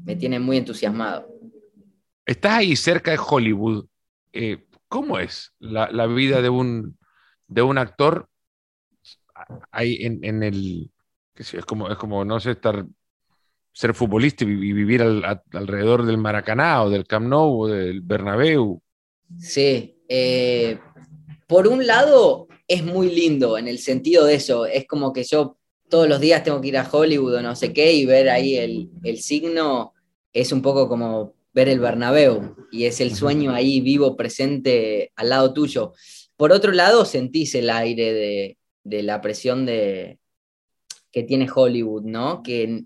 me 0.05 0.17
tienen 0.17 0.43
muy 0.43 0.57
entusiasmado. 0.57 1.29
Estás 2.25 2.53
ahí 2.53 2.77
cerca 2.77 3.11
de 3.11 3.19
Hollywood. 3.19 3.87
Eh, 4.33 4.65
¿Cómo 4.89 5.19
es 5.19 5.53
la, 5.59 6.07
vida 6.07 6.43
de 6.43 6.49
un, 6.49 6.99
de 7.49 7.63
un 7.63 7.79
actor 7.79 8.29
ahí 9.71 9.99
en, 10.01 10.43
el... 10.43 10.91
Es 11.35 11.65
como, 11.65 11.91
es 11.91 11.97
como, 11.97 12.25
no 12.25 12.39
sé, 12.39 12.53
estar 12.53 12.87
ser 13.73 13.95
futbolista 13.95 14.45
y 14.45 14.49
vivir 14.49 15.03
alrededor 15.03 16.05
del 16.05 16.19
Maracaná 16.19 16.83
o 16.83 16.91
del 16.91 17.07
Camp 17.07 17.27
Nou 17.27 17.65
o 17.65 17.69
del 17.69 18.03
Bernabéu. 18.03 18.83
Sí, 19.39 19.97
eh, 20.09 20.79
por 21.53 21.69
un 21.69 21.87
lado 21.87 22.49
es 22.67 22.83
muy 22.83 23.15
lindo 23.15 23.59
en 23.59 23.69
el 23.69 23.79
sentido 23.79 24.25
de 24.25 24.37
eso, 24.37 24.65
es 24.65 24.87
como 24.87 25.13
que 25.13 25.23
yo 25.23 25.59
todos 25.91 26.09
los 26.09 26.19
días 26.19 26.43
tengo 26.43 26.63
que 26.63 26.69
ir 26.69 26.79
a 26.79 26.89
Hollywood 26.91 27.35
o 27.35 27.43
no 27.43 27.55
sé 27.55 27.75
qué 27.75 27.93
y 27.93 28.07
ver 28.07 28.31
ahí 28.31 28.57
el, 28.57 28.89
el 29.03 29.19
signo, 29.19 29.93
es 30.33 30.51
un 30.51 30.63
poco 30.63 30.89
como 30.89 31.35
ver 31.53 31.69
el 31.69 31.79
Bernabéu 31.79 32.57
y 32.71 32.87
es 32.87 33.03
el 33.03 33.15
sueño 33.15 33.53
ahí 33.53 33.83
vivo, 33.83 34.17
presente 34.17 35.13
al 35.15 35.29
lado 35.29 35.53
tuyo. 35.53 35.93
Por 36.39 36.53
otro 36.53 36.73
lado, 36.73 37.05
sentís 37.05 37.55
el 37.55 37.69
aire 37.69 38.15
de, 38.15 38.59
de 38.83 39.03
la 39.03 39.21
presión 39.21 39.67
de, 39.67 40.19
que 41.11 41.23
tiene 41.23 41.51
Hollywood, 41.55 42.05
¿no? 42.05 42.43
Que, 42.43 42.85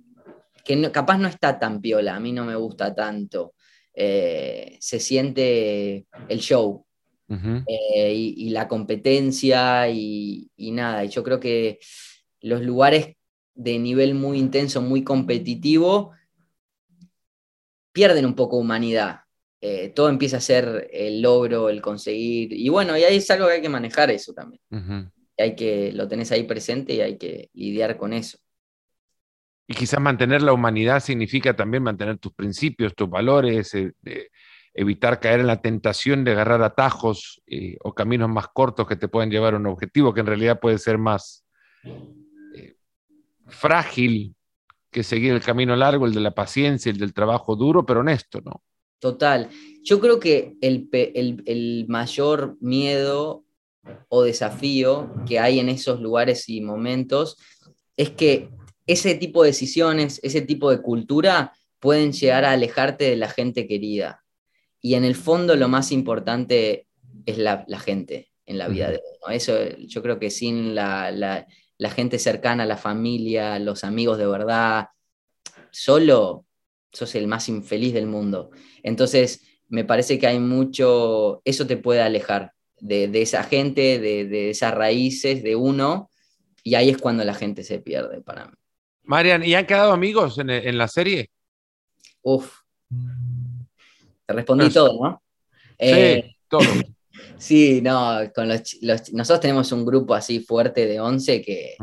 que 0.65 0.91
capaz 0.91 1.19
no 1.19 1.29
está 1.29 1.61
tan 1.61 1.81
piola, 1.81 2.17
a 2.17 2.21
mí 2.21 2.33
no 2.33 2.45
me 2.45 2.57
gusta 2.57 2.93
tanto. 2.93 3.55
Eh, 3.95 4.77
se 4.81 4.99
siente 4.99 6.09
el 6.29 6.41
show 6.41 6.86
eh, 7.29 8.13
y, 8.15 8.51
la 8.51 8.69
competencia 8.69 9.89
y, 9.89 10.51
y, 10.57 10.71
nada. 10.71 11.05
Y 11.05 11.09
yo 11.09 11.23
creo 11.23 11.41
que 11.41 11.81
los 12.41 12.63
lugares 12.63 13.17
de 13.55 13.79
nivel 13.79 14.15
muy 14.15 14.39
intenso, 14.39 14.81
muy 14.81 15.03
competitivo, 15.03 16.13
pierden 17.93 18.27
un 18.27 18.35
poco 18.35 18.59
humanidad. 18.59 19.21
Eh, 19.61 19.89
todo 19.89 20.11
empieza 20.11 20.37
a 20.37 20.41
ser 20.41 20.89
el 20.93 21.23
logro, 21.23 21.71
el 21.71 21.81
conseguir. 21.81 22.53
Y 22.53 22.69
bueno, 22.69 22.97
y 22.97 23.05
ahí 23.05 23.17
es 23.17 23.31
algo 23.31 23.47
que 23.47 23.55
hay 23.55 23.63
que 23.63 23.69
manejar 23.69 24.11
eso 24.11 24.35
también. 24.35 24.61
hay 25.39 25.57
que, 25.57 25.93
lo 25.93 26.07
tenés 26.07 26.31
ahí 26.31 26.45
presente 26.45 26.95
y 26.95 27.01
hay 27.01 27.17
que 27.17 27.49
lidiar 27.55 27.97
con 27.97 28.13
eso. 28.13 28.39
Y 29.67 29.75
quizás 29.75 29.99
mantener 29.99 30.43
la 30.43 30.53
humanidad 30.53 31.01
significa 31.01 31.57
también 31.57 31.83
mantener 31.83 32.19
tus 32.19 32.33
principios, 32.35 32.95
tus 32.95 33.09
valores, 33.09 33.75
eh, 33.75 33.93
evitar 34.77 35.21
caer 35.21 35.41
en 35.41 35.47
la 35.47 35.61
tentación 35.61 36.23
de 36.23 36.33
agarrar 36.33 36.63
atajos 36.63 37.43
eh, 37.47 37.77
o 37.83 37.95
caminos 37.95 38.29
más 38.29 38.49
cortos 38.49 38.87
que 38.87 38.97
te 38.97 39.09
pueden 39.09 39.31
llevar 39.31 39.55
a 39.55 39.57
un 39.57 39.67
objetivo 39.67 40.13
que 40.15 40.21
en 40.21 40.27
realidad 40.27 40.61
puede 40.61 40.79
ser 40.79 40.99
más 40.99 41.45
frágil 43.49 44.35
que 44.91 45.03
seguir 45.03 45.33
el 45.33 45.43
camino 45.43 45.77
largo, 45.77 46.07
el 46.07 46.15
de 46.15 46.21
la 46.21 46.35
paciencia, 46.35 46.91
el 46.91 46.99
del 46.99 47.13
trabajo 47.13 47.57
duro, 47.57 47.85
pero 47.85 48.01
honesto, 48.01 48.41
¿no? 48.41 48.63
Total. 48.99 49.51
Yo 49.83 50.01
creo 50.01 50.19
que 50.19 50.57
el, 50.61 50.89
el 50.93 51.85
mayor 51.89 52.57
miedo 52.61 53.45
o 54.09 54.23
desafío 54.23 55.13
que 55.27 55.39
hay 55.39 55.61
en 55.61 55.69
esos 55.69 56.01
lugares 56.01 56.49
y 56.49 56.61
momentos 56.61 57.37
es 57.97 58.11
que 58.11 58.49
ese 58.87 59.15
tipo 59.15 59.43
de 59.43 59.51
decisiones, 59.51 60.21
ese 60.23 60.41
tipo 60.41 60.71
de 60.71 60.81
cultura 60.81 61.53
pueden 61.79 62.13
llegar 62.13 62.45
a 62.45 62.53
alejarte 62.53 63.05
de 63.05 63.17
la 63.17 63.29
gente 63.29 63.67
querida. 63.67 64.25
Y 64.81 64.95
en 64.95 65.05
el 65.05 65.15
fondo 65.15 65.57
lo 65.57 65.69
más 65.69 65.93
importante 65.93 66.87
es 67.25 67.39
la, 67.39 67.65
gente 67.79 68.31
en 68.45 68.59
la 68.59 68.69
vida 68.69 68.91
de 68.91 69.01
uno. 69.01 69.33
Eso 69.33 69.55
yo 69.79 70.03
creo 70.03 70.19
que 70.19 70.31
sin 70.31 70.75
la, 70.75 71.11
la, 71.11 71.91
gente 71.91 72.19
cercana, 72.19 72.67
la 72.67 72.77
familia, 72.77 73.59
los 73.59 73.85
amigos 73.85 74.19
de 74.19 74.27
verdad, 74.27 74.89
solo 75.71 76.47
sos 76.93 77.15
el 77.15 77.27
más 77.27 77.49
infeliz 77.49 77.93
del 77.93 78.07
mundo. 78.07 78.51
Entonces, 78.83 79.43
me 79.69 79.85
parece 79.85 80.19
que 80.19 80.27
hay 80.27 80.39
mucho, 80.39 81.43
eso 81.45 81.67
te 81.67 81.77
puede 81.77 82.01
alejar 82.01 82.53
de, 82.81 83.11
esa 83.23 83.43
gente, 83.43 83.99
de, 83.99 84.51
esas 84.51 84.75
raíces 84.75 85.43
de 85.43 85.57
uno, 85.57 86.11
y 86.63 86.75
ahí 86.75 86.91
es 86.91 86.99
cuando 86.99 87.25
la 87.25 87.35
gente 87.35 87.63
se 87.63 87.79
pierde 87.79 88.21
para 88.21 88.47
mí. 88.47 88.55
Marian, 89.03 89.45
¿y 89.45 89.55
han 89.55 89.67
quedado 89.67 89.93
amigos 89.93 90.39
en, 90.39 90.79
la 90.79 90.89
serie? 90.89 91.31
Uf. 92.23 92.61
Te 94.27 94.35
respondí 94.35 94.71
todo, 94.71 95.03
¿no? 95.03 95.23
Sí, 95.71 95.77
eh, 95.79 96.37
todo. 96.49 96.61
sí, 97.39 97.81
no, 97.81 98.19
con 98.35 98.49
los, 98.49 98.63
nosotros 99.13 99.41
tenemos 99.41 99.73
un 99.73 99.85
grupo 99.85 100.15
así 100.15 100.41
fuerte 100.41 100.87
de 100.87 101.01
11 101.01 101.43
que 101.43 101.77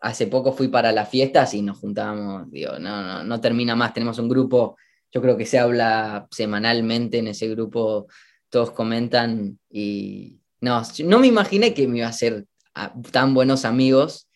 hace 0.00 0.26
poco 0.26 0.52
fui 0.52 0.68
para 0.68 0.92
las 0.92 1.08
fiestas 1.08 1.54
y 1.54 1.62
nos 1.62 1.78
juntábamos, 1.78 2.50
digo, 2.50 2.78
no, 2.78 3.02
no, 3.02 3.24
no 3.24 3.40
termina 3.40 3.76
más, 3.76 3.92
tenemos 3.92 4.18
un 4.18 4.28
grupo, 4.28 4.76
yo 5.12 5.20
creo 5.20 5.36
que 5.36 5.46
se 5.46 5.58
habla 5.58 6.26
semanalmente 6.30 7.18
en 7.18 7.28
ese 7.28 7.48
grupo, 7.48 8.06
todos 8.48 8.70
comentan 8.72 9.58
y 9.70 10.40
no, 10.60 10.82
no 11.04 11.18
me 11.18 11.26
imaginé 11.26 11.74
que 11.74 11.86
me 11.86 11.98
iba 11.98 12.08
a 12.08 12.12
ser 12.12 12.46
tan 13.10 13.34
buenos 13.34 13.64
amigos 13.64 14.28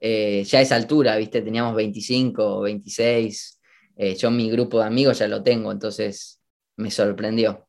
eh, 0.00 0.44
ya 0.44 0.60
a 0.60 0.62
esa 0.62 0.76
altura, 0.76 1.16
¿viste? 1.16 1.42
Teníamos 1.42 1.74
25, 1.74 2.62
26. 2.62 3.59
Eh, 4.02 4.14
yo 4.14 4.30
mi 4.30 4.50
grupo 4.50 4.78
de 4.78 4.86
amigos 4.86 5.18
ya 5.18 5.28
lo 5.28 5.42
tengo, 5.42 5.70
entonces 5.70 6.40
me 6.76 6.90
sorprendió. 6.90 7.68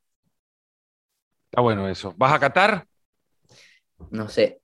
Está 1.49 1.59
bueno 1.59 1.89
eso. 1.89 2.13
¿Vas 2.15 2.31
a 2.31 2.39
Qatar? 2.39 2.87
No 4.11 4.29
sé. 4.29 4.61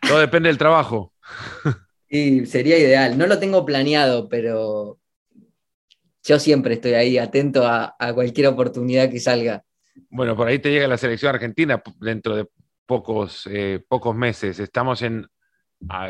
Todo 0.00 0.20
depende 0.20 0.48
del 0.48 0.58
trabajo. 0.58 1.12
Sí, 2.12 2.44
sería 2.44 2.76
ideal. 2.76 3.16
No 3.16 3.28
lo 3.28 3.38
tengo 3.38 3.64
planeado, 3.64 4.28
pero 4.28 4.98
yo 6.24 6.40
siempre 6.40 6.74
estoy 6.74 6.94
ahí 6.94 7.18
atento 7.18 7.64
a, 7.64 7.94
cualquier 8.16 8.48
oportunidad 8.48 9.08
que 9.08 9.20
salga. 9.20 9.64
Bueno, 10.08 10.34
por 10.34 10.48
ahí 10.48 10.58
te 10.58 10.72
llega 10.72 10.88
la 10.88 10.98
selección 10.98 11.32
argentina 11.32 11.80
dentro 12.00 12.34
de 12.34 12.48
pocos, 12.84 13.48
eh, 13.48 13.84
pocos 13.86 14.16
meses. 14.16 14.58
Estamos 14.58 15.02
en 15.02 15.24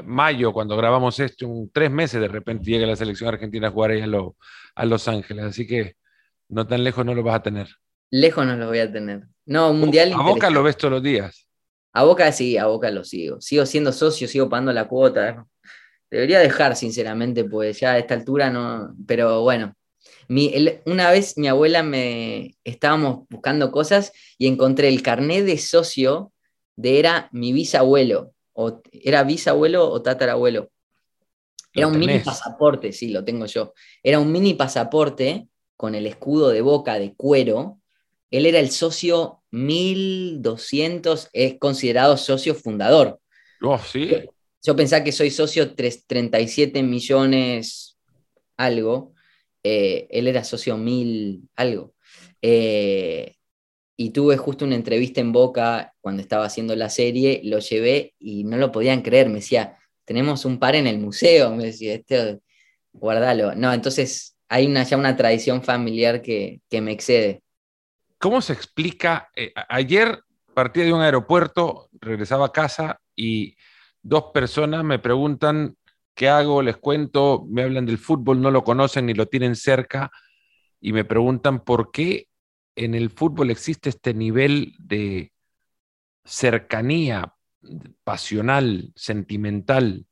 mayo, 0.05 0.53
cuando 0.53 0.77
grabamos 0.77 1.19
esto, 1.21 1.47
un 1.49 1.71
tres 1.71 1.91
meses, 1.91 2.21
de 2.21 2.29
repente 2.29 2.71
llega 2.71 2.87
la 2.87 2.97
selección 2.97 3.29
argentina 3.29 3.69
a 3.69 3.71
jugar 3.71 3.93
ahí 3.93 4.03
a, 4.03 4.85
Los 4.85 5.09
Ángeles. 5.09 5.45
Así 5.45 5.67
que 5.67 5.97
no 6.49 6.67
tan 6.67 6.85
lejos 6.85 7.05
no 7.05 7.15
lo 7.15 7.23
vas 7.23 7.37
a 7.37 7.43
tener. 7.43 7.69
Lejos 8.11 8.45
no 8.45 8.57
lo 8.57 8.69
voy 8.69 8.81
a 8.81 8.93
tener. 8.93 9.23
No, 9.47 9.73
mundial. 9.73 10.13
A 10.13 10.23
Boca 10.23 10.51
lo 10.51 10.63
ves 10.63 10.77
todos 10.77 10.93
los 10.93 11.03
días. 11.03 11.47
A 11.93 12.05
Boca 12.05 12.31
sí, 12.33 12.57
a 12.57 12.67
Boca 12.67 12.91
lo 12.91 13.05
sigo. 13.05 13.41
Sigo 13.41 13.67
siendo 13.67 13.93
socio, 13.93 14.27
sigo 14.27 14.49
pagando 14.49 14.73
la 14.73 14.89
cuota. 14.89 15.47
Debería 16.11 16.41
dejar, 16.41 16.75
sinceramente, 16.75 17.45
pues 17.45 17.79
ya 17.81 17.93
a 17.93 17.99
esta 17.99 18.15
altura 18.15 18.51
no. 18.51 18.95
Pero 19.07 19.43
bueno, 19.43 19.75
una 20.87 21.11
vez 21.11 21.39
mi 21.39 21.49
abuela 21.49 21.83
me 21.83 22.57
estábamos 22.65 23.27
buscando 23.29 23.71
cosas 23.71 24.13
y 24.39 24.49
encontré 24.49 24.89
el 24.89 25.03
carnet 25.03 25.45
de 25.45 25.59
socio 25.59 26.33
de 26.77 26.99
era 26.99 27.29
mi 27.33 27.53
bisabuelo 27.53 28.33
o 28.53 28.81
era 28.93 29.23
bisabuelo 29.25 29.91
o 29.91 30.03
tatarabuelo. 30.03 30.71
Era 31.73 31.87
un 31.87 31.99
mini 31.99 32.19
pasaporte, 32.19 32.93
sí, 32.93 33.11
lo 33.11 33.25
tengo 33.25 33.47
yo. 33.47 33.75
Era 34.03 34.19
un 34.19 34.33
mini 34.33 34.55
pasaporte 34.55 35.49
con 35.77 35.95
el 35.95 36.07
escudo 36.07 36.49
de 36.51 36.61
boca 36.63 36.99
de 36.99 37.15
cuero. 37.15 37.79
Él 38.31 38.47
era 38.47 38.59
el 38.59 38.71
socio 38.71 39.43
1200, 39.53 41.31
es 41.33 41.59
considerado 41.59 42.17
socio 42.17 42.55
fundador. 42.55 43.21
Oh, 43.63 43.79
sí. 43.79 44.11
Yo, 44.63 44.77
pensaba 44.77 45.05
que 45.05 45.13
soy 45.13 45.31
socio 45.31 45.75
37 45.75 46.83
millones 46.83 47.99
algo. 48.57 49.15
Eh, 49.63 50.09
él 50.11 50.27
era 50.27 50.45
socio 50.45 50.77
1000 50.77 51.49
algo. 51.55 51.95
Eh, 52.43 53.37
y 54.01 54.13
tuve 54.13 54.39
justo 54.39 54.65
una 54.65 54.77
entrevista 54.77 55.21
en 55.21 55.31
Boca 55.31 55.93
cuando 56.01 56.23
estaba 56.23 56.47
haciendo 56.47 56.75
la 56.75 56.89
serie, 56.89 57.43
lo 57.45 57.59
llevé 57.59 58.15
y 58.19 58.45
no 58.45 58.57
lo 58.57 58.73
podían 58.73 59.03
creer, 59.03 59.29
me 59.29 59.35
decía, 59.35 59.77
tenemos 60.07 60.47
un 60.47 60.59
par 60.59 60.75
en 60.75 60.87
el 60.87 60.99
museo, 60.99 61.55
me 61.55 61.67
decía, 61.67 61.93
este, 61.97 62.41
guardalo. 62.95 63.55
No, 63.55 63.71
entonces 63.75 64.39
hay 64.49 64.67
una, 64.67 64.85
ya 64.85 64.97
una 64.97 65.17
tradición 65.17 65.63
familiar 65.63 66.23
que, 66.23 66.63
me 66.71 66.93
excede. 66.93 67.43
¿Cómo 68.17 68.41
se 68.41 68.55
explica? 68.55 69.29
Eh, 69.37 69.53
ayer 69.69 70.19
partí 70.55 70.81
de 70.81 70.95
un 70.95 71.03
aeropuerto, 71.03 71.91
regresaba 72.01 72.47
a 72.47 72.53
casa 72.53 73.03
y 73.15 73.55
dos 74.01 74.31
personas 74.33 74.83
me 74.83 74.99
preguntan 74.99 75.77
qué 76.15 76.31
hago, 76.31 76.63
les 76.63 76.79
cuento, 76.79 77.45
me 77.51 77.65
hablan 77.65 77.85
del 77.85 77.99
fútbol, 77.99 78.41
no 78.41 78.51
lo 78.51 78.65
conocen 78.65 79.05
ni 79.05 79.13
lo 79.13 79.27
tienen 79.27 79.57
cerca 79.57 80.11
y 80.81 80.95
me 80.95 81.05
preguntan 81.05 81.63
por 81.63 81.91
qué 81.91 82.30
en 82.81 82.95
el 82.95 83.11
fútbol 83.11 83.51
existe 83.51 83.91
este 83.91 84.15
nivel 84.15 84.75
de 84.79 85.35
cercanía 86.25 87.35
pasional, 88.05 88.91
sentimental, 88.97 90.07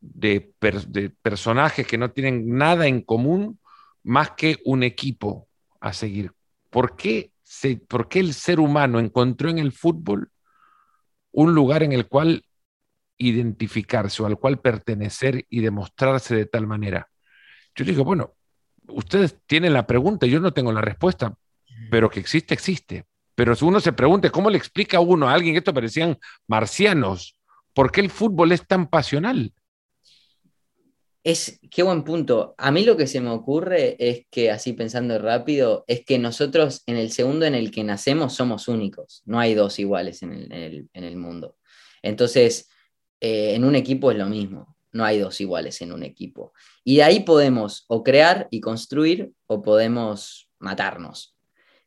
de, 0.00 0.52
personajes 1.22 1.86
que 1.86 1.98
no 1.98 2.10
tienen 2.10 2.56
nada 2.56 2.88
en 2.88 3.02
común 3.02 3.60
más 4.02 4.32
que 4.32 4.58
un 4.64 4.82
equipo 4.82 5.48
a 5.78 5.92
seguir. 5.92 6.32
¿Por 6.70 6.96
qué, 6.96 7.30
¿Por 7.86 8.08
qué 8.08 8.18
el 8.18 8.34
ser 8.34 8.58
humano 8.58 8.98
encontró 8.98 9.48
en 9.48 9.60
el 9.60 9.70
fútbol 9.70 10.32
un 11.30 11.54
lugar 11.54 11.84
en 11.84 11.92
el 11.92 12.08
cual 12.08 12.44
identificarse 13.16 14.24
o 14.24 14.26
al 14.26 14.40
cual 14.40 14.58
pertenecer 14.58 15.46
y 15.48 15.60
demostrarse 15.60 16.34
de 16.34 16.46
tal 16.46 16.66
manera? 16.66 17.08
Yo 17.76 17.84
digo, 17.84 18.04
bueno, 18.04 18.34
ustedes 18.88 19.38
tienen 19.46 19.72
la 19.72 19.86
pregunta, 19.86 20.26
yo 20.26 20.40
no 20.40 20.52
tengo 20.52 20.72
la 20.72 20.80
respuesta, 20.80 21.36
pero 21.90 22.10
que 22.10 22.20
existe, 22.20 22.54
existe. 22.54 23.04
Pero 23.34 23.54
si 23.54 23.64
uno 23.64 23.80
se 23.80 23.92
pregunta, 23.92 24.30
¿cómo 24.30 24.50
le 24.50 24.58
explica 24.58 24.98
a 24.98 25.00
uno 25.00 25.28
a 25.28 25.34
alguien 25.34 25.54
que 25.54 25.58
esto 25.58 25.74
parecían 25.74 26.18
marcianos? 26.46 27.36
¿Por 27.74 27.90
qué 27.90 28.00
el 28.00 28.10
fútbol 28.10 28.52
es 28.52 28.66
tan 28.66 28.88
pasional? 28.88 29.52
Es, 31.24 31.60
qué 31.70 31.82
buen 31.82 32.02
punto. 32.02 32.54
A 32.58 32.72
mí 32.72 32.84
lo 32.84 32.96
que 32.96 33.06
se 33.06 33.20
me 33.20 33.30
ocurre 33.30 33.96
es 33.98 34.26
que, 34.30 34.50
así 34.50 34.72
pensando 34.72 35.18
rápido, 35.18 35.84
es 35.86 36.04
que 36.04 36.18
nosotros 36.18 36.82
en 36.86 36.96
el 36.96 37.12
segundo 37.12 37.46
en 37.46 37.54
el 37.54 37.70
que 37.70 37.84
nacemos 37.84 38.34
somos 38.34 38.68
únicos. 38.68 39.22
No 39.24 39.38
hay 39.38 39.54
dos 39.54 39.78
iguales 39.78 40.22
en 40.22 40.88
el, 40.92 41.16
mundo. 41.16 41.56
Entonces, 42.02 42.68
eh, 43.20 43.54
en 43.54 43.64
un 43.64 43.76
equipo 43.76 44.10
es 44.10 44.18
lo 44.18 44.26
mismo. 44.26 44.76
No 44.90 45.04
hay 45.04 45.18
dos 45.18 45.40
iguales 45.40 45.80
en 45.80 45.92
un 45.92 46.02
equipo. 46.02 46.52
Y 46.84 46.96
de 46.96 47.04
ahí 47.04 47.20
podemos 47.20 47.84
o 47.88 48.02
crear 48.02 48.48
y 48.50 48.60
construir 48.60 49.32
o 49.46 49.62
podemos 49.62 50.50
matarnos. 50.58 51.31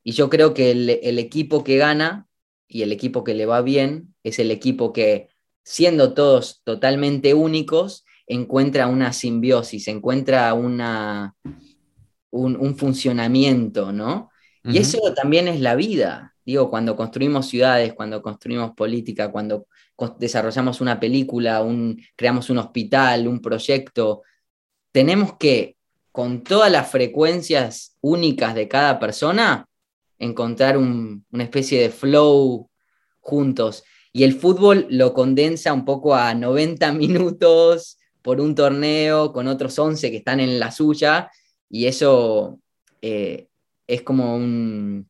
Y 0.05 0.13
yo 0.13 0.29
creo 0.29 0.53
que 0.53 0.71
el 0.71 1.19
equipo 1.19 1.65
que 1.65 1.75
gana 1.75 2.27
y 2.67 2.83
el 2.83 2.91
equipo 2.93 3.23
que 3.23 3.33
le 3.33 3.45
va 3.45 3.61
bien 3.61 4.15
es 4.23 4.39
el 4.39 4.51
equipo 4.51 4.93
que, 4.93 5.29
siendo 5.63 6.13
todos 6.13 6.61
totalmente 6.63 7.33
únicos, 7.33 8.05
encuentra 8.27 8.87
una 8.87 9.13
simbiosis, 9.13 9.87
encuentra 9.87 10.53
una, 10.53 11.35
un, 12.31 12.77
funcionamiento, 12.77 13.91
¿no? 13.91 14.29
Y 14.63 14.79
eso 14.79 14.99
también 15.13 15.47
es 15.47 15.61
la 15.61 15.75
vida. 15.75 16.33
Digo, 16.43 16.71
cuando 16.71 16.95
construimos 16.95 17.47
ciudades, 17.47 17.93
cuando 17.93 18.21
construimos 18.23 18.71
política, 18.71 19.31
cuando 19.31 19.67
desarrollamos 20.17 20.81
una 20.81 20.99
película, 20.99 21.61
un, 21.61 22.01
creamos 22.15 22.49
un 22.49 22.57
hospital, 22.57 23.27
un 23.27 23.41
proyecto, 23.41 24.23
tenemos 24.91 25.35
que, 25.37 25.77
con 26.11 26.43
todas 26.43 26.71
las 26.71 26.89
frecuencias 26.89 27.95
únicas 28.01 28.55
de 28.55 28.67
cada 28.67 28.99
persona, 28.99 29.67
encontrar 30.19 30.77
una 30.77 31.43
especie 31.43 31.81
de 31.81 31.89
flow 31.89 32.69
juntos. 33.19 33.83
Y 34.11 34.23
el 34.23 34.33
fútbol 34.33 34.87
lo 34.89 35.13
condensa 35.13 35.73
un 35.73 35.83
poco 35.83 36.15
a 36.15 36.33
90 36.33 36.91
minutos, 36.93 37.97
por 38.25 38.41
un 38.41 38.55
torneo 38.55 39.31
con 39.31 39.47
otros 39.47 39.77
11 39.77 40.09
que 40.09 40.17
están 40.17 40.39
en 40.39 40.59
la 40.59 40.71
suya, 40.71 41.29
y 41.69 41.85
eso 41.85 42.59
eh, 43.01 43.49
es 43.85 44.01
como 44.01 44.35
un... 44.35 45.07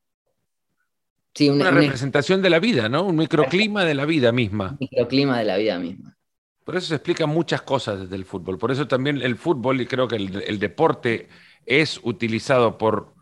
Sí, 1.33 1.49
una, 1.49 1.71
representación 1.71 2.41
de 2.41 2.49
la 2.49 2.59
vida, 2.59 2.89
¿no? 2.89 3.05
Un 3.05 3.15
microclima 3.15 3.85
de 3.85 3.93
la 3.93 4.05
vida 4.05 4.33
misma. 4.33 4.71
Un 4.71 4.77
microclima 4.81 5.39
de 5.39 5.45
la 5.45 5.57
vida 5.57 5.79
misma. 5.79 6.17
Por 6.65 6.75
eso 6.75 6.87
se 6.87 6.95
explican 6.95 7.29
muchas 7.29 7.61
cosas 7.61 8.01
desde 8.01 8.15
el 8.15 8.25
fútbol. 8.25 8.57
Por 8.57 8.71
eso 8.71 8.85
también 8.85 9.21
el 9.21 9.37
fútbol, 9.37 9.79
y 9.79 9.85
creo 9.85 10.09
que 10.09 10.17
el, 10.17 10.59
deporte 10.59 11.29
es 11.65 12.01
utilizado 12.03 12.77
por 12.77 13.13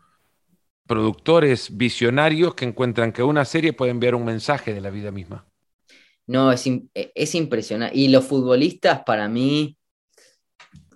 productores 0.86 1.76
visionarios 1.76 2.54
que 2.54 2.64
encuentran 2.64 3.12
que 3.12 3.22
una 3.22 3.44
serie 3.44 3.72
puede 3.72 3.90
enviar 3.90 4.14
un 4.14 4.24
mensaje 4.24 4.74
de 4.74 4.80
la 4.80 4.90
vida 4.90 5.10
misma. 5.10 5.46
No, 6.26 6.52
es, 6.52 6.64
es 6.94 7.34
impresionante. 7.34 7.96
Y 7.96 8.08
los 8.08 8.24
futbolistas, 8.24 9.02
para 9.04 9.28
mí, 9.28 9.76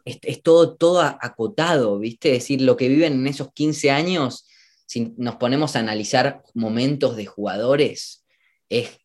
es, 0.04 0.42
todo, 0.42 0.76
todo 0.76 1.00
acotado, 1.00 1.98
¿viste? 1.98 2.32
Es 2.32 2.44
decir, 2.44 2.62
lo 2.62 2.76
que 2.76 2.88
viven 2.88 3.14
en 3.14 3.26
esos 3.26 3.52
15 3.52 3.90
años, 3.90 4.46
si 4.86 5.14
nos 5.16 5.36
ponemos 5.36 5.76
a 5.76 5.80
analizar 5.80 6.42
momentos 6.54 7.16
de 7.16 7.26
jugadores, 7.26 8.24
es, 8.68 8.98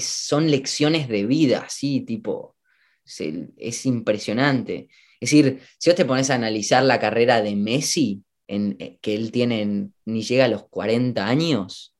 son 0.00 0.50
lecciones 0.50 1.08
de 1.08 1.26
vida, 1.26 1.66
¿sí? 1.68 2.00
Tipo, 2.00 2.56
es, 3.04 3.86
impresionante. 3.86 4.88
Es 5.20 5.30
decir, 5.30 5.60
si 5.78 5.90
vos 5.90 5.96
te 5.96 6.04
pones 6.04 6.30
a 6.30 6.34
analizar 6.34 6.84
la 6.84 7.00
carrera 7.00 7.42
de 7.42 7.56
Messi, 7.56 8.22
en, 8.48 8.76
eh, 8.80 8.98
que 9.00 9.14
él 9.14 9.30
tiene, 9.30 9.90
ni 10.04 10.22
llega 10.22 10.46
a 10.46 10.48
los 10.48 10.66
40 10.68 11.26
años, 11.26 11.94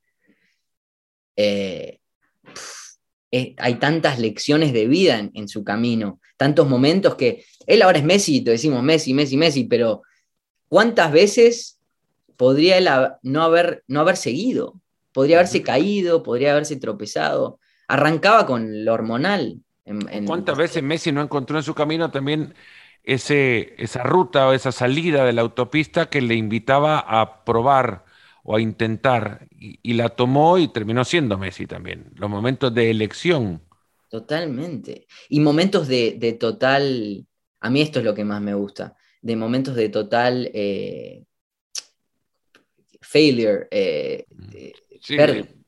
eh, 1.37 2.01
eh, 3.31 3.55
hay 3.59 3.75
tantas 3.75 4.19
lecciones 4.19 4.73
de 4.73 4.87
vida 4.87 5.31
en, 5.33 5.49
su 5.49 5.63
camino, 5.63 6.21
tantos 6.37 6.69
momentos 6.69 7.15
que 7.15 7.45
él 7.67 7.83
ahora 7.83 7.99
es 7.99 8.05
Messi, 8.05 8.41
te 8.41 8.53
decimos 8.53 8.83
Messi, 8.83 9.13
Messi, 9.13 9.37
Messi, 9.37 9.65
pero 9.65 10.03
¿cuántas 10.69 11.13
veces 11.13 11.79
podría 12.37 12.79
él 12.79 12.89
no 13.23 13.43
haber, 13.43 13.85
no 13.87 14.01
haber 14.01 14.17
seguido? 14.17 14.81
Podría 15.13 15.37
haberse 15.37 15.63
caído, 15.63 16.23
podría 16.23 16.53
haberse 16.53 16.77
tropezado. 16.77 17.61
Arrancaba 17.89 18.47
con 18.47 18.85
lo 18.85 18.95
hormonal. 18.95 19.61
¿Cuántas 20.27 20.57
veces 20.57 20.83
Messi 20.83 21.13
no 21.13 21.23
encontró 21.23 21.57
en 21.57 21.65
su 21.65 21.75
camino 21.75 22.11
también 22.11 22.55
ese, 23.09 23.75
esa 23.79 24.03
ruta 24.03 24.47
o 24.49 24.53
esa 24.53 24.71
salida 24.71 25.25
de 25.25 25.33
la 25.33 25.41
autopista 25.41 26.11
que 26.11 26.21
le 26.21 26.35
invitaba 26.35 26.99
a 26.99 27.43
probar 27.43 28.05
o 28.43 28.55
a 28.55 28.61
intentar, 28.61 29.49
y, 29.51 29.95
la 29.95 30.11
tomó 30.11 30.59
y 30.59 30.69
terminó 30.69 31.05
siendo 31.05 31.39
Messi 31.39 31.67
también. 31.67 32.13
Los 32.17 32.29
momentos 32.29 32.73
de 32.75 32.91
elección. 32.91 33.63
Totalmente. 34.11 35.07
Y 35.31 35.41
momentos 35.41 35.89
de, 35.89 36.37
total, 36.39 37.27
a 37.61 37.71
mí 37.71 37.81
esto 37.81 37.99
es 38.01 38.05
lo 38.05 38.15
que 38.15 38.25
más 38.25 38.43
me 38.43 38.53
gusta, 38.53 38.95
de 39.23 39.37
momentos 39.37 39.75
de 39.75 39.89
total 39.89 40.51
eh, 40.53 41.25
failure. 43.01 43.69
Eh, 43.71 44.27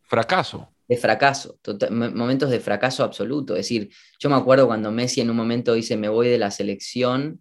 fracaso. 0.03 0.68
De 0.91 0.97
fracaso, 0.97 1.57
momentos 1.91 2.51
de 2.51 2.59
fracaso 2.59 3.05
absoluto. 3.05 3.55
Es 3.55 3.61
decir, 3.61 3.91
yo 4.18 4.28
me 4.28 4.34
acuerdo 4.34 4.66
cuando 4.66 4.91
Messi 4.91 5.20
en 5.20 5.30
un 5.30 5.36
momento 5.36 5.74
dice, 5.74 5.97
me 5.97 6.09
voy 6.09 6.28
de 6.28 6.36
la 6.38 6.51
selección, 6.51 7.41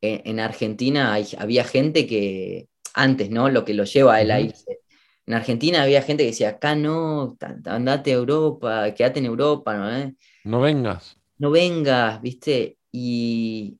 en, 0.00 0.40
Argentina 0.40 1.14
había 1.38 1.64
gente 1.64 2.06
que, 2.06 2.68
antes, 2.94 3.28
¿no? 3.30 3.48
Lo 3.50 3.64
que 3.64 3.74
lo 3.74 3.84
lleva 3.84 4.14
a 4.14 4.22
él 4.22 4.30
a 4.30 4.40
irse. 4.40 4.78
En 5.26 5.34
Argentina 5.34 5.82
había 5.82 6.02
gente 6.02 6.22
que 6.22 6.30
decía, 6.30 6.50
acá 6.50 6.74
no, 6.74 7.36
andate 7.66 8.12
a 8.12 8.14
Europa, 8.14 8.94
quédate 8.94 9.18
en 9.18 9.26
Europa, 9.26 9.76
¿no? 9.76 9.96
Eh? 9.96 10.14
No 10.44 10.60
vengas. 10.60 11.16
No 11.38 11.50
vengas, 11.50 12.20
¿viste? 12.22 12.78
Y, 12.90 13.78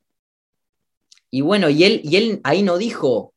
y 1.30 1.40
bueno, 1.40 1.70
y 1.70 1.84
él, 1.84 2.00
y 2.04 2.16
él 2.16 2.40
ahí 2.44 2.62
no 2.62 2.76
dijo, 2.76 3.34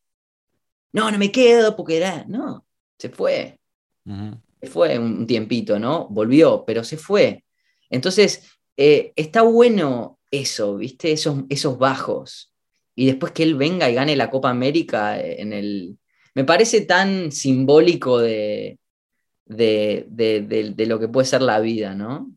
no, 0.92 1.10
no 1.10 1.18
me 1.18 1.32
quedo 1.32 1.76
porque 1.76 1.98
era, 1.98 2.26
no, 2.28 2.66
se 2.98 3.10
fue. 3.10 3.60
Fue 4.68 4.98
un 4.98 5.28
tiempito, 5.28 5.80
¿no? 5.80 6.08
Volvió, 6.10 6.64
pero 6.66 6.84
se 6.84 6.98
fue. 6.98 7.44
Entonces, 7.90 8.58
eh, 8.78 9.14
está 9.16 9.42
bueno 9.44 10.20
eso, 10.32 10.78
¿viste? 10.78 11.12
Esos, 11.12 11.44
esos 11.50 11.78
bajos 11.78 12.54
y 12.96 13.06
después 13.08 13.32
que 13.32 13.44
él 13.44 13.56
venga 13.56 13.90
y 13.90 13.96
gane 13.96 14.16
la 14.16 14.30
Copa 14.30 14.50
América 14.50 15.20
en 15.20 15.54
el... 15.54 15.98
Me 16.36 16.44
parece 16.44 16.82
tan 16.82 17.32
simbólico 17.32 18.20
de, 18.20 18.80
de, 19.46 20.86
lo 20.88 21.00
que 21.00 21.08
puede 21.08 21.28
ser 21.28 21.42
la 21.42 21.60
vida, 21.60 21.94
¿no? 21.94 22.32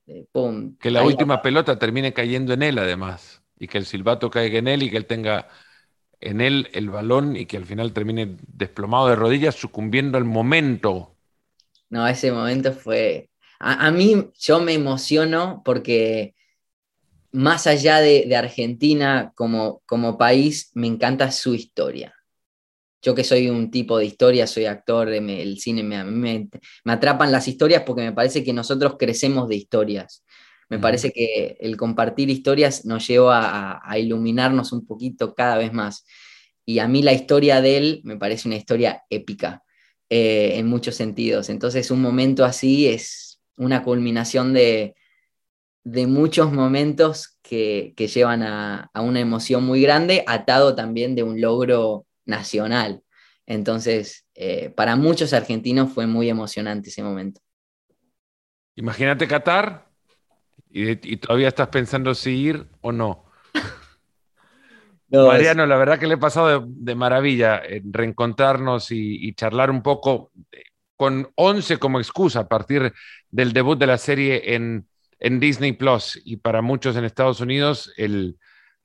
que 0.78 0.90
la 0.90 1.02
última 1.02 1.40
pelota 1.40 1.78
termine 1.78 2.12
cayendo 2.12 2.52
en 2.52 2.62
él, 2.62 2.78
además, 2.78 3.42
y 3.58 3.68
que 3.68 3.78
el 3.78 3.86
silbato 3.86 4.30
caiga 4.30 4.58
en 4.58 4.68
él 4.68 4.82
y 4.82 4.90
que 4.90 4.98
él 4.98 5.06
tenga 5.06 5.48
en 6.20 6.40
él 6.40 6.68
el 6.72 6.90
balón 6.90 7.36
y 7.36 7.46
que 7.46 7.56
al 7.56 7.64
final 7.64 7.92
termine 7.92 8.36
desplomado 8.46 9.08
de 9.08 9.16
rodillas, 9.16 9.54
sucumbiendo 9.54 10.18
al 10.18 10.24
momento. 10.24 11.15
No, 11.90 12.06
ese 12.06 12.32
momento 12.32 12.72
fue... 12.72 13.30
A, 13.58 13.86
a 13.86 13.90
mí 13.90 14.30
yo 14.38 14.60
me 14.60 14.74
emociono 14.74 15.62
porque 15.64 16.36
más 17.36 17.66
allá 17.66 18.00
de, 18.00 18.34
Argentina 18.34 19.32
como, 19.34 19.82
como, 19.84 20.16
país, 20.16 20.70
me 20.74 20.86
encanta 20.86 21.30
su 21.30 21.54
historia. 21.54 22.14
Yo 23.02 23.14
que 23.14 23.24
soy 23.24 23.50
un 23.50 23.70
tipo 23.70 23.98
de 23.98 24.06
historia, 24.06 24.46
soy 24.46 24.64
actor, 24.64 25.08
el 25.10 25.58
cine 25.58 25.82
me, 25.82 26.02
me, 26.02 26.48
atrapan 26.86 27.30
las 27.30 27.46
historias 27.46 27.82
porque 27.84 28.02
me 28.02 28.12
parece 28.12 28.42
que 28.42 28.54
nosotros 28.54 28.96
crecemos 28.98 29.48
de 29.48 29.56
historias. 29.56 30.24
Me 30.70 30.78
parece 30.78 31.12
que 31.12 31.58
el 31.60 31.76
compartir 31.76 32.30
historias 32.30 32.86
nos 32.86 33.06
lleva 33.06 33.80
a, 33.84 33.98
iluminarnos 33.98 34.72
un 34.72 34.86
poquito 34.86 35.34
cada 35.34 35.58
vez 35.58 35.72
más. 35.74 36.06
Y 36.64 36.78
a 36.78 36.88
mí 36.88 37.02
la 37.02 37.12
historia 37.12 37.60
de 37.60 37.76
él 37.76 38.00
me 38.02 38.16
parece 38.16 38.48
una 38.48 38.56
historia 38.56 39.04
épica 39.10 39.62
eh, 40.10 40.52
en 40.58 40.66
muchos 40.66 40.94
sentidos. 40.94 41.48
Entonces 41.48 41.90
un 41.90 42.00
momento 42.00 42.44
así 42.44 42.88
es 42.88 43.40
una 43.56 43.82
culminación 43.82 44.52
de, 44.52 44.94
de 45.86 46.08
muchos 46.08 46.52
momentos 46.52 47.38
que, 47.42 47.94
llevan 47.96 48.42
a, 48.42 48.90
una 48.96 49.20
emoción 49.20 49.64
muy 49.64 49.80
grande, 49.80 50.24
atado 50.26 50.74
también 50.74 51.14
de 51.14 51.22
un 51.22 51.40
logro 51.40 52.06
nacional. 52.24 53.02
Entonces, 53.46 54.26
eh, 54.34 54.70
para 54.70 54.96
muchos 54.96 55.32
argentinos 55.32 55.92
fue 55.92 56.08
muy 56.08 56.28
emocionante 56.28 56.88
ese 56.88 57.04
momento. 57.04 57.40
Imagínate 58.74 59.28
Qatar 59.28 59.88
y, 60.68 61.16
todavía 61.18 61.46
estás 61.46 61.68
pensando 61.68 62.16
si 62.16 62.32
ir 62.32 62.66
o 62.80 62.90
no. 62.90 63.25
Mariano, 65.10 65.66
la 65.66 65.76
verdad 65.76 65.98
que 65.98 66.06
le 66.06 66.14
he 66.14 66.18
pasado 66.18 66.66
de, 66.66 66.94
maravilla 66.94 67.62
reencontrarnos 67.84 68.90
y, 68.90 69.32
charlar 69.34 69.70
un 69.70 69.82
poco 69.82 70.32
con 70.96 71.30
11 71.34 71.78
como 71.78 72.00
excusa 72.00 72.40
a 72.40 72.48
partir 72.48 72.92
del 73.30 73.52
debut 73.52 73.78
de 73.78 73.86
la 73.86 73.98
serie 73.98 74.54
en, 74.54 74.88
Disney 75.18 75.72
Plus 75.72 76.20
y 76.24 76.36
para 76.36 76.60
muchos 76.60 76.94
en 76.96 77.04
Estados 77.04 77.40
Unidos 77.40 77.92
el 77.96 78.36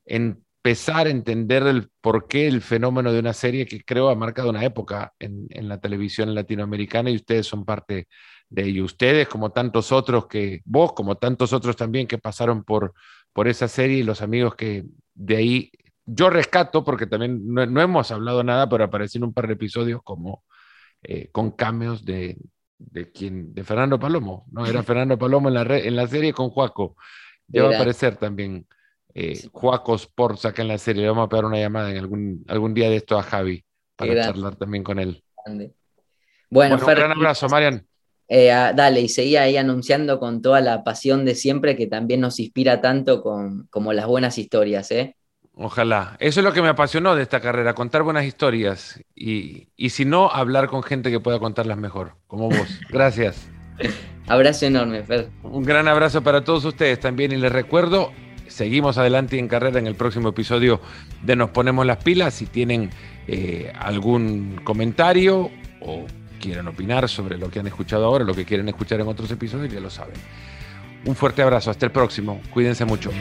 empezar 0.05 1.07
a 1.07 1.09
entender 1.09 1.63
el 1.63 1.89
por 1.99 2.27
qué 2.27 2.47
el 2.47 2.61
fenómeno 2.61 3.11
de 3.11 3.19
una 3.19 3.33
serie 3.33 3.65
que 3.65 3.83
creo 3.83 4.09
ha 4.09 4.15
marcado 4.15 4.49
una 4.49 4.63
época 4.63 5.13
en, 5.19 5.47
en 5.49 5.67
la 5.67 5.81
televisión 5.81 6.33
latinoamericana 6.33 7.09
y 7.09 7.17
ustedes 7.17 7.47
son 7.47 7.65
parte 7.65 8.07
de 8.51 8.63
ello. 8.63 8.85
Ustedes, 8.85 9.27
como 9.27 9.51
tantos 9.51 9.91
otros 9.91 10.27
que, 10.27 10.61
vos, 10.65 10.93
como 10.93 11.15
tantos 11.15 11.51
otros 11.53 11.75
también 11.75 12.07
que 12.07 12.17
pasaron 12.17 12.63
por, 12.63 12.93
por 13.33 13.47
esa 13.47 13.67
serie 13.67 13.97
y 13.97 14.03
los 14.03 14.21
amigos 14.21 14.55
que 14.55 14.83
de 15.15 15.37
ahí 15.37 15.71
yo 16.05 16.29
rescato, 16.29 16.83
porque 16.83 17.07
también 17.07 17.41
no, 17.45 17.81
hemos 17.81 18.11
hablado 18.11 18.43
nada, 18.43 18.67
pero 18.69 18.83
aparecen 18.83 19.23
un 19.23 19.33
par 19.33 19.47
de 19.47 19.53
episodios 19.53 20.01
como 20.03 20.43
eh, 21.03 21.29
con 21.31 21.51
cameos 21.51 22.05
de, 22.05 22.37
de, 22.77 23.11
quien, 23.11 23.53
de 23.53 23.63
Fernando 23.63 23.99
Palomo, 23.99 24.45
¿no? 24.51 24.65
Era 24.65 24.83
Fernando 24.83 25.17
Palomo 25.17 25.49
en 25.49 25.53
la, 25.55 25.61
en 25.61 25.95
la 25.95 26.07
serie 26.07 26.33
con 26.33 26.49
Juaco. 26.49 26.95
Ya 27.47 27.63
va 27.63 27.71
a 27.71 27.75
aparecer 27.75 28.15
también 28.15 28.65
eh, 29.13 29.47
Juaco 29.51 29.95
Sports 29.95 30.45
acá 30.45 30.61
en 30.61 30.69
la 30.69 30.77
serie. 30.77 31.01
Le 31.01 31.09
vamos 31.09 31.25
a 31.25 31.29
pegar 31.29 31.45
una 31.45 31.59
llamada 31.59 31.91
en 31.91 31.97
algún, 31.97 32.45
algún 32.47 32.73
día 32.73 32.89
de 32.89 32.97
esto 32.97 33.17
a 33.17 33.23
Javi 33.23 33.63
para 33.95 34.15
charlar 34.15 34.55
también 34.55 34.83
con 34.83 34.99
él. 34.99 35.23
Bueno, 36.49 36.75
un 36.75 36.85
gran 36.85 37.11
abrazo, 37.11 37.47
Marian. 37.49 37.85
Eh, 38.27 38.47
dale, 38.47 39.01
y 39.01 39.09
seguía 39.09 39.41
ahí 39.41 39.57
anunciando 39.57 40.17
con 40.17 40.41
toda 40.41 40.61
la 40.61 40.85
pasión 40.85 41.25
de 41.25 41.35
siempre 41.35 41.75
que 41.75 41.87
también 41.87 42.21
nos 42.21 42.39
inspira 42.39 42.79
tanto 42.79 43.21
con, 43.21 43.67
como 43.69 43.91
las 43.91 44.07
buenas 44.07 44.37
historias, 44.37 44.89
¿eh? 44.91 45.17
Ojalá. 45.55 46.15
Eso 46.19 46.39
es 46.39 46.43
lo 46.43 46.53
que 46.53 46.61
me 46.61 46.69
apasionó 46.69 47.15
de 47.15 47.23
esta 47.23 47.39
carrera, 47.39 47.73
contar 47.73 48.03
buenas 48.03 48.25
historias. 48.25 49.03
Y, 49.15 49.67
y 49.75 49.89
si 49.89 50.05
no, 50.05 50.29
hablar 50.29 50.67
con 50.67 50.81
gente 50.83 51.11
que 51.11 51.19
pueda 51.19 51.39
contarlas 51.39 51.77
mejor, 51.77 52.13
como 52.27 52.49
vos. 52.49 52.79
Gracias. 52.89 53.49
abrazo 54.27 54.65
enorme, 54.65 55.03
Fer. 55.03 55.29
Un 55.43 55.63
gran 55.63 55.87
abrazo 55.87 56.21
para 56.23 56.43
todos 56.43 56.65
ustedes 56.65 56.99
también. 56.99 57.31
Y 57.31 57.37
les 57.37 57.51
recuerdo, 57.51 58.11
seguimos 58.47 58.97
adelante 58.97 59.37
en 59.37 59.47
carrera 59.47 59.79
en 59.79 59.87
el 59.87 59.95
próximo 59.95 60.29
episodio 60.29 60.81
de 61.21 61.35
Nos 61.35 61.49
Ponemos 61.51 61.85
las 61.85 61.97
Pilas. 61.97 62.33
Si 62.33 62.45
tienen 62.45 62.89
eh, 63.27 63.71
algún 63.77 64.61
comentario 64.63 65.51
o 65.81 66.05
quieran 66.39 66.67
opinar 66.67 67.07
sobre 67.07 67.37
lo 67.37 67.49
que 67.49 67.59
han 67.59 67.67
escuchado 67.67 68.05
ahora, 68.05 68.23
lo 68.23 68.33
que 68.33 68.45
quieren 68.45 68.67
escuchar 68.69 68.99
en 68.99 69.07
otros 69.07 69.29
episodios, 69.31 69.71
ya 69.71 69.79
lo 69.79 69.89
saben. 69.89 70.15
Un 71.05 71.15
fuerte 71.15 71.41
abrazo, 71.41 71.71
hasta 71.71 71.85
el 71.85 71.91
próximo, 71.91 72.41
cuídense 72.53 72.85
mucho. 72.85 73.11